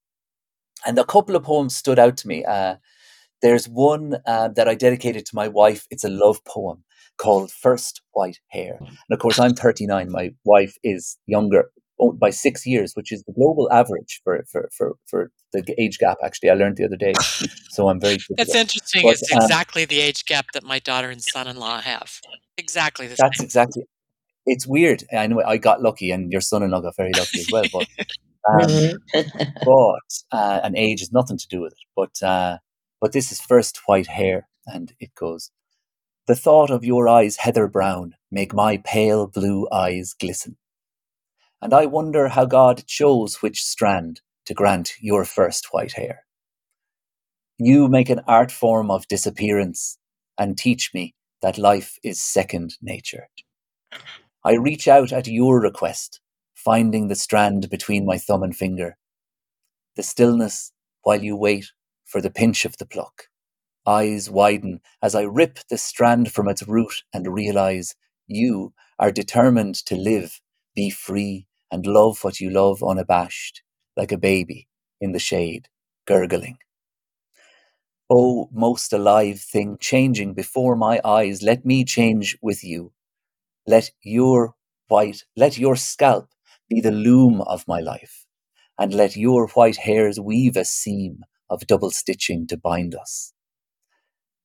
And 0.86 0.98
a 0.98 1.04
couple 1.04 1.34
of 1.34 1.42
poems 1.42 1.74
stood 1.74 1.98
out 1.98 2.16
to 2.18 2.28
me. 2.28 2.44
Uh, 2.44 2.76
there's 3.42 3.68
one 3.68 4.16
uh, 4.26 4.48
that 4.48 4.68
I 4.68 4.74
dedicated 4.74 5.26
to 5.26 5.34
my 5.34 5.48
wife. 5.48 5.86
It's 5.90 6.04
a 6.04 6.08
love 6.08 6.44
poem 6.44 6.84
called 7.18 7.50
First 7.50 8.02
White 8.12 8.38
Hair. 8.48 8.78
And 8.80 9.12
of 9.12 9.18
course, 9.18 9.38
I'm 9.38 9.54
39. 9.54 10.10
My 10.10 10.34
wife 10.44 10.76
is 10.82 11.18
younger 11.26 11.70
by 12.14 12.30
six 12.30 12.66
years, 12.66 12.94
which 12.94 13.12
is 13.12 13.22
the 13.24 13.32
global 13.32 13.70
average 13.72 14.20
for, 14.24 14.44
for, 14.50 14.68
for, 14.76 14.96
for 15.06 15.30
the 15.52 15.74
age 15.80 15.98
gap. 15.98 16.18
Actually, 16.24 16.50
I 16.50 16.54
learned 16.54 16.76
the 16.76 16.84
other 16.84 16.96
day. 16.96 17.14
So 17.70 17.88
I'm 17.88 17.98
very. 17.98 18.18
It's 18.38 18.54
interesting. 18.54 19.02
But, 19.02 19.14
it's 19.14 19.32
um, 19.32 19.42
exactly 19.42 19.84
the 19.84 19.98
age 19.98 20.26
gap 20.26 20.46
that 20.54 20.62
my 20.62 20.78
daughter 20.78 21.10
and 21.10 21.20
son-in-law 21.20 21.80
have. 21.80 22.20
Exactly 22.56 23.08
the 23.08 23.16
that's 23.18 23.38
same. 23.38 23.44
exactly. 23.44 23.82
It's 24.46 24.64
weird. 24.64 25.02
I 25.12 25.26
know 25.26 25.42
I 25.44 25.56
got 25.56 25.82
lucky, 25.82 26.12
and 26.12 26.30
your 26.30 26.40
son-in-law 26.40 26.82
got 26.82 26.94
very 26.96 27.10
lucky 27.16 27.40
as 27.40 27.48
well. 27.50 27.64
But 27.72 27.88
um, 28.48 28.60
mm-hmm. 29.12 29.46
but 29.64 30.38
uh, 30.38 30.60
and 30.62 30.76
age 30.76 31.00
has 31.00 31.10
nothing 31.10 31.36
to 31.36 31.48
do 31.48 31.62
with 31.62 31.72
it. 31.72 31.78
But 31.96 32.22
uh, 32.22 32.58
but 33.00 33.10
this 33.10 33.32
is 33.32 33.40
first 33.40 33.80
white 33.86 34.06
hair, 34.06 34.46
and 34.66 34.92
it 35.00 35.16
goes. 35.16 35.50
The 36.26 36.34
thought 36.34 36.70
of 36.70 36.84
your 36.84 37.06
eyes 37.06 37.36
heather 37.36 37.68
brown 37.68 38.14
make 38.30 38.54
my 38.54 38.78
pale 38.78 39.26
blue 39.26 39.68
eyes 39.70 40.14
glisten. 40.18 40.56
And 41.60 41.74
I 41.74 41.84
wonder 41.84 42.28
how 42.28 42.46
God 42.46 42.86
chose 42.86 43.42
which 43.42 43.62
strand 43.62 44.22
to 44.46 44.54
grant 44.54 44.94
your 45.00 45.26
first 45.26 45.68
white 45.70 45.92
hair. 45.92 46.24
You 47.58 47.88
make 47.88 48.08
an 48.08 48.22
art 48.26 48.50
form 48.50 48.90
of 48.90 49.06
disappearance 49.06 49.98
and 50.38 50.56
teach 50.56 50.92
me 50.94 51.14
that 51.42 51.58
life 51.58 51.98
is 52.02 52.22
second 52.22 52.76
nature. 52.80 53.28
I 54.42 54.54
reach 54.54 54.88
out 54.88 55.12
at 55.12 55.26
your 55.26 55.60
request, 55.60 56.20
finding 56.54 57.08
the 57.08 57.14
strand 57.14 57.68
between 57.68 58.06
my 58.06 58.16
thumb 58.16 58.42
and 58.42 58.56
finger. 58.56 58.96
The 59.96 60.02
stillness 60.02 60.72
while 61.02 61.22
you 61.22 61.36
wait 61.36 61.66
for 62.06 62.22
the 62.22 62.30
pinch 62.30 62.64
of 62.64 62.78
the 62.78 62.86
pluck. 62.86 63.24
Eyes 63.86 64.30
widen 64.30 64.80
as 65.02 65.14
I 65.14 65.22
rip 65.22 65.58
the 65.68 65.78
strand 65.78 66.32
from 66.32 66.48
its 66.48 66.66
root 66.66 67.02
and 67.12 67.34
realize 67.34 67.94
you 68.26 68.72
are 68.98 69.12
determined 69.12 69.74
to 69.86 69.94
live, 69.94 70.40
be 70.74 70.90
free, 70.90 71.46
and 71.70 71.86
love 71.86 72.24
what 72.24 72.40
you 72.40 72.48
love 72.50 72.82
unabashed, 72.82 73.62
like 73.96 74.12
a 74.12 74.18
baby 74.18 74.68
in 75.00 75.12
the 75.12 75.18
shade, 75.18 75.68
gurgling. 76.06 76.58
Oh, 78.10 78.48
most 78.52 78.92
alive 78.94 79.40
thing 79.40 79.76
changing 79.78 80.32
before 80.32 80.76
my 80.76 81.00
eyes, 81.04 81.42
let 81.42 81.66
me 81.66 81.84
change 81.84 82.38
with 82.40 82.64
you. 82.64 82.92
Let 83.66 83.90
your 84.02 84.54
white, 84.88 85.24
let 85.36 85.58
your 85.58 85.76
scalp 85.76 86.30
be 86.70 86.80
the 86.80 86.90
loom 86.90 87.42
of 87.42 87.68
my 87.68 87.80
life, 87.80 88.26
and 88.78 88.94
let 88.94 89.16
your 89.16 89.48
white 89.48 89.76
hairs 89.76 90.18
weave 90.18 90.56
a 90.56 90.64
seam 90.64 91.24
of 91.50 91.66
double 91.66 91.90
stitching 91.90 92.46
to 92.46 92.56
bind 92.56 92.94
us. 92.94 93.33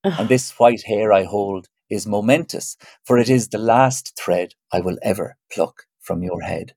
And 0.03 0.29
this 0.29 0.51
white 0.59 0.83
hair 0.83 1.11
I 1.11 1.23
hold 1.23 1.67
is 1.89 2.07
momentous, 2.07 2.77
for 3.05 3.17
it 3.17 3.29
is 3.29 3.49
the 3.49 3.57
last 3.57 4.17
thread 4.17 4.53
I 4.71 4.79
will 4.79 4.97
ever 5.01 5.35
pluck 5.51 5.83
from 6.01 6.23
your 6.23 6.41
head. 6.41 6.73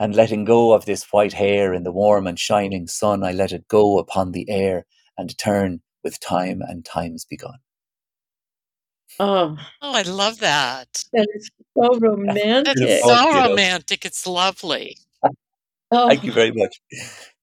And 0.00 0.14
letting 0.14 0.44
go 0.44 0.72
of 0.72 0.86
this 0.86 1.04
white 1.12 1.32
hair 1.34 1.72
in 1.72 1.84
the 1.84 1.92
warm 1.92 2.26
and 2.26 2.38
shining 2.38 2.86
sun, 2.88 3.22
I 3.22 3.32
let 3.32 3.52
it 3.52 3.68
go 3.68 3.98
upon 3.98 4.32
the 4.32 4.48
air 4.50 4.86
and 5.16 5.36
turn 5.38 5.82
with 6.02 6.18
time 6.20 6.60
and 6.62 6.84
times 6.84 7.24
begun. 7.24 7.58
Oh, 9.20 9.56
Oh, 9.80 9.92
I 9.94 10.02
love 10.02 10.38
that. 10.40 10.88
that 11.12 11.28
is 11.34 11.50
so 11.76 11.98
romantic. 12.00 12.64
That's 12.76 13.04
Oh, 13.04 13.30
so 13.32 13.48
romantic. 13.50 14.04
It's 14.04 14.26
lovely. 14.26 14.98
Oh, 15.92 16.08
Thank 16.08 16.24
you 16.26 16.32
very 16.32 16.50
much. 16.52 16.80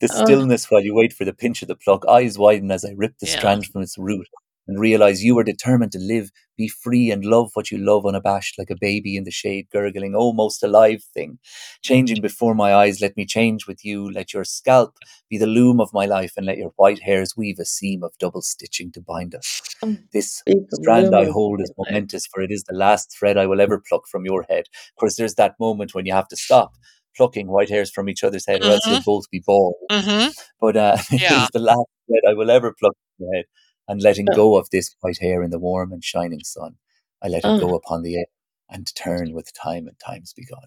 The 0.01 0.09
Oh. 0.09 0.23
stillness 0.23 0.69
while 0.69 0.83
you 0.83 0.93
wait 0.93 1.13
for 1.13 1.23
the 1.25 1.33
pinch 1.33 1.61
of 1.61 1.69
the 1.69 1.75
pluck, 1.75 2.05
eyes 2.07 2.37
widen 2.37 2.69
as 2.71 2.83
I 2.83 2.91
rip 2.97 3.17
the 3.19 3.27
Yeah. 3.27 3.37
strand 3.37 3.65
from 3.67 3.81
its 3.81 3.97
root 3.97 4.27
and 4.67 4.79
realize 4.79 5.23
you 5.23 5.37
are 5.39 5.43
determined 5.43 5.91
to 5.93 5.99
live, 5.99 6.29
be 6.57 6.67
free, 6.67 7.11
and 7.11 7.25
love 7.25 7.51
what 7.53 7.71
you 7.71 7.77
love 7.77 8.05
unabashed 8.05 8.57
like 8.59 8.69
a 8.69 8.75
baby 8.79 9.15
in 9.15 9.23
the 9.23 9.31
shade, 9.31 9.67
gurgling, 9.71 10.15
almost 10.15 10.63
alive 10.63 11.03
thing. 11.13 11.39
Changing 11.81 12.21
before 12.21 12.53
my 12.55 12.73
eyes, 12.73 13.01
let 13.01 13.17
me 13.17 13.25
change 13.25 13.67
with 13.67 13.83
you. 13.83 14.09
Let 14.11 14.33
your 14.33 14.43
scalp 14.43 14.95
be 15.29 15.37
the 15.37 15.47
loom 15.47 15.79
of 15.81 15.93
my 15.93 16.05
life, 16.05 16.33
and 16.37 16.45
let 16.45 16.57
your 16.57 16.71
white 16.75 17.01
hairs 17.01 17.35
weave 17.35 17.59
a 17.59 17.65
seam 17.65 18.03
of 18.03 18.17
double 18.19 18.41
stitching 18.41 18.91
to 18.93 19.01
bind 19.01 19.35
us. 19.35 19.61
Oh, 19.83 19.97
This 20.13 20.43
the 20.69 20.77
strand 20.77 21.15
I 21.15 21.25
hold 21.25 21.61
is 21.61 21.71
momentous, 21.77 22.25
for 22.27 22.41
it 22.41 22.51
is 22.51 22.63
the 22.63 22.75
last 22.75 23.15
thread 23.17 23.37
I 23.37 23.45
will 23.47 23.61
ever 23.61 23.81
pluck 23.87 24.07
from 24.07 24.25
your 24.25 24.43
head. 24.49 24.65
Of 24.95 24.99
course, 24.99 25.15
there's 25.15 25.35
that 25.35 25.55
moment 25.59 25.93
when 25.95 26.05
you 26.05 26.13
have 26.13 26.27
to 26.29 26.35
stop 26.37 26.71
plucking 27.17 27.47
white 27.47 27.69
hairs 27.69 27.91
from 27.91 28.09
each 28.09 28.23
other's 28.23 28.45
head, 28.47 28.61
or 28.61 28.69
else 28.69 28.87
you'll 28.87 29.01
both 29.05 29.29
be 29.31 29.41
bald. 29.45 29.75
hmm 29.89 30.27
But 30.59 30.77
uh, 30.77 30.97
Yeah. 31.11 31.17
it 31.37 31.43
is 31.43 31.49
the 31.51 31.59
last 31.59 31.87
thread 32.07 32.21
I 32.29 32.33
will 32.33 32.51
ever 32.51 32.73
pluck 32.79 32.93
from 33.17 33.25
your 33.25 33.35
head, 33.35 33.45
and 33.91 34.01
letting 34.01 34.27
Oh. 34.31 34.35
go 34.35 34.57
of 34.57 34.69
this 34.71 34.95
white 35.01 35.19
hair 35.19 35.43
in 35.43 35.51
the 35.51 35.59
warm 35.59 35.91
and 35.91 36.03
shining 36.03 36.43
sun, 36.43 36.77
I 37.21 37.27
let 37.27 37.43
it 37.45 37.47
Oh. 37.47 37.59
go 37.59 37.75
upon 37.75 38.01
the 38.03 38.17
air 38.19 38.25
and 38.69 38.93
turn 38.95 39.33
with 39.33 39.53
time 39.53 39.87
and 39.87 39.97
times 39.99 40.33
begun. 40.33 40.65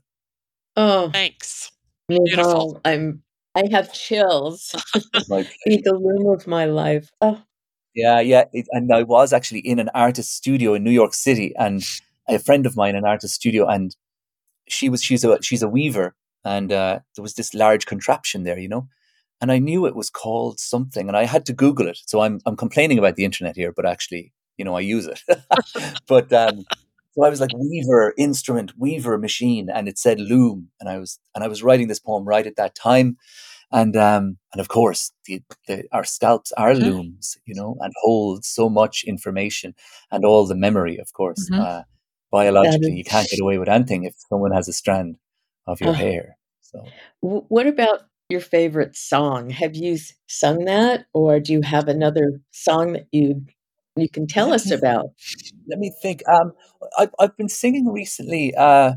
Oh, 0.76 1.10
Thanks. 1.10 1.70
Micheal, 2.10 2.80
I'm. 2.84 3.22
I 3.54 3.64
have 3.70 3.92
chills. 3.92 4.74
My 5.28 5.48
Be 5.64 5.80
the 5.82 5.94
loom 5.94 6.26
of 6.34 6.46
my 6.46 6.64
life. 6.66 7.10
Oh, 7.20 7.40
Yeah, 7.94 8.18
yeah. 8.20 8.44
It, 8.52 8.66
and 8.72 8.92
I 8.92 9.04
was 9.04 9.32
actually 9.32 9.60
in 9.60 9.78
an 9.78 9.88
artist 9.94 10.34
studio 10.34 10.74
in 10.74 10.82
New 10.84 10.90
York 10.90 11.14
City, 11.14 11.54
and 11.56 11.82
a 12.28 12.38
friend 12.40 12.66
of 12.66 12.76
mine, 12.76 12.96
an 12.96 13.04
artist 13.06 13.34
studio, 13.34 13.66
and 13.68 13.96
she 14.68 14.88
was 14.88 15.02
she's 15.02 15.24
a 15.24 15.40
she's 15.42 15.62
a 15.62 15.68
weaver, 15.68 16.14
and 16.44 16.72
uh, 16.72 16.98
there 17.14 17.22
was 17.22 17.34
this 17.34 17.54
large 17.54 17.86
contraption 17.86 18.42
there, 18.42 18.58
you 18.58 18.68
know, 18.68 18.88
and 19.44 19.52
I 19.52 19.58
knew 19.58 19.84
it 19.86 19.94
was 19.94 20.08
called 20.10 20.58
something, 20.58 21.06
and 21.08 21.16
I 21.18 21.24
had 21.26 21.44
to 21.46 21.52
Google 21.52 21.86
it. 21.88 21.98
So 22.06 22.20
I'm 22.22 22.40
I'm 22.46 22.56
complaining 22.56 22.98
about 22.98 23.16
the 23.16 23.26
internet 23.26 23.56
here, 23.56 23.72
but 23.76 23.84
actually, 23.86 24.32
you 24.56 24.64
know, 24.64 24.74
I 24.74 24.80
use 24.80 25.06
it. 25.06 25.20
but 26.08 26.32
um, 26.32 26.64
so 27.12 27.24
I 27.24 27.28
was 27.28 27.40
like 27.42 27.52
weaver 27.52 28.14
instrument, 28.16 28.72
weaver 28.78 29.18
machine, 29.18 29.68
and 29.68 29.86
it 29.88 29.98
said 29.98 30.18
loom, 30.18 30.70
and 30.80 30.88
I 30.88 30.96
was 30.98 31.18
and 31.34 31.44
I 31.44 31.48
was 31.48 31.62
writing 31.62 31.88
this 31.88 32.00
poem 32.00 32.24
right 32.24 32.46
at 32.46 32.56
that 32.56 32.74
time, 32.74 33.18
and 33.72 33.96
um, 33.96 34.38
and 34.54 34.60
of 34.60 34.68
course, 34.68 35.12
the, 35.26 35.42
the 35.68 35.84
our 35.92 36.04
scalps 36.04 36.52
are 36.52 36.74
looms, 36.74 37.36
you 37.46 37.54
know, 37.54 37.76
and 37.80 37.92
hold 38.02 38.44
so 38.46 38.70
much 38.70 39.04
information 39.04 39.74
and 40.10 40.24
all 40.24 40.46
the 40.46 40.56
memory. 40.56 40.98
Of 40.98 41.12
course, 41.12 41.50
Mhm. 41.50 41.60
uh, 41.60 41.82
biologically, 42.32 42.94
you 42.96 43.04
can't 43.04 43.28
get 43.30 43.40
away 43.42 43.58
with 43.58 43.68
anything 43.68 44.04
if 44.04 44.14
someone 44.30 44.52
has 44.52 44.68
a 44.68 44.72
strand 44.72 45.16
of 45.66 45.80
your 45.80 45.92
Oh. 45.92 45.98
hair. 46.04 46.38
So 46.62 46.92
what 47.20 47.66
about 47.66 48.02
your 48.28 48.40
favorite 48.40 48.96
song? 48.96 49.50
Have 49.50 49.76
you 49.76 49.98
sung 50.26 50.64
that, 50.64 51.06
or 51.12 51.40
do 51.40 51.52
you 51.52 51.62
have 51.62 51.88
another 51.88 52.40
song 52.50 52.94
that 52.94 53.06
you 53.12 53.44
you 53.96 54.08
can 54.08 54.26
tell 54.26 54.52
us 54.52 54.70
about? 54.70 55.10
let 55.68 55.78
me 55.78 55.92
think. 56.02 56.22
Um, 56.28 56.52
I've 56.98 57.14
I've 57.18 57.36
been 57.36 57.48
singing 57.48 57.92
recently 57.92 58.54
uh, 58.54 58.94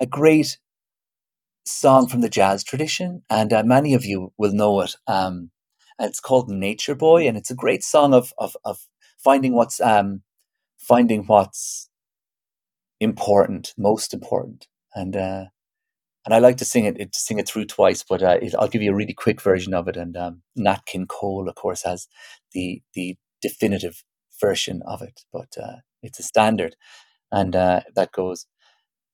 a 0.00 0.06
great 0.06 0.58
song 1.66 2.08
from 2.08 2.20
the 2.20 2.28
jazz 2.28 2.64
tradition, 2.64 3.22
and 3.30 3.52
uh, 3.52 3.62
many 3.64 3.94
of 3.94 4.04
you 4.04 4.32
will 4.38 4.52
know 4.52 4.80
it. 4.80 4.96
Um, 5.06 5.50
and 5.98 6.08
it's 6.08 6.20
called 6.20 6.48
Nature 6.48 6.94
Boy, 6.94 7.26
and 7.28 7.36
it's 7.36 7.50
a 7.50 7.54
great 7.54 7.82
song 7.84 8.14
of 8.14 8.32
of, 8.38 8.56
of 8.64 8.86
finding 9.18 9.54
what's 9.54 9.80
um, 9.80 10.22
finding 10.78 11.24
what's 11.24 11.88
important, 13.00 13.74
most 13.78 14.14
important, 14.14 14.66
and 14.94 15.16
uh, 15.16 15.44
and 16.24 16.34
I 16.34 16.38
like 16.38 16.58
to 16.58 16.64
sing 16.64 16.84
it 16.86 16.98
it- 17.00 17.12
to 17.12 17.20
sing 17.20 17.38
it 17.38 17.48
through 17.48 17.66
twice. 17.66 18.04
But 18.08 18.22
uh, 18.22 18.38
it, 18.42 18.54
I'll 18.58 18.68
give 18.68 18.82
you 18.82 18.92
a 18.92 18.96
really 18.96 19.14
quick 19.14 19.40
version 19.42 19.74
of 19.74 19.88
it. 19.88 19.96
And 19.96 20.16
um, 20.16 20.42
Nat 20.56 20.86
King 20.86 21.06
Cole, 21.06 21.48
of 21.48 21.54
course, 21.56 21.82
has 21.84 22.08
the 22.52 22.82
the 22.94 23.16
definitive 23.42 24.04
version 24.40 24.82
of 24.86 25.02
it, 25.02 25.22
but 25.32 25.56
uh, 25.62 25.76
it's 26.02 26.18
a 26.20 26.22
standard, 26.24 26.76
and 27.32 27.56
uh, 27.56 27.82
that 27.96 28.12
goes. 28.12 28.46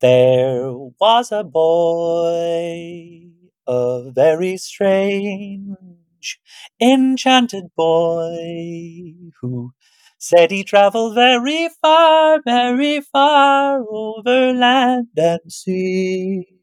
There 0.01 0.73
was 1.01 1.33
a 1.33 1.45
boy, 1.45 3.31
a 3.66 4.12
very 4.14 4.57
strange, 4.59 5.77
enchanted 6.81 7.66
boy, 7.77 9.14
who 9.42 9.73
said 10.19 10.51
he 10.53 10.64
traveled 10.64 11.14
very 11.16 11.69
far, 11.83 12.42
very 12.45 13.01
far 13.03 13.83
over 13.88 14.53
land 14.55 15.09
and 15.16 15.40
sea. 15.53 16.56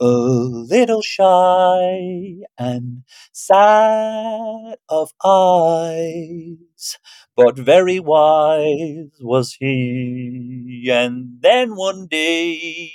A 0.00 0.06
little 0.06 1.02
shy 1.02 2.40
and 2.58 3.04
sad 3.32 4.78
of 4.88 5.12
eyes, 5.24 6.98
but 7.36 7.56
very 7.58 8.00
wise 8.00 9.10
was 9.20 9.54
he. 9.58 10.88
And 10.92 11.38
then 11.40 11.76
one 11.76 12.06
day, 12.08 12.90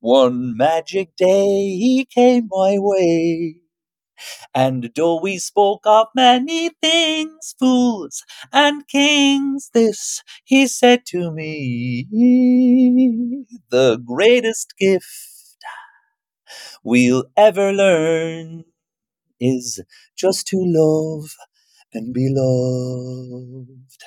one 0.00 0.56
magic 0.56 1.16
day, 1.16 1.76
he 1.76 2.06
came 2.10 2.48
my 2.50 2.76
way. 2.78 3.60
And 4.54 4.90
though 4.96 5.20
we 5.20 5.38
spoke 5.38 5.82
of 5.86 6.08
many 6.14 6.70
things, 6.82 7.54
fools 7.58 8.24
and 8.52 8.86
kings, 8.88 9.70
this 9.74 10.22
he 10.44 10.66
said 10.66 11.06
to 11.08 11.30
me, 11.32 12.06
the 13.70 13.98
greatest 14.04 14.74
gift 14.78 15.35
we'll 16.84 17.24
ever 17.36 17.72
learn 17.72 18.64
is 19.40 19.80
just 20.16 20.46
to 20.48 20.56
love 20.60 21.34
and 21.94 22.14
be 22.14 22.28
loved. 22.30 24.04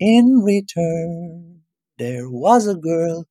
In 0.00 0.40
return, 0.44 1.62
there 1.98 2.30
was 2.30 2.66
a 2.66 2.74
girl, 2.76 3.26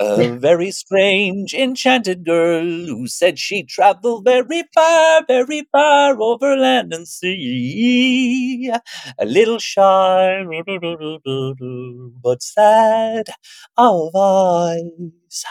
a 0.00 0.38
very 0.38 0.70
strange, 0.70 1.54
enchanted 1.54 2.24
girl 2.24 2.64
who 2.64 3.06
said 3.06 3.38
she'd 3.38 3.68
travel 3.68 4.22
very 4.22 4.62
far, 4.74 5.24
very 5.26 5.62
far 5.72 6.20
over 6.20 6.56
land 6.56 6.92
and 6.92 7.06
sea. 7.08 8.70
A 9.18 9.24
little 9.24 9.58
shy, 9.58 10.42
but 12.22 12.42
sad 12.42 13.26
of 13.76 14.14
eyes 14.16 15.44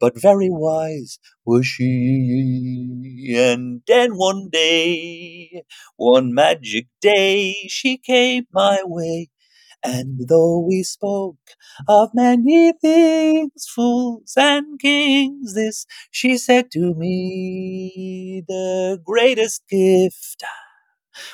but 0.00 0.20
very 0.20 0.48
wise 0.50 1.18
was 1.44 1.66
she. 1.66 3.34
And 3.36 3.82
then 3.86 4.16
one 4.16 4.48
day, 4.50 5.64
one 5.96 6.34
magic 6.34 6.86
day, 7.00 7.54
she 7.68 7.98
came 7.98 8.46
my 8.52 8.80
way. 8.84 9.28
And 9.84 10.28
though 10.28 10.60
we 10.60 10.82
spoke 10.82 11.38
of 11.88 12.10
many 12.14 12.72
things, 12.80 13.66
fools 13.74 14.34
and 14.36 14.78
kings, 14.80 15.54
this 15.54 15.86
she 16.10 16.38
said 16.38 16.70
to 16.72 16.94
me, 16.94 18.42
the 18.48 19.00
greatest 19.04 19.62
gift 19.68 20.42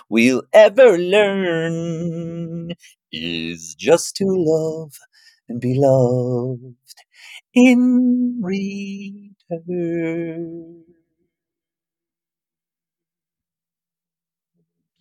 we'll 0.08 0.42
ever 0.52 0.98
learn 0.98 2.70
is 3.12 3.74
just 3.74 4.16
to 4.16 4.24
love 4.28 4.92
and 5.48 5.60
be 5.60 5.74
loved 5.76 6.87
in 7.58 8.38
return. 8.40 9.34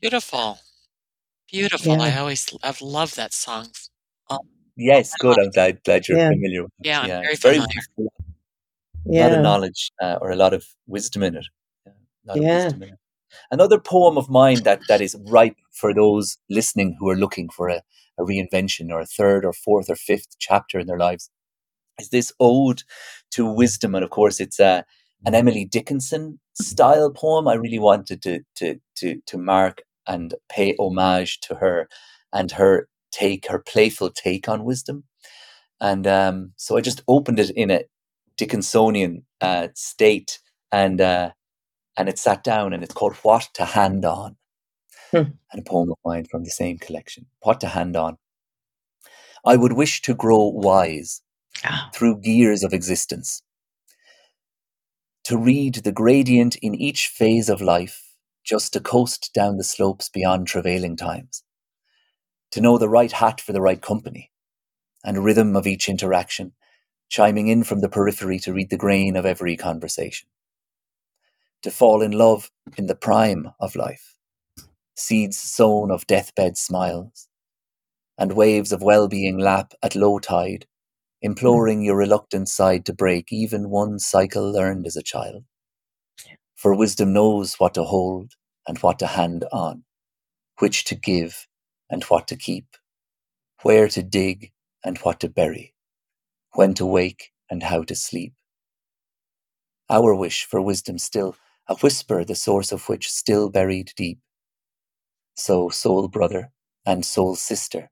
Beautiful. 0.02 0.60
Beautiful. 1.52 2.02
I 2.02 2.16
always 2.18 2.50
I've 2.64 2.82
loved 2.82 3.16
that 3.18 3.34
song. 3.34 3.68
Um, 4.30 4.40
yes, 4.76 5.14
good. 5.20 5.38
I'm 5.40 5.50
glad 5.52 5.84
glad 5.84 6.08
you're 6.08 6.18
Yeah. 6.18 6.30
familiar 6.30 6.64
with 6.64 6.72
it. 6.80 6.88
Yeah, 6.88 7.02
I'm 7.02 7.10
very 7.10 7.36
very 7.36 7.60
familiar. 7.60 7.80
a 7.98 9.14
lot 9.14 9.32
of 9.32 9.32
mm-hmm. 9.34 9.44
knowledge 9.44 9.92
uh, 10.02 10.18
or 10.22 10.32
a 10.32 10.36
lot 10.36 10.54
of 10.54 10.66
wisdom 10.88 11.24
in 11.24 11.36
it. 11.36 11.46
Yeah, 11.86 11.94
a 11.94 12.28
lot 12.28 12.38
Yeah. 12.42 12.50
of 12.50 12.64
wisdom 12.66 12.84
in 12.84 12.90
it. 12.90 13.00
Another 13.52 13.80
poem 13.80 14.18
of 14.18 14.30
mine 14.30 14.64
that, 14.64 14.82
that 14.88 15.02
is 15.02 15.16
ripe 15.28 15.58
for 15.72 15.94
those 15.94 16.38
listening 16.50 16.96
who 17.00 17.10
are 17.10 17.16
looking 17.16 17.50
for 17.50 17.70
a, 17.70 17.82
a 18.18 18.24
reinvention 18.24 18.90
or 18.92 19.00
a 19.02 19.06
third 19.06 19.46
or 19.46 19.54
fourth 19.54 19.90
or 19.90 19.96
fifth 19.96 20.38
chapter 20.40 20.80
in 20.80 20.88
their 20.88 20.98
lives 20.98 21.30
is 22.00 22.10
this 22.10 22.32
ode 22.40 22.84
to 23.32 23.46
wisdom. 23.46 23.96
And 23.96 24.04
of 24.04 24.10
course, 24.10 24.40
it's 24.40 24.60
a, 24.60 24.86
an 25.26 25.36
Emily 25.36 25.66
Dickinson 25.66 26.40
style 26.54 27.12
poem. 27.12 27.48
I 27.48 27.56
really 27.56 27.80
wanted 27.80 28.22
to, 28.24 28.42
to, 28.56 28.80
to, 28.98 29.22
to 29.26 29.38
mark 29.38 29.84
and 30.08 30.36
pay 30.50 30.76
homage 30.80 31.40
to 31.42 31.56
her 31.56 31.88
and 32.34 32.52
her 32.52 32.88
take, 33.12 33.48
her 33.48 33.60
playful 33.60 34.10
take 34.10 34.48
on 34.48 34.64
wisdom. 34.64 35.04
And 35.80 36.08
um, 36.08 36.54
so 36.56 36.78
I 36.78 36.82
just 36.82 37.04
opened 37.08 37.40
it 37.40 37.52
in 37.52 37.72
a 37.72 37.84
Dickinsonian 38.38 39.24
uh, 39.42 39.70
state 39.76 40.40
and 40.72 41.02
uh, 41.02 41.32
and 41.98 42.08
it 42.08 42.20
sat 42.20 42.44
down 42.44 42.74
and 42.74 42.84
it's 42.84 42.94
called 42.94 43.16
What 43.18 43.50
to 43.56 43.66
Hand 43.66 44.06
On. 44.06 44.36
Hmm. 45.12 45.32
And 45.52 45.60
a 45.60 45.62
poem 45.62 45.90
of 45.92 45.98
mine 46.06 46.26
from 46.26 46.44
the 46.44 46.52
same 46.52 46.78
collection. 46.78 47.26
What 47.42 47.60
to 47.62 47.68
Hand 47.68 47.96
On. 47.96 48.18
I 49.46 49.56
would 49.56 49.74
wish 49.74 50.02
to 50.04 50.14
grow 50.14 50.48
wise 50.48 51.22
ah. 51.66 51.90
through 51.94 52.22
gears 52.22 52.64
of 52.64 52.74
existence, 52.74 53.42
to 55.24 55.38
read 55.38 55.76
the 55.76 55.92
gradient 55.92 56.56
in 56.58 56.74
each 56.76 57.08
phase 57.08 57.50
of 57.50 57.62
life, 57.62 58.14
just 58.44 58.74
to 58.74 58.80
coast 58.80 59.32
down 59.34 59.58
the 59.58 59.64
slopes 59.64 60.10
beyond 60.10 60.48
travailing 60.48 60.96
times, 60.96 61.44
to 62.52 62.62
know 62.62 62.78
the 62.78 62.90
right 62.90 63.12
hat 63.12 63.42
for 63.42 63.54
the 63.54 63.62
right 63.62 63.82
company, 63.82 64.32
and 65.04 65.24
rhythm 65.24 65.56
of 65.56 65.68
each 65.68 65.90
interaction, 65.90 66.54
chiming 67.10 67.48
in 67.48 67.64
from 67.64 67.82
the 67.82 67.90
periphery 67.90 68.40
to 68.40 68.54
read 68.54 68.70
the 68.70 68.78
grain 68.78 69.16
of 69.16 69.26
every 69.26 69.58
conversation. 69.58 70.28
To 71.64 71.72
fall 71.72 72.02
in 72.02 72.12
love 72.12 72.52
in 72.78 72.88
the 72.88 72.96
prime 72.96 73.52
of 73.60 73.76
life, 73.76 74.16
seeds 74.96 75.38
sown 75.38 75.92
of 75.92 76.08
deathbed 76.08 76.58
smiles, 76.58 77.28
and 78.18 78.34
waves 78.34 78.72
of 78.72 78.82
well 78.82 79.08
being 79.08 79.38
lap 79.38 79.74
at 79.84 79.96
low 79.96 80.20
tide, 80.20 80.66
Mm. 81.24 81.30
imploring 81.32 81.84
your 81.84 81.98
reluctant 81.98 82.50
side 82.50 82.86
to 82.86 82.94
break 82.94 83.32
even 83.32 83.70
one 83.70 84.00
cycle 84.00 84.52
learned 84.52 84.88
as 84.88 84.96
a 84.98 85.04
child. 85.04 85.46
For 86.56 86.76
wisdom 86.76 87.14
knows 87.14 87.56
what 87.56 87.74
to 87.76 87.84
hold 87.84 88.34
and 88.68 88.78
what 88.80 89.00
to 89.00 89.08
hand 89.08 89.46
on, 89.52 89.84
which 90.60 90.86
to 90.86 90.96
give 90.96 91.48
and 91.90 92.04
what 92.06 92.28
to 92.30 92.36
keep, 92.36 92.68
where 93.64 93.88
to 93.90 94.04
dig 94.04 94.52
and 94.84 94.98
what 95.00 95.20
to 95.22 95.30
bury, 95.30 95.76
when 96.54 96.74
to 96.76 96.86
wake 96.86 97.32
and 97.50 97.64
how 97.64 97.84
to 97.84 97.96
sleep. 97.96 98.34
Our 99.90 100.16
wish 100.16 100.46
for 100.46 100.62
wisdom 100.62 100.98
still 101.00 101.36
a 101.70 101.76
whisper 101.76 102.26
the 102.26 102.36
source 102.36 102.72
of 102.72 102.90
which 102.90 103.10
still 103.12 103.50
buried 103.50 103.94
deep. 103.96 104.20
So, 105.36 105.70
soul 105.70 106.08
brother 106.10 106.52
and 106.86 107.06
soul 107.06 107.36
sister, 107.36 107.90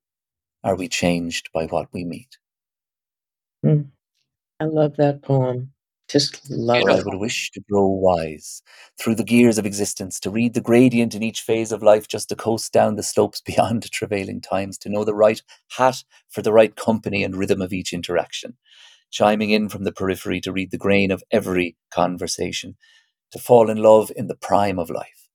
are 0.63 0.75
we 0.75 0.87
changed 0.89 1.49
by 1.53 1.67
what 1.67 1.89
we 1.93 2.05
meet? 2.05 2.37
Mm. 3.65 3.89
I 4.59 4.65
love 4.65 4.95
that 4.97 5.23
poem. 5.23 5.71
Just 6.07 6.49
love 6.51 6.83
it. 6.87 6.89
I 6.89 7.01
would 7.03 7.19
wish 7.19 7.49
to 7.51 7.61
grow 7.69 7.87
wise 7.87 8.61
through 8.99 9.15
the 9.15 9.23
gears 9.23 9.57
of 9.57 9.65
existence, 9.65 10.19
to 10.19 10.29
read 10.29 10.53
the 10.53 10.61
gradient 10.61 11.15
in 11.15 11.23
each 11.23 11.41
phase 11.41 11.71
of 11.71 11.81
life, 11.81 12.07
just 12.07 12.29
to 12.29 12.35
coast 12.35 12.71
down 12.71 12.95
the 12.95 13.03
slopes 13.03 13.41
beyond 13.45 13.83
the 13.83 13.89
travailing 13.89 14.39
times, 14.39 14.77
to 14.79 14.89
know 14.89 15.03
the 15.03 15.15
right 15.15 15.41
hat 15.77 16.03
for 16.29 16.41
the 16.43 16.53
right 16.53 16.75
company 16.75 17.23
and 17.23 17.35
rhythm 17.35 17.61
of 17.61 17.73
each 17.73 17.91
interaction, 17.91 18.55
chiming 19.11 19.49
in 19.49 19.67
from 19.67 19.83
the 19.83 19.91
periphery 19.91 20.39
to 20.41 20.51
read 20.51 20.71
the 20.71 20.77
grain 20.77 21.09
of 21.09 21.23
every 21.31 21.75
conversation, 21.91 22.77
to 23.31 23.39
fall 23.39 23.69
in 23.69 23.77
love 23.77 24.11
in 24.15 24.27
the 24.27 24.37
prime 24.37 24.77
of 24.77 24.91
life. 24.91 25.27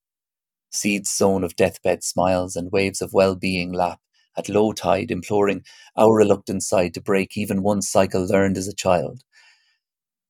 Seeds 0.70 1.11
sown 1.11 1.43
of 1.43 1.57
deathbed 1.57 2.05
smiles 2.05 2.55
and 2.55 2.70
waves 2.70 3.03
of 3.03 3.12
well 3.12 3.35
being 3.35 3.72
lap 3.72 3.99
at 4.37 4.49
low 4.49 4.72
tide, 4.72 5.11
imploring 5.11 5.64
our 5.97 6.14
reluctant 6.14 6.62
side 6.62 6.95
to 6.95 7.01
break 7.01 7.37
even 7.37 7.62
one 7.62 7.83
cycle 7.83 8.26
learned 8.26 8.57
as 8.57 8.68
a 8.68 8.74
child. 8.74 9.22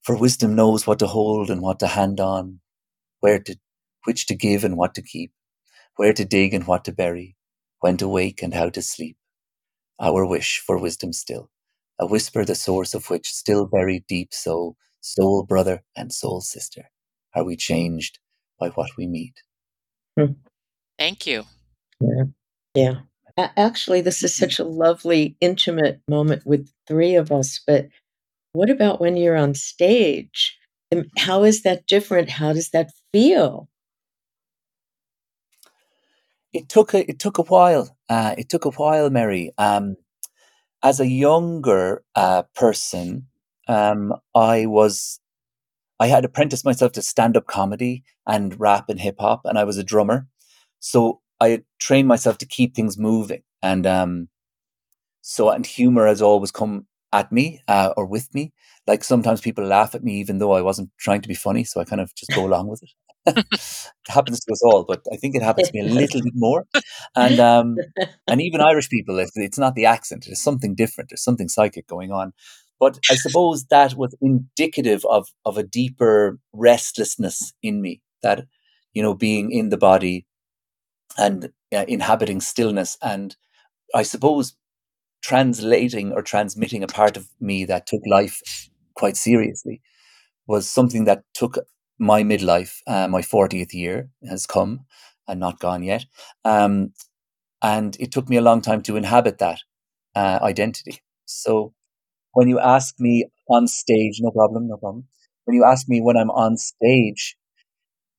For 0.02 0.16
wisdom 0.16 0.54
knows 0.54 0.86
what 0.86 0.98
to 1.00 1.06
hold 1.06 1.50
and 1.50 1.60
what 1.60 1.78
to 1.80 1.86
hand 1.86 2.20
on, 2.20 2.60
where 3.20 3.38
to, 3.38 3.56
which 4.04 4.26
to 4.26 4.34
give 4.34 4.64
and 4.64 4.76
what 4.76 4.94
to 4.94 5.02
keep, 5.02 5.32
where 5.96 6.12
to 6.12 6.24
dig 6.24 6.54
and 6.54 6.66
what 6.66 6.84
to 6.86 6.92
bury, 6.92 7.36
when 7.80 7.96
to 7.98 8.08
wake 8.08 8.42
and 8.42 8.54
how 8.54 8.70
to 8.70 8.82
sleep. 8.82 9.16
Our 10.00 10.24
wish 10.26 10.62
for 10.66 10.78
wisdom 10.78 11.12
still, 11.12 11.50
a 11.98 12.06
whisper 12.06 12.44
the 12.44 12.54
source 12.54 12.94
of 12.94 13.10
which 13.10 13.30
still 13.30 13.66
buried 13.66 14.06
deep 14.06 14.32
so, 14.32 14.76
soul 15.00 15.44
brother 15.44 15.82
and 15.94 16.12
soul 16.12 16.40
sister 16.40 16.90
are 17.34 17.44
we 17.44 17.56
changed 17.56 18.18
by 18.58 18.68
what 18.70 18.90
we 18.96 19.06
meet? 19.06 19.42
Hmm. 20.18 20.32
Thank 20.98 21.26
you. 21.26 21.44
Yeah. 22.00 22.24
Yeah. 22.74 22.94
Actually, 23.56 24.00
this 24.00 24.22
is 24.22 24.34
such 24.34 24.58
a 24.58 24.64
lovely, 24.64 25.36
intimate 25.40 26.00
moment 26.08 26.44
with 26.46 26.70
three 26.86 27.14
of 27.14 27.30
us. 27.30 27.60
But 27.66 27.88
what 28.52 28.70
about 28.70 29.00
when 29.00 29.16
you're 29.16 29.36
on 29.36 29.54
stage? 29.54 30.58
How 31.18 31.44
is 31.44 31.62
that 31.62 31.86
different? 31.86 32.30
How 32.30 32.52
does 32.52 32.70
that 32.70 32.90
feel? 33.12 33.68
It 36.52 36.68
took 36.68 36.94
a 36.94 37.08
it 37.08 37.18
took 37.18 37.38
a 37.38 37.42
while. 37.42 37.96
Uh, 38.08 38.34
it 38.36 38.48
took 38.48 38.64
a 38.64 38.70
while, 38.70 39.08
Mary. 39.08 39.52
Um, 39.56 39.96
as 40.82 40.98
a 40.98 41.06
younger 41.06 42.02
uh, 42.16 42.42
person, 42.54 43.28
um, 43.68 44.14
I 44.34 44.66
was 44.66 45.20
I 46.00 46.08
had 46.08 46.24
apprenticed 46.24 46.64
myself 46.64 46.92
to 46.92 47.02
stand 47.02 47.36
up 47.36 47.46
comedy 47.46 48.02
and 48.26 48.58
rap 48.58 48.88
and 48.88 48.98
hip 48.98 49.16
hop, 49.20 49.42
and 49.44 49.58
I 49.58 49.64
was 49.64 49.76
a 49.76 49.84
drummer. 49.84 50.26
So 50.80 51.20
I 51.40 51.62
trained 51.78 52.08
myself 52.08 52.38
to 52.38 52.46
keep 52.46 52.74
things 52.74 52.98
moving. 52.98 53.42
And 53.62 53.86
um, 53.86 54.28
so, 55.22 55.50
and 55.50 55.64
humor 55.64 56.06
has 56.06 56.22
always 56.22 56.50
come 56.50 56.86
at 57.12 57.32
me 57.32 57.60
uh, 57.68 57.92
or 57.96 58.06
with 58.06 58.32
me. 58.34 58.52
Like 58.86 59.04
sometimes 59.04 59.40
people 59.40 59.64
laugh 59.64 59.94
at 59.94 60.04
me, 60.04 60.20
even 60.20 60.38
though 60.38 60.52
I 60.52 60.62
wasn't 60.62 60.90
trying 60.98 61.22
to 61.22 61.28
be 61.28 61.34
funny. 61.34 61.64
So 61.64 61.80
I 61.80 61.84
kind 61.84 62.00
of 62.00 62.14
just 62.14 62.32
go 62.32 62.46
along 62.46 62.68
with 62.68 62.82
it. 62.82 62.90
it 63.36 64.08
happens 64.08 64.40
to 64.40 64.52
us 64.52 64.62
all, 64.64 64.84
but 64.84 65.02
I 65.12 65.16
think 65.16 65.34
it 65.34 65.42
happens 65.42 65.68
to 65.68 65.74
me 65.74 65.80
a 65.80 65.92
little 65.92 66.22
bit 66.22 66.32
more. 66.34 66.66
And 67.14 67.38
um, 67.40 67.76
and 68.28 68.40
even 68.40 68.60
Irish 68.60 68.88
people, 68.88 69.18
it's 69.18 69.58
not 69.58 69.74
the 69.74 69.86
accent, 69.86 70.24
there's 70.26 70.42
something 70.42 70.74
different. 70.74 71.10
There's 71.10 71.24
something 71.24 71.48
psychic 71.48 71.86
going 71.86 72.12
on. 72.12 72.32
But 72.78 72.98
I 73.10 73.14
suppose 73.16 73.66
that 73.66 73.94
was 73.94 74.14
indicative 74.22 75.04
of 75.04 75.28
of 75.44 75.58
a 75.58 75.62
deeper 75.62 76.38
restlessness 76.52 77.52
in 77.62 77.82
me. 77.82 78.00
That 78.22 78.46
you 78.94 79.02
know, 79.02 79.14
being 79.14 79.52
in 79.52 79.68
the 79.68 79.76
body 79.76 80.26
and 81.20 81.50
uh, 81.74 81.86
inhabiting 81.88 82.40
stillness, 82.42 82.98
and 83.02 83.36
I 83.94 84.04
suppose 84.04 84.56
translating 85.22 86.12
or 86.12 86.22
transmitting 86.22 86.82
a 86.82 86.88
part 86.88 87.16
of 87.16 87.28
me 87.40 87.64
that 87.66 87.86
took 87.86 88.02
life 88.06 88.42
quite 88.94 89.16
seriously 89.16 89.82
was 90.46 90.68
something 90.70 91.04
that 91.04 91.24
took 91.34 91.58
my 91.98 92.22
midlife. 92.22 92.78
Uh, 92.86 93.08
my 93.08 93.22
fortieth 93.22 93.74
year 93.74 94.10
has 94.28 94.46
come 94.46 94.80
and 95.28 95.40
not 95.40 95.60
gone 95.60 95.82
yet, 95.82 96.06
um, 96.44 96.92
and 97.62 97.96
it 98.00 98.12
took 98.12 98.28
me 98.28 98.36
a 98.36 98.42
long 98.42 98.60
time 98.62 98.82
to 98.82 98.96
inhabit 98.96 99.38
that 99.38 99.60
uh, 100.16 100.38
identity. 100.42 101.00
So 101.26 101.74
when 102.34 102.48
you 102.48 102.60
ask 102.60 102.94
me 103.00 103.26
on 103.48 103.66
stage, 103.66 104.18
no 104.20 104.30
problem, 104.30 104.68
no 104.68 104.76
problem. 104.76 105.06
When 105.44 105.56
you 105.56 105.64
ask 105.64 105.88
me 105.88 106.00
when 106.00 106.16
I'm 106.16 106.30
on 106.30 106.56
stage, 106.56 107.36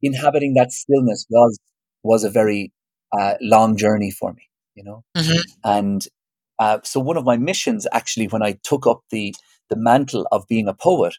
inhabiting 0.02 0.56
that 0.56 0.72
stillness 0.72 1.26
was 1.30 1.60
was 2.04 2.24
a 2.24 2.30
very 2.30 2.72
uh, 3.14 3.36
long 3.41 3.78
journey 3.78 4.12
for 4.12 4.34
me, 4.34 4.43
you 4.76 4.84
know. 4.84 5.03
Mm-hmm. 5.16 5.41
And 5.64 6.07
uh, 6.59 6.80
so 6.84 6.99
one 6.99 7.18
of 7.18 7.26
my 7.26 7.38
missions, 7.38 7.88
actually, 7.91 8.28
when 8.28 8.43
I 8.43 8.57
took 8.64 8.86
up 8.88 9.01
the 9.09 9.36
the 9.70 9.76
mantle 9.78 10.28
of 10.32 10.47
being 10.47 10.68
a 10.68 10.74
poet, 10.74 11.16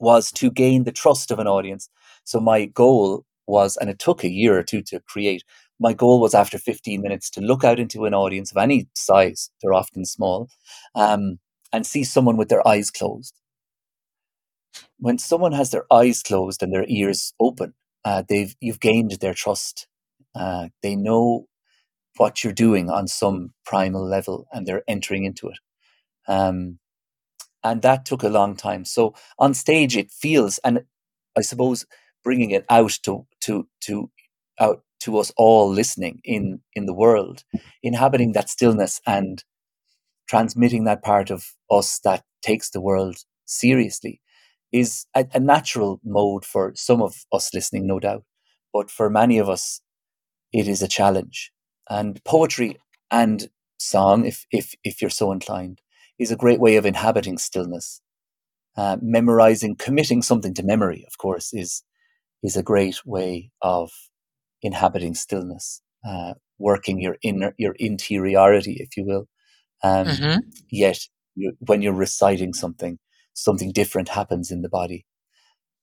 was 0.00 0.30
to 0.32 0.50
gain 0.50 0.84
the 0.84 0.92
trust 0.92 1.30
of 1.30 1.38
an 1.38 1.46
audience. 1.48 1.88
So 2.24 2.40
my 2.40 2.66
goal 2.66 3.24
was, 3.46 3.76
and 3.76 3.90
it 3.90 3.98
took 3.98 4.22
a 4.22 4.30
year 4.30 4.56
or 4.56 4.62
two 4.62 4.82
to 4.82 5.00
create. 5.00 5.42
My 5.80 5.92
goal 5.92 6.20
was 6.20 6.34
after 6.34 6.58
15 6.58 7.00
minutes 7.00 7.30
to 7.30 7.40
look 7.40 7.64
out 7.64 7.80
into 7.80 8.04
an 8.04 8.14
audience 8.14 8.50
of 8.50 8.56
any 8.58 8.88
size, 8.94 9.50
they're 9.60 9.72
often 9.72 10.04
small, 10.04 10.48
um, 10.94 11.38
and 11.72 11.86
see 11.86 12.04
someone 12.04 12.36
with 12.36 12.48
their 12.48 12.66
eyes 12.66 12.90
closed. 12.90 13.34
When 14.98 15.18
someone 15.18 15.52
has 15.52 15.70
their 15.70 15.84
eyes 15.92 16.22
closed 16.22 16.62
and 16.62 16.72
their 16.72 16.84
ears 16.88 17.32
open, 17.40 17.74
uh, 18.04 18.22
they've 18.28 18.54
you've 18.60 18.80
gained 18.80 19.12
their 19.20 19.34
trust. 19.34 19.86
Uh, 20.34 20.68
they 20.82 20.96
know 20.96 21.46
what 22.16 22.42
you're 22.42 22.52
doing 22.52 22.90
on 22.90 23.06
some 23.06 23.52
primal 23.64 24.06
level, 24.06 24.46
and 24.52 24.66
they're 24.66 24.82
entering 24.88 25.24
into 25.24 25.48
it. 25.48 25.58
Um, 26.26 26.78
and 27.64 27.82
that 27.82 28.04
took 28.04 28.22
a 28.22 28.28
long 28.28 28.56
time. 28.56 28.84
So 28.84 29.14
on 29.38 29.54
stage, 29.54 29.96
it 29.96 30.10
feels, 30.10 30.58
and 30.58 30.84
I 31.36 31.42
suppose 31.42 31.86
bringing 32.24 32.50
it 32.50 32.64
out 32.68 32.98
to 33.04 33.26
to 33.42 33.68
to 33.82 34.10
out 34.60 34.82
to 35.00 35.18
us 35.18 35.32
all 35.36 35.70
listening 35.70 36.20
in 36.24 36.60
in 36.74 36.86
the 36.86 36.94
world, 36.94 37.44
inhabiting 37.82 38.32
that 38.32 38.50
stillness 38.50 39.00
and 39.06 39.44
transmitting 40.28 40.84
that 40.84 41.02
part 41.02 41.30
of 41.30 41.54
us 41.70 42.00
that 42.00 42.22
takes 42.42 42.70
the 42.70 42.80
world 42.80 43.16
seriously 43.46 44.20
is 44.72 45.06
a, 45.14 45.26
a, 45.32 45.40
natural 45.40 45.98
mode 46.04 46.44
for 46.44 46.72
some 46.74 47.00
of 47.00 47.24
us 47.32 47.54
listening, 47.54 47.86
no 47.86 47.98
doubt. 47.98 48.24
but 48.72 48.90
for 48.90 49.08
many 49.08 49.38
of 49.38 49.48
us, 49.48 49.80
it 50.52 50.68
is 50.68 50.82
a 50.82 50.88
challenge. 50.88 51.52
And 51.90 52.22
poetry 52.24 52.78
and 53.10 53.48
song, 53.78 54.26
if 54.26 54.46
if 54.50 54.74
if 54.84 55.00
you're 55.00 55.10
so 55.10 55.32
inclined, 55.32 55.80
is 56.18 56.30
a 56.30 56.36
great 56.36 56.60
way 56.60 56.76
of 56.76 56.86
inhabiting 56.86 57.38
stillness. 57.38 58.00
Uh, 58.76 58.96
memorizing, 59.02 59.74
committing 59.76 60.22
something 60.22 60.54
to 60.54 60.62
memory, 60.62 61.04
of 61.06 61.18
course, 61.18 61.52
is 61.52 61.82
is 62.42 62.56
a 62.56 62.62
great 62.62 63.04
way 63.04 63.50
of 63.62 63.90
inhabiting 64.62 65.14
stillness, 65.14 65.82
uh, 66.08 66.34
working 66.58 67.00
your 67.00 67.16
inner 67.22 67.54
your 67.58 67.74
interiority, 67.78 68.76
if 68.80 68.96
you 68.96 69.04
will. 69.04 69.28
Um, 69.82 70.06
Mm-hmm. 70.06 70.38
Yet, 70.70 70.98
you, 71.34 71.52
when 71.60 71.82
you're 71.82 71.92
reciting 71.92 72.52
something, 72.54 72.98
something 73.34 73.72
different 73.72 74.08
happens 74.10 74.50
in 74.50 74.62
the 74.62 74.68
body. 74.68 75.06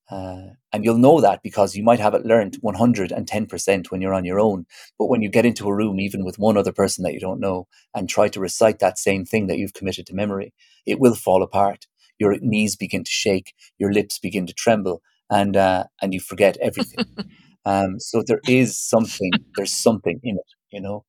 Uh, 0.10 0.50
and 0.72 0.86
you'll 0.86 0.98
know 0.98 1.20
that 1.20 1.42
because 1.44 1.76
you 1.76 1.84
might 1.84 2.00
have 2.00 2.14
it 2.14 2.26
learned 2.26 2.58
110% 2.62 3.92
when 3.92 4.02
you're 4.02 4.14
on 4.14 4.26
your 4.26 4.40
own. 4.40 4.66
But 5.00 5.08
when 5.08 5.22
you 5.22 5.30
get 5.30 5.46
into 5.46 5.68
a 5.68 5.76
room, 5.76 6.00
even 6.00 6.24
with 6.24 6.38
one 6.38 6.58
other 6.58 6.72
person 6.72 7.04
that 7.04 7.14
you 7.14 7.20
don't 7.20 7.40
know, 7.40 7.68
and 7.96 8.08
try 8.08 8.28
to 8.30 8.40
recite 8.40 8.80
that 8.80 9.00
same 9.00 9.26
thing 9.26 9.48
that 9.48 9.58
you've 9.58 9.74
committed 9.74 10.06
to 10.08 10.16
memory, 10.16 10.54
it 10.86 11.00
will 11.00 11.16
fall 11.16 11.42
apart. 11.44 11.88
Your 12.20 12.38
knees 12.40 12.76
begin 12.76 13.04
to 13.04 13.12
shake, 13.12 13.54
your 13.80 13.92
lips 13.92 14.20
begin 14.20 14.46
to 14.48 14.54
tremble, 14.54 15.02
and 15.30 15.58
uh, 15.58 15.86
and 16.02 16.14
you 16.14 16.20
forget 16.20 16.56
everything. 16.62 17.00
um, 17.66 18.00
so 18.00 18.24
there 18.26 18.42
is 18.48 18.78
something. 18.80 19.44
There's 19.58 19.74
something 19.74 20.20
in 20.24 20.36
it, 20.38 20.52
you 20.72 20.82
know, 20.82 21.04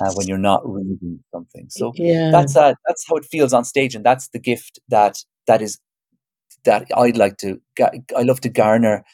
uh, 0.00 0.12
when 0.12 0.28
you're 0.28 0.38
not 0.38 0.62
reading 0.64 1.20
something. 1.34 1.66
So 1.70 1.92
Yeah. 1.96 2.30
that's 2.30 2.56
uh, 2.56 2.74
that's 2.86 3.04
how 3.08 3.16
it 3.16 3.24
feels 3.24 3.52
on 3.52 3.64
stage, 3.64 3.94
and 3.94 4.04
that's 4.04 4.28
the 4.28 4.38
gift 4.38 4.78
that 4.88 5.18
that 5.46 5.62
is 5.62 5.78
that 6.64 6.86
I'd 6.96 7.16
like 7.16 7.36
to. 7.38 7.60
I 8.16 8.22
love 8.22 8.40
to 8.42 8.48
garner 8.48 9.04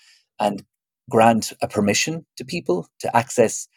and 0.40 0.62
grant 1.10 1.52
a 1.62 1.68
permission 1.68 2.26
to 2.36 2.44
people 2.44 2.86
to 3.00 3.16
access, 3.16 3.68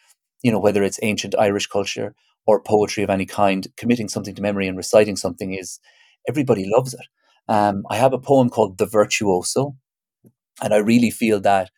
you 0.42 0.52
know, 0.52 0.58
whether 0.58 0.82
it's 0.82 0.98
ancient 1.02 1.34
Irish 1.38 1.66
culture 1.66 2.14
or 2.46 2.62
poetry 2.62 3.02
of 3.02 3.10
any 3.10 3.26
kind. 3.26 3.66
Committing 3.76 4.08
something 4.08 4.34
to 4.34 4.42
memory 4.42 4.68
and 4.68 4.76
reciting 4.76 5.16
something 5.16 5.54
is 5.54 5.80
everybody 6.28 6.70
loves 6.74 6.94
it. 6.94 7.06
Um, 7.48 7.84
I 7.90 7.96
have 7.96 8.12
a 8.12 8.18
poem 8.18 8.50
called 8.50 8.78
"The 8.78 8.86
Virtuoso," 8.86 9.76
and 10.62 10.74
I 10.74 10.78
really 10.78 11.10
feel 11.10 11.40
that 11.40 11.70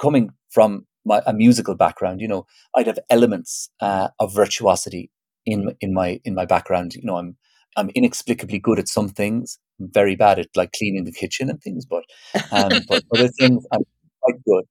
coming 0.00 0.30
from 0.50 0.86
my, 1.04 1.22
a 1.26 1.32
musical 1.32 1.74
background, 1.74 2.20
you 2.20 2.28
know, 2.28 2.46
I'd 2.74 2.86
have 2.86 2.98
elements 3.10 3.70
uh, 3.80 4.08
of 4.20 4.34
virtuosity 4.34 5.10
in 5.46 5.74
in 5.80 5.94
my 5.94 6.20
in 6.24 6.34
my 6.34 6.44
background. 6.46 6.94
You 6.94 7.04
know, 7.04 7.16
I'm 7.16 7.36
I'm 7.78 7.90
inexplicably 7.90 8.58
good 8.58 8.78
at 8.78 8.88
some 8.88 9.08
things. 9.08 9.58
I'm 9.80 9.90
very 9.92 10.16
bad 10.16 10.38
at 10.38 10.48
like 10.56 10.72
cleaning 10.72 11.04
the 11.04 11.12
kitchen 11.12 11.48
and 11.48 11.60
things, 11.62 11.86
but 11.86 12.04
um, 12.50 12.72
but 12.88 13.04
other 13.14 13.28
things 13.28 13.64
I'm 13.72 13.84
quite 14.20 14.44
good. 14.44 14.64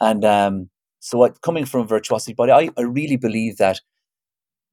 And 0.00 0.24
um, 0.24 0.70
so, 0.98 1.24
I, 1.24 1.30
coming 1.42 1.64
from 1.64 1.86
virtuosity, 1.86 2.34
but 2.34 2.50
I, 2.50 2.70
I 2.76 2.82
really 2.82 3.16
believe 3.16 3.58
that 3.58 3.80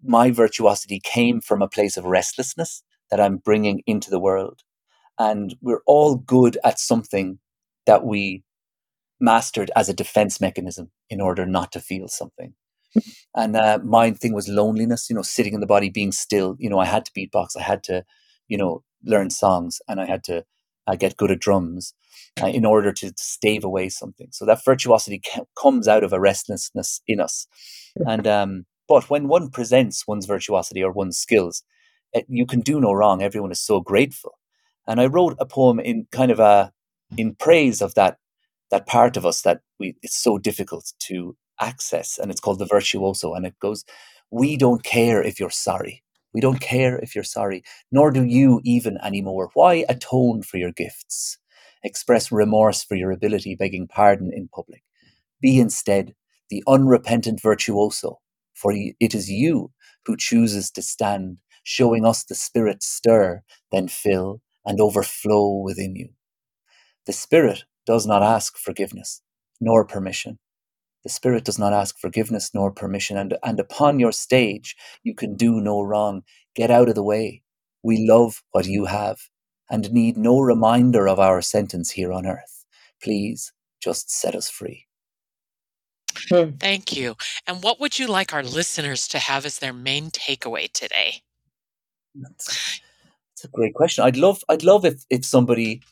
my 0.03 0.31
virtuosity 0.31 0.99
came 1.03 1.41
from 1.41 1.61
a 1.61 1.67
place 1.67 1.95
of 1.97 2.05
restlessness 2.05 2.83
that 3.11 3.19
I'm 3.19 3.37
bringing 3.37 3.81
into 3.85 4.09
the 4.09 4.19
world. 4.19 4.61
And 5.17 5.55
we're 5.61 5.81
all 5.85 6.15
good 6.15 6.57
at 6.63 6.79
something 6.79 7.39
that 7.85 8.03
we 8.03 8.43
mastered 9.19 9.71
as 9.75 9.87
a 9.87 9.93
defense 9.93 10.41
mechanism 10.41 10.91
in 11.09 11.21
order 11.21 11.45
not 11.45 11.71
to 11.71 11.79
feel 11.79 12.07
something. 12.07 12.53
And 13.35 13.55
uh, 13.55 13.79
my 13.83 14.11
thing 14.11 14.33
was 14.33 14.47
loneliness, 14.47 15.09
you 15.09 15.15
know, 15.15 15.21
sitting 15.21 15.53
in 15.53 15.59
the 15.59 15.67
body, 15.67 15.89
being 15.89 16.11
still. 16.11 16.55
You 16.59 16.69
know, 16.69 16.79
I 16.79 16.85
had 16.85 17.05
to 17.05 17.11
beatbox, 17.11 17.57
I 17.57 17.63
had 17.63 17.83
to, 17.83 18.03
you 18.47 18.57
know, 18.57 18.83
learn 19.03 19.29
songs, 19.29 19.79
and 19.87 19.99
I 19.99 20.05
had 20.05 20.23
to 20.25 20.45
uh, 20.87 20.95
get 20.95 21.17
good 21.17 21.31
at 21.31 21.39
drums 21.39 21.93
uh, 22.41 22.47
in 22.47 22.65
order 22.65 22.91
to, 22.93 23.11
to 23.11 23.23
stave 23.23 23.63
away 23.63 23.89
something. 23.89 24.27
So 24.31 24.45
that 24.45 24.63
virtuosity 24.63 25.21
comes 25.59 25.87
out 25.87 26.03
of 26.03 26.13
a 26.13 26.19
restlessness 26.19 27.01
in 27.07 27.19
us. 27.19 27.47
And 28.05 28.27
um, 28.27 28.65
but 28.87 29.09
when 29.09 29.27
one 29.27 29.49
presents 29.49 30.07
one's 30.07 30.25
virtuosity 30.25 30.83
or 30.83 30.91
one's 30.91 31.17
skills, 31.17 31.63
it, 32.13 32.25
you 32.29 32.45
can 32.45 32.61
do 32.61 32.79
no 32.79 32.93
wrong. 32.93 33.21
Everyone 33.21 33.51
is 33.51 33.61
so 33.61 33.79
grateful. 33.79 34.33
And 34.87 35.01
I 35.01 35.07
wrote 35.07 35.35
a 35.39 35.45
poem 35.45 35.79
in 35.79 36.07
kind 36.11 36.31
of 36.31 36.39
a 36.39 36.71
in 37.17 37.35
praise 37.35 37.81
of 37.81 37.93
that 37.95 38.17
that 38.71 38.87
part 38.87 39.17
of 39.17 39.25
us 39.25 39.41
that 39.41 39.61
we 39.79 39.95
it's 40.01 40.21
so 40.21 40.37
difficult 40.37 40.93
to 40.99 41.35
access 41.61 42.17
and 42.17 42.31
it's 42.31 42.41
called 42.41 42.59
the 42.59 42.65
virtuoso 42.65 43.33
and 43.33 43.45
it 43.45 43.57
goes 43.59 43.85
we 44.31 44.57
don't 44.57 44.83
care 44.83 45.21
if 45.21 45.39
you're 45.39 45.49
sorry. 45.49 46.03
We 46.33 46.41
don't 46.41 46.59
care 46.59 46.97
if 46.99 47.15
you're 47.15 47.23
sorry 47.23 47.63
nor 47.91 48.11
do 48.11 48.23
you 48.23 48.61
even 48.63 48.97
anymore. 49.03 49.49
Why 49.53 49.85
atone 49.89 50.43
for 50.43 50.57
your 50.57 50.71
gifts? 50.71 51.37
Express 51.83 52.31
remorse 52.31 52.83
for 52.83 52.95
your 52.95 53.11
ability 53.11 53.55
begging 53.55 53.87
pardon 53.87 54.31
in 54.33 54.49
public. 54.49 54.83
Be 55.41 55.59
instead 55.59 56.13
the 56.49 56.63
unrepentant 56.67 57.41
virtuoso 57.41 58.19
for 58.53 58.73
it 58.73 59.15
is 59.15 59.29
you 59.29 59.71
who 60.05 60.17
chooses 60.17 60.71
to 60.71 60.81
stand 60.81 61.37
showing 61.63 62.05
us 62.05 62.23
the 62.23 62.35
spirit 62.35 62.83
stir 62.83 63.43
then 63.71 63.87
fill 63.87 64.41
and 64.65 64.81
overflow 64.81 65.57
within 65.57 65.95
you. 65.95 66.09
The 67.05 67.13
Spirit 67.13 67.63
does 67.85 68.05
not 68.05 68.23
ask 68.23 68.57
forgiveness 68.57 69.21
nor 69.61 69.85
permission. 69.85 70.39
The 71.05 71.11
Spirit 71.11 71.45
does 71.45 71.59
not 71.59 71.71
ask 71.71 71.99
forgiveness 71.99 72.49
nor 72.55 72.71
permission. 72.71 73.15
And, 73.15 73.37
and 73.43 73.59
upon 73.59 73.99
your 73.99 74.11
stage, 74.11 74.75
you 75.03 75.13
can 75.13 75.35
do 75.35 75.61
no 75.61 75.83
wrong. 75.83 76.23
Get 76.55 76.71
out 76.71 76.89
of 76.89 76.95
the 76.95 77.03
way. 77.03 77.43
We 77.83 78.07
love 78.09 78.41
what 78.51 78.65
you 78.65 78.85
have 78.85 79.19
and 79.69 79.93
need 79.93 80.17
no 80.17 80.39
reminder 80.39 81.07
of 81.07 81.19
our 81.19 81.43
sentence 81.43 81.91
here 81.91 82.11
on 82.11 82.25
earth. 82.25 82.65
Please 83.03 83.53
just 83.79 84.09
set 84.09 84.33
us 84.33 84.49
free. 84.49 84.87
Hmm. 86.29 86.55
Thank 86.59 86.97
you. 86.97 87.15
And 87.45 87.61
what 87.61 87.79
would 87.79 87.99
you 87.99 88.07
like 88.07 88.33
our 88.33 88.41
listeners 88.41 89.07
to 89.09 89.19
have 89.19 89.45
as 89.45 89.59
their 89.59 89.73
main 89.73 90.09
takeaway 90.09 90.71
today? 90.71 91.21
That's, 92.15 92.81
that's 93.29 93.43
a 93.43 93.49
great 93.49 93.75
question. 93.75 94.03
I'd 94.03 94.17
love, 94.17 94.43
I'd 94.49 94.63
love 94.63 94.85
if, 94.85 95.05
if 95.11 95.23
somebody 95.23 95.83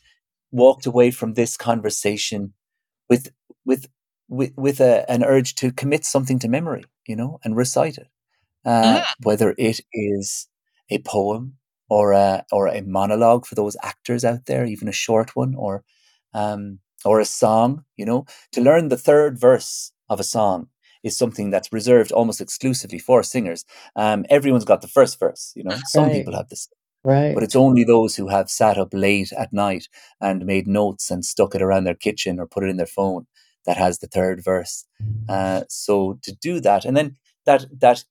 walked 0.50 0.86
away 0.86 1.12
from 1.12 1.34
this 1.34 1.56
conversation 1.56 2.52
with, 3.08 3.30
with, 3.64 3.86
with, 4.28 4.52
with 4.56 4.80
a, 4.80 5.10
an 5.10 5.24
urge 5.24 5.54
to 5.56 5.72
commit 5.72 6.04
something 6.04 6.38
to 6.40 6.48
memory, 6.48 6.84
you 7.06 7.16
know, 7.16 7.38
and 7.44 7.56
recite 7.56 7.98
it. 7.98 8.08
uh, 8.64 9.00
Mm, 9.00 9.04
whether 9.22 9.54
it 9.58 9.80
is 9.92 10.48
a 10.90 10.98
poem 11.00 11.54
or 11.88 12.12
a 12.12 12.44
or 12.52 12.68
a 12.68 12.82
monologue 12.82 13.46
for 13.46 13.54
those 13.54 13.76
actors 13.82 14.24
out 14.24 14.46
there, 14.46 14.64
even 14.66 14.88
a 14.88 14.92
short 14.92 15.36
one, 15.36 15.54
or 15.56 15.84
um, 16.34 16.78
or 17.04 17.20
a 17.20 17.24
song. 17.24 17.84
You 17.96 18.06
know, 18.06 18.26
to 18.52 18.60
learn 18.60 18.88
the 18.88 18.96
third 18.98 19.38
verse 19.40 19.92
of 20.08 20.20
a 20.20 20.24
song 20.24 20.68
is 21.02 21.16
something 21.16 21.50
that's 21.50 21.72
reserved 21.72 22.12
almost 22.12 22.40
exclusively 22.40 22.98
for 22.98 23.22
singers. 23.22 23.64
Um, 23.96 24.24
everyone's 24.30 24.64
got 24.64 24.80
the 24.82 24.88
first 24.88 25.18
verse. 25.20 25.52
You 25.56 25.64
know, 25.64 25.80
some 25.84 26.10
Right. 26.10 26.10
people 26.10 26.34
have 26.36 26.48
this, 26.48 26.68
Right. 27.04 27.34
but 27.34 27.42
it's 27.42 27.56
only 27.56 27.84
those 27.84 28.16
who 28.16 28.28
have 28.28 28.50
sat 28.50 28.78
up 28.78 28.88
late 28.92 29.32
at 29.32 29.52
night 29.52 29.88
and 30.20 30.46
made 30.46 30.66
notes 30.68 31.10
and 31.10 31.24
stuck 31.24 31.54
it 31.54 31.62
around 31.62 31.84
their 31.84 31.94
kitchen 31.94 32.38
or 32.38 32.46
put 32.46 32.64
it 32.64 32.70
in 32.70 32.76
their 32.76 32.86
phone 32.86 33.26
that 33.66 33.76
has 33.76 33.98
the 33.98 34.06
third 34.06 34.42
verse. 34.44 34.84
Uh, 35.28 35.62
so 35.68 36.18
to 36.22 36.34
do 36.34 36.60
that, 36.60 36.84
and 36.84 36.96
then 36.96 37.16
that 37.46 37.66
that 37.80 38.04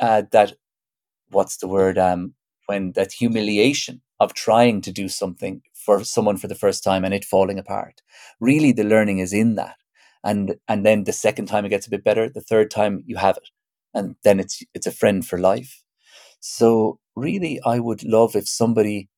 uh, 0.00 0.22
that 0.32 0.54
what's 1.30 1.58
the 1.58 1.68
word 1.68 1.98
um, 1.98 2.34
when 2.66 2.92
that 2.92 3.12
humiliation 3.12 4.00
of 4.18 4.34
trying 4.34 4.80
to 4.80 4.92
do 4.92 5.08
something 5.08 5.62
for 5.74 6.02
someone 6.04 6.36
for 6.36 6.48
the 6.48 6.54
first 6.54 6.82
time 6.82 7.04
and 7.04 7.14
it 7.14 7.24
falling 7.24 7.58
apart. 7.58 8.02
Really, 8.40 8.72
the 8.72 8.84
learning 8.84 9.18
is 9.18 9.32
in 9.32 9.54
that, 9.56 9.76
and 10.24 10.56
and 10.68 10.84
then 10.84 11.04
the 11.04 11.12
second 11.12 11.46
time 11.46 11.64
it 11.64 11.70
gets 11.70 11.86
a 11.86 11.90
bit 11.90 12.04
better. 12.04 12.28
The 12.28 12.40
third 12.40 12.70
time 12.70 13.02
you 13.06 13.16
have 13.16 13.36
it, 13.36 13.50
and 13.94 14.16
then 14.24 14.40
it's 14.40 14.62
it's 14.74 14.86
a 14.86 14.92
friend 14.92 15.26
for 15.26 15.38
life. 15.38 15.82
So 16.40 16.98
really, 17.14 17.60
I 17.64 17.78
would 17.78 18.02
love 18.04 18.36
if 18.36 18.48
somebody 18.48 19.08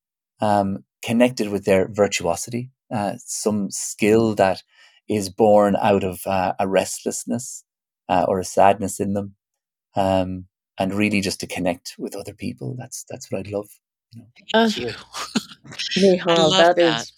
um, 0.41 0.85
connected 1.03 1.49
with 1.49 1.65
their 1.65 1.89
virtuosity, 1.89 2.71
uh, 2.93 3.15
some 3.19 3.71
skill 3.71 4.35
that 4.37 4.63
is 5.09 5.31
born 5.31 5.77
out 5.77 6.05
of 6.05 6.21
uh, 6.27 6.55
a 6.59 6.69
restlessness 6.69 7.65
uh, 8.09 8.25
or 8.29 8.41
a 8.41 8.45
sadness 8.45 9.01
in 9.01 9.15
them, 9.15 9.35
um, 9.97 10.47
and 10.79 10.95
really 10.95 11.21
just 11.21 11.41
to 11.41 11.47
connect 11.47 11.97
with 11.99 12.17
other 12.17 12.35
people. 12.35 12.77
That's 12.79 13.05
that's 13.09 13.31
what 13.31 13.41
I'd 13.41 13.49
love. 13.53 13.69
You 14.13 14.23
know. 14.23 14.29
Uh, 14.55 14.71
Thank. 14.75 14.97
I 16.29 16.35
Micheal, 16.35 16.49
love 16.49 16.57
that 16.59 16.79
is, 16.79 17.13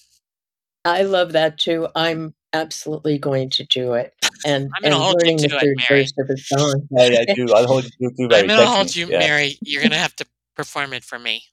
that. 0.84 0.90
I 0.90 1.02
love 1.02 1.32
that 1.32 1.58
too. 1.58 1.88
I'm 1.94 2.34
absolutely 2.52 3.18
going 3.18 3.50
to 3.50 3.64
do 3.64 3.94
it. 3.94 4.14
And 4.44 4.70
I'm 4.74 4.82
going 4.82 4.92
to 4.92 4.98
hold 4.98 5.22
you 5.24 5.48
to 5.48 5.56
it, 5.58 5.68
Mary. 5.90 6.02
verse 6.02 6.12
of 6.18 6.30
a 6.30 6.36
song. 6.38 6.88
Yeah, 6.90 7.06
yeah, 7.08 7.24
do. 7.34 7.52
I'll 7.52 7.66
hold 7.66 7.84
you 7.98 8.10
too, 8.10 8.14
I'm 8.20 8.28
Mary. 8.28 8.48
going 8.48 8.60
to 8.60 8.66
Text 8.66 8.76
hold 8.76 8.86
me. 8.86 8.94
you, 8.96 9.06
Yeah. 9.08 9.18
Mary. 9.18 9.58
You're 9.64 9.82
going 9.82 9.92
to 9.92 9.98
have 9.98 10.16
to 10.16 10.26
perform 10.56 10.92
it 10.92 11.04
for 11.04 11.18
me 11.18 11.44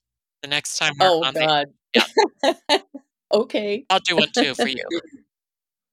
the 0.41 0.47
next 0.47 0.77
time 0.77 0.93
we're 0.99 1.07
Oh 1.07 1.21
on 1.23 1.33
the. 1.33 1.41
God. 1.41 1.67
Yeah, 1.95 2.05
okay. 3.33 3.85
I'll 3.89 3.99
do 3.99 4.15
one 4.17 4.29
too 4.33 4.55
for 4.55 4.69
you. 4.69 4.83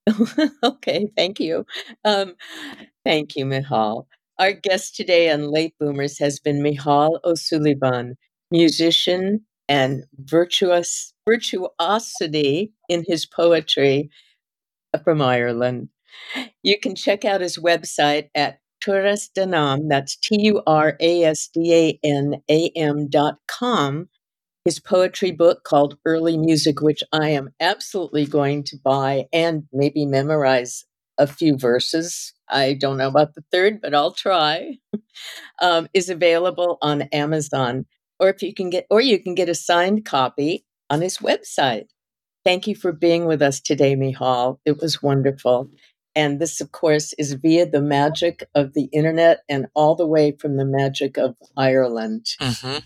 okay, 0.63 1.07
thank 1.15 1.39
you. 1.39 1.65
Um, 2.03 2.35
thank 3.03 3.35
you, 3.35 3.45
Micheal. 3.45 4.05
Our 4.37 4.53
guest 4.53 4.95
today 4.95 5.31
on 5.31 5.49
Late 5.49 5.73
Boomers 5.79 6.19
has 6.19 6.39
been 6.39 6.61
Micheal 6.61 7.19
O 7.23 7.33
Suilleabhain, 7.33 8.15
musician 8.51 9.45
and 9.67 10.03
virtuous 10.19 11.13
virtuosity 11.27 12.71
in 12.87 13.03
his 13.07 13.25
poetry 13.25 14.09
from 15.03 15.21
Ireland. 15.21 15.89
You 16.63 16.79
can 16.79 16.95
check 16.95 17.25
out 17.25 17.41
his 17.41 17.57
website 17.57 18.29
at 18.35 18.59
Turasdanam, 18.85 19.87
that's 19.89 20.15
T 20.15 20.39
U 20.41 20.61
R 20.67 20.95
A 20.99 21.23
S 21.23 21.49
D 21.53 21.73
A 21.73 21.99
N 22.07 22.35
A 22.49 22.69
M 22.75 23.07
dot 23.09 23.37
com, 23.47 24.09
his 24.65 24.79
poetry 24.79 25.31
book 25.31 25.63
called 25.63 25.97
Early 26.05 26.37
Music, 26.37 26.81
which 26.81 27.03
I 27.13 27.29
am 27.29 27.53
absolutely 27.59 28.25
going 28.25 28.63
to 28.65 28.77
buy 28.83 29.25
and 29.31 29.63
maybe 29.71 30.05
memorize 30.05 30.85
a 31.17 31.27
few 31.27 31.55
verses. 31.55 32.33
I 32.49 32.73
don't 32.73 32.97
know 32.97 33.07
about 33.07 33.35
the 33.35 33.43
third, 33.51 33.79
but 33.79 33.93
I'll 33.93 34.11
try. 34.11 34.79
um, 35.61 35.87
is 35.93 36.09
available 36.09 36.77
on 36.81 37.03
Amazon, 37.13 37.85
or 38.19 38.29
if 38.29 38.41
you 38.41 38.53
can 38.53 38.69
get, 38.69 38.85
or 38.89 39.01
you 39.01 39.19
can 39.19 39.35
get 39.35 39.49
a 39.49 39.55
signed 39.55 40.03
copy 40.03 40.65
on 40.89 41.01
his 41.01 41.19
website. 41.19 41.85
Thank 42.43 42.67
you 42.67 42.75
for 42.75 42.91
being 42.91 43.25
with 43.25 43.41
us 43.41 43.59
today, 43.59 43.95
Micheal. 43.95 44.59
It 44.65 44.79
was 44.79 45.01
wonderful. 45.01 45.69
And 46.15 46.39
this, 46.39 46.61
of 46.61 46.71
course, 46.71 47.13
is 47.13 47.33
via 47.33 47.65
the 47.65 47.81
magic 47.81 48.47
of 48.55 48.73
the 48.73 48.85
internet 48.93 49.41
and 49.49 49.67
all 49.75 49.95
the 49.95 50.07
way 50.07 50.31
from 50.31 50.55
the 50.55 50.65
magic 50.65 51.17
of 51.17 51.35
Ireland. 51.57 52.27
Mm-hmm. 52.39 52.77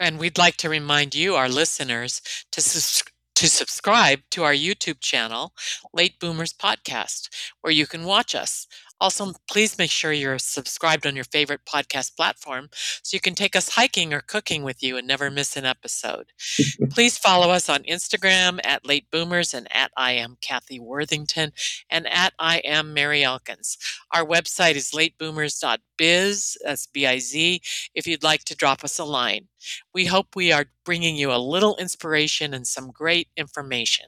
And 0.00 0.18
we'd 0.18 0.36
like 0.38 0.56
to 0.56 0.68
remind 0.68 1.14
you, 1.14 1.36
our 1.36 1.48
listeners, 1.48 2.20
to 2.52 2.60
sus- 2.60 3.04
to 3.36 3.48
subscribe 3.48 4.20
to 4.32 4.42
our 4.42 4.52
YouTube 4.52 5.00
channel, 5.00 5.54
Late 5.92 6.18
Boomers 6.18 6.52
Podcast, 6.52 7.28
where 7.60 7.72
you 7.72 7.86
can 7.86 8.04
watch 8.04 8.34
us. 8.34 8.66
Also, 9.00 9.32
please 9.50 9.78
make 9.78 9.90
sure 9.90 10.12
you're 10.12 10.38
subscribed 10.38 11.06
on 11.06 11.14
your 11.14 11.24
favorite 11.24 11.60
podcast 11.66 12.16
platform 12.16 12.68
so 12.72 13.14
you 13.14 13.20
can 13.20 13.34
take 13.34 13.56
us 13.56 13.70
hiking 13.70 14.12
or 14.12 14.20
cooking 14.20 14.62
with 14.62 14.82
you 14.82 14.96
and 14.96 15.06
never 15.06 15.30
miss 15.30 15.56
an 15.56 15.64
episode. 15.64 16.32
please 16.90 17.16
follow 17.16 17.50
us 17.50 17.68
on 17.68 17.82
Instagram 17.84 18.60
at 18.64 18.86
Late 18.86 19.10
Boomers 19.10 19.54
and 19.54 19.66
at 19.74 19.90
I 19.96 20.12
am 20.12 20.36
Kathy 20.40 20.78
Worthington 20.78 21.52
and 21.90 22.06
at 22.08 22.34
I 22.38 22.58
am 22.58 22.92
Mary 22.92 23.22
Elkins. 23.22 23.78
Our 24.12 24.24
website 24.24 24.74
is 24.74 24.90
lateboomers.biz, 24.92 26.58
that's 26.64 26.86
B 26.86 27.06
I 27.06 27.18
Z, 27.18 27.62
if 27.94 28.06
you'd 28.06 28.22
like 28.22 28.44
to 28.44 28.56
drop 28.56 28.84
us 28.84 28.98
a 28.98 29.04
line. 29.04 29.48
We 29.94 30.06
hope 30.06 30.34
we 30.36 30.52
are 30.52 30.66
bringing 30.84 31.16
you 31.16 31.32
a 31.32 31.38
little 31.38 31.76
inspiration 31.76 32.54
and 32.54 32.66
some 32.66 32.90
great 32.90 33.28
information. 33.36 34.06